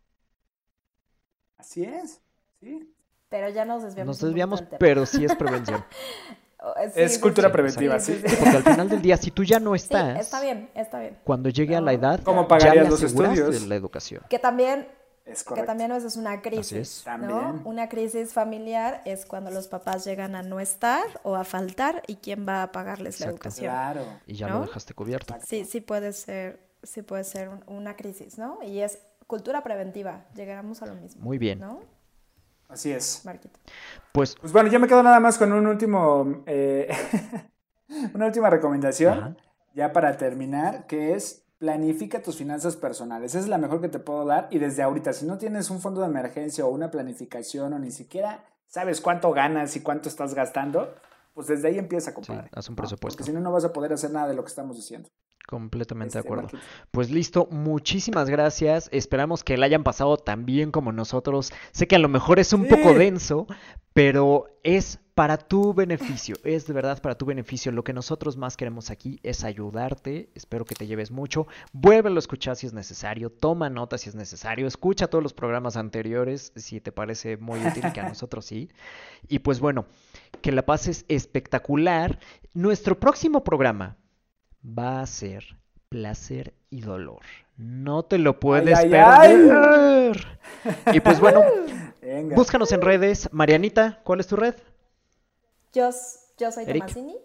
Así 1.58 1.84
es. 1.84 2.22
Sí. 2.60 2.94
pero 3.30 3.50
ya 3.50 3.66
nos 3.66 3.84
desviamos. 3.84 4.08
Nos 4.22 4.22
desviamos, 4.30 4.64
pero 4.80 5.06
sí 5.06 5.24
es 5.26 5.36
prevención. 5.36 5.84
Sí, 6.94 7.02
Es 7.02 7.14
sí, 7.16 7.20
cultura 7.22 7.48
sí. 7.50 7.54
preventiva, 7.54 8.00
Sí, 8.00 8.14
sí. 8.16 8.22
sí, 8.22 8.28
sí. 8.30 8.36
Porque 8.40 8.58
al 8.58 8.64
final 8.64 8.90
del 8.90 9.02
día, 9.02 9.18
si 9.18 9.32
tú 9.32 9.44
ya 9.44 9.60
no 9.60 9.72
Sí, 9.72 9.84
estás, 9.84 10.20
está 10.20 10.42
bien, 10.42 10.70
está 10.76 11.00
bien. 11.00 11.18
cuando 11.24 11.50
llegue 11.50 11.76
a 11.76 11.82
la 11.82 11.94
edad, 11.94 12.20
¿Cómo 12.24 12.48
ya 12.60 12.74
le 12.74 12.90
los 12.90 13.02
estudios? 13.04 13.64
la 13.68 13.76
educación. 13.76 14.24
Que 14.30 14.40
también 14.40 14.88
Es 15.30 15.44
Que 15.44 15.64
también 15.64 15.92
eso 15.92 16.08
es 16.08 16.16
una 16.16 16.42
crisis, 16.42 16.72
es. 16.72 17.04
¿no? 17.06 17.12
También. 17.12 17.62
Una 17.66 17.90
crisis 17.90 18.32
familiar 18.32 19.02
es 19.04 19.26
cuando 19.26 19.52
los 19.52 19.68
papás 19.68 20.06
llegan 20.06 20.36
a 20.36 20.42
no 20.42 20.62
estar 20.62 21.04
o 21.24 21.36
a 21.36 21.44
faltar 21.44 22.02
y 22.08 22.16
quién 22.16 22.48
va 22.48 22.64
a 22.64 22.72
pagarles 22.72 23.20
la 23.20 23.28
educación. 23.28 23.66
Claro. 23.70 24.06
Y 24.26 24.36
ya 24.36 24.48
¿No? 24.48 24.60
lo 24.60 24.66
dejaste 24.68 24.94
cubierto. 24.94 25.36
Sí, 25.46 25.66
sí 25.66 25.82
puede 25.82 26.14
ser, 26.14 26.62
sí 26.82 27.02
puede 27.02 27.26
ser 27.26 27.50
un- 27.50 27.62
una 27.68 27.98
crisis, 27.98 28.38
¿no? 28.38 28.60
Y 28.64 28.80
es 28.80 29.00
cultura 29.28 29.64
preventiva, 29.64 30.24
llegamos 30.34 30.82
a 30.82 30.86
lo 30.86 30.96
mismo. 30.96 31.22
Muy 31.26 31.38
bien. 31.38 31.60
¿No? 31.60 31.82
Así 32.68 32.92
es. 32.92 33.22
Marquito. 33.26 33.60
Pues, 34.12 34.36
Pues 34.40 34.52
bueno, 34.52 34.70
yo 34.70 34.80
me 34.80 34.88
quedo 34.88 35.04
nada 35.04 35.20
más 35.20 35.38
con 35.38 35.52
un 35.54 35.68
último, 35.68 36.44
eh, 36.46 36.90
una 38.14 38.26
última 38.26 38.50
recomendación, 38.50 39.18
Ajá. 39.20 39.36
ya 39.74 39.94
para 39.94 40.18
terminar, 40.18 40.86
que 40.88 41.14
es 41.14 41.44
planifica 41.60 42.22
tus 42.22 42.38
finanzas 42.38 42.76
personales. 42.76 43.32
Esa 43.32 43.40
es 43.40 43.48
la 43.48 43.58
mejor 43.58 43.82
que 43.82 43.90
te 43.90 44.00
puedo 44.00 44.26
dar 44.26 44.48
y 44.52 44.60
desde 44.60 44.84
ahorita, 44.84 45.14
si 45.14 45.26
no 45.26 45.38
tienes 45.38 45.70
un 45.70 45.82
fondo 45.82 46.02
de 46.02 46.08
emergencia 46.08 46.66
o 46.66 46.70
una 46.70 46.92
planificación 46.92 47.74
o 47.74 47.80
ni 47.80 47.92
siquiera 47.92 48.44
sabes 48.68 49.02
cuánto 49.02 49.32
ganas 49.32 49.76
y 49.76 49.82
cuánto 49.82 50.10
estás 50.10 50.34
gastando, 50.36 50.94
pues 51.34 51.48
desde 51.48 51.70
ahí 51.70 51.78
empieza, 51.80 52.14
compadre. 52.14 52.50
haz 52.54 52.70
un 52.70 52.74
¿no? 52.74 52.78
presupuesto. 52.78 53.18
Porque 53.18 53.24
si 53.24 53.34
no, 53.34 53.40
no 53.40 53.52
vas 53.52 53.64
a 53.64 53.74
poder 53.74 53.94
hacer 53.94 54.12
nada 54.12 54.28
de 54.28 54.36
lo 54.36 54.44
que 54.44 54.50
estamos 54.50 54.76
diciendo. 54.76 55.10
Completamente 55.46 56.14
de 56.14 56.20
Este, 56.20 56.28
acuerdo. 56.34 56.50
Pues 56.92 57.10
listo, 57.10 57.48
muchísimas 57.52 58.30
gracias. 58.30 58.90
Esperamos 58.92 59.44
que 59.44 59.58
la 59.58 59.66
hayan 59.66 59.84
pasado 59.84 60.18
tan 60.18 60.46
bien 60.46 60.72
como 60.72 60.92
nosotros. 60.92 61.54
Sé 61.72 61.88
que 61.88 61.96
a 61.96 62.00
lo 62.00 62.10
mejor 62.10 62.40
es 62.40 62.52
un 62.54 62.64
Sí. 62.64 62.70
poco 62.76 62.94
denso, 62.94 63.48
pero 63.94 64.46
es 64.64 65.00
para 65.16 65.38
tu 65.38 65.74
beneficio. 65.74 66.36
Es 66.44 66.68
de 66.68 66.74
verdad 66.74 67.02
para 67.02 67.16
tu 67.18 67.26
beneficio. 67.26 67.72
Lo 67.72 67.84
que 67.84 67.92
nosotros 67.94 68.38
más 68.38 68.56
queremos 68.56 68.92
aquí 68.92 69.20
es 69.24 69.44
ayudarte. 69.44 70.30
Espero 70.36 70.64
que 70.66 70.76
te 70.76 70.86
lleves 70.86 71.10
mucho. 71.10 71.48
Vuélvelo 71.74 72.18
a 72.18 72.20
escuchar 72.20 72.56
si 72.56 72.68
es 72.68 72.74
necesario. 72.74 73.32
Toma 73.32 73.70
nota 73.72 73.98
si 73.98 74.10
es 74.10 74.16
necesario. 74.16 74.68
Escucha 74.68 75.08
todos 75.08 75.24
los 75.24 75.34
programas 75.34 75.76
anteriores 75.76 76.52
si 76.56 76.82
te 76.82 76.92
parece 76.92 77.38
muy 77.38 77.60
útil, 77.66 77.92
que 77.94 78.00
a 78.02 78.10
nosotros 78.10 78.46
sí. 78.46 78.70
Y 79.28 79.40
pues 79.40 79.60
bueno, 79.60 79.86
que 80.42 80.52
la 80.52 80.64
pases 80.66 81.06
espectacular. 81.08 82.20
Nuestro 82.54 83.00
próximo 83.00 83.44
programa 83.44 83.98
va 84.64 85.02
a 85.02 85.06
ser 85.06 85.58
placer 85.90 86.54
y 86.70 86.82
dolor. 86.82 87.22
No 87.58 88.04
te 88.04 88.18
lo 88.18 88.40
puedes 88.40 88.78
ay, 88.78 88.90
perder. 88.90 90.40
Y 90.94 91.00
pues 91.00 91.20
bueno, 91.20 91.42
Venga. 92.02 92.36
búscanos 92.36 92.72
en 92.72 92.82
redes. 92.82 93.30
Marianita, 93.32 94.00
¿cuál 94.04 94.20
es 94.20 94.28
tu 94.28 94.36
red? 94.36 94.56
Yo, 95.74 95.92
soy 95.92 96.64
Eric. 96.66 96.84
Tomasini. 96.88 97.16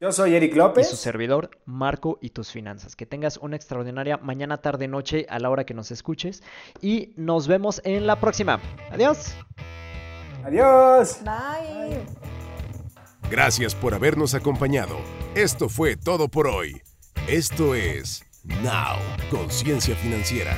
Yo 0.00 0.12
soy 0.12 0.34
Eric 0.34 0.52
Y 0.54 0.58
López. 0.58 0.88
su 0.90 0.96
servidor, 0.96 1.50
Marco 1.64 2.18
y 2.20 2.30
tus 2.30 2.50
finanzas. 2.50 2.94
Que 2.94 3.06
tengas 3.06 3.38
una 3.38 3.56
extraordinaria 3.56 4.18
mañana, 4.18 4.58
tarde, 4.58 4.86
noche 4.88 5.26
a 5.30 5.38
la 5.38 5.50
hora 5.50 5.64
que 5.64 5.72
nos 5.72 5.90
escuches. 5.90 6.42
Y 6.82 7.14
nos 7.16 7.48
vemos 7.48 7.80
en 7.84 8.06
la 8.06 8.20
próxima. 8.20 8.60
Adiós. 8.90 9.34
Adiós. 10.44 11.20
Bye. 11.24 12.43
Gracias 13.30 13.74
por 13.74 13.94
habernos 13.94 14.34
acompañado. 14.34 14.98
Esto 15.34 15.68
fue 15.68 15.96
todo 15.96 16.28
por 16.28 16.46
hoy. 16.46 16.82
Esto 17.26 17.74
es 17.74 18.24
Now, 18.44 18.98
Conciencia 19.30 19.96
Financiera. 19.96 20.56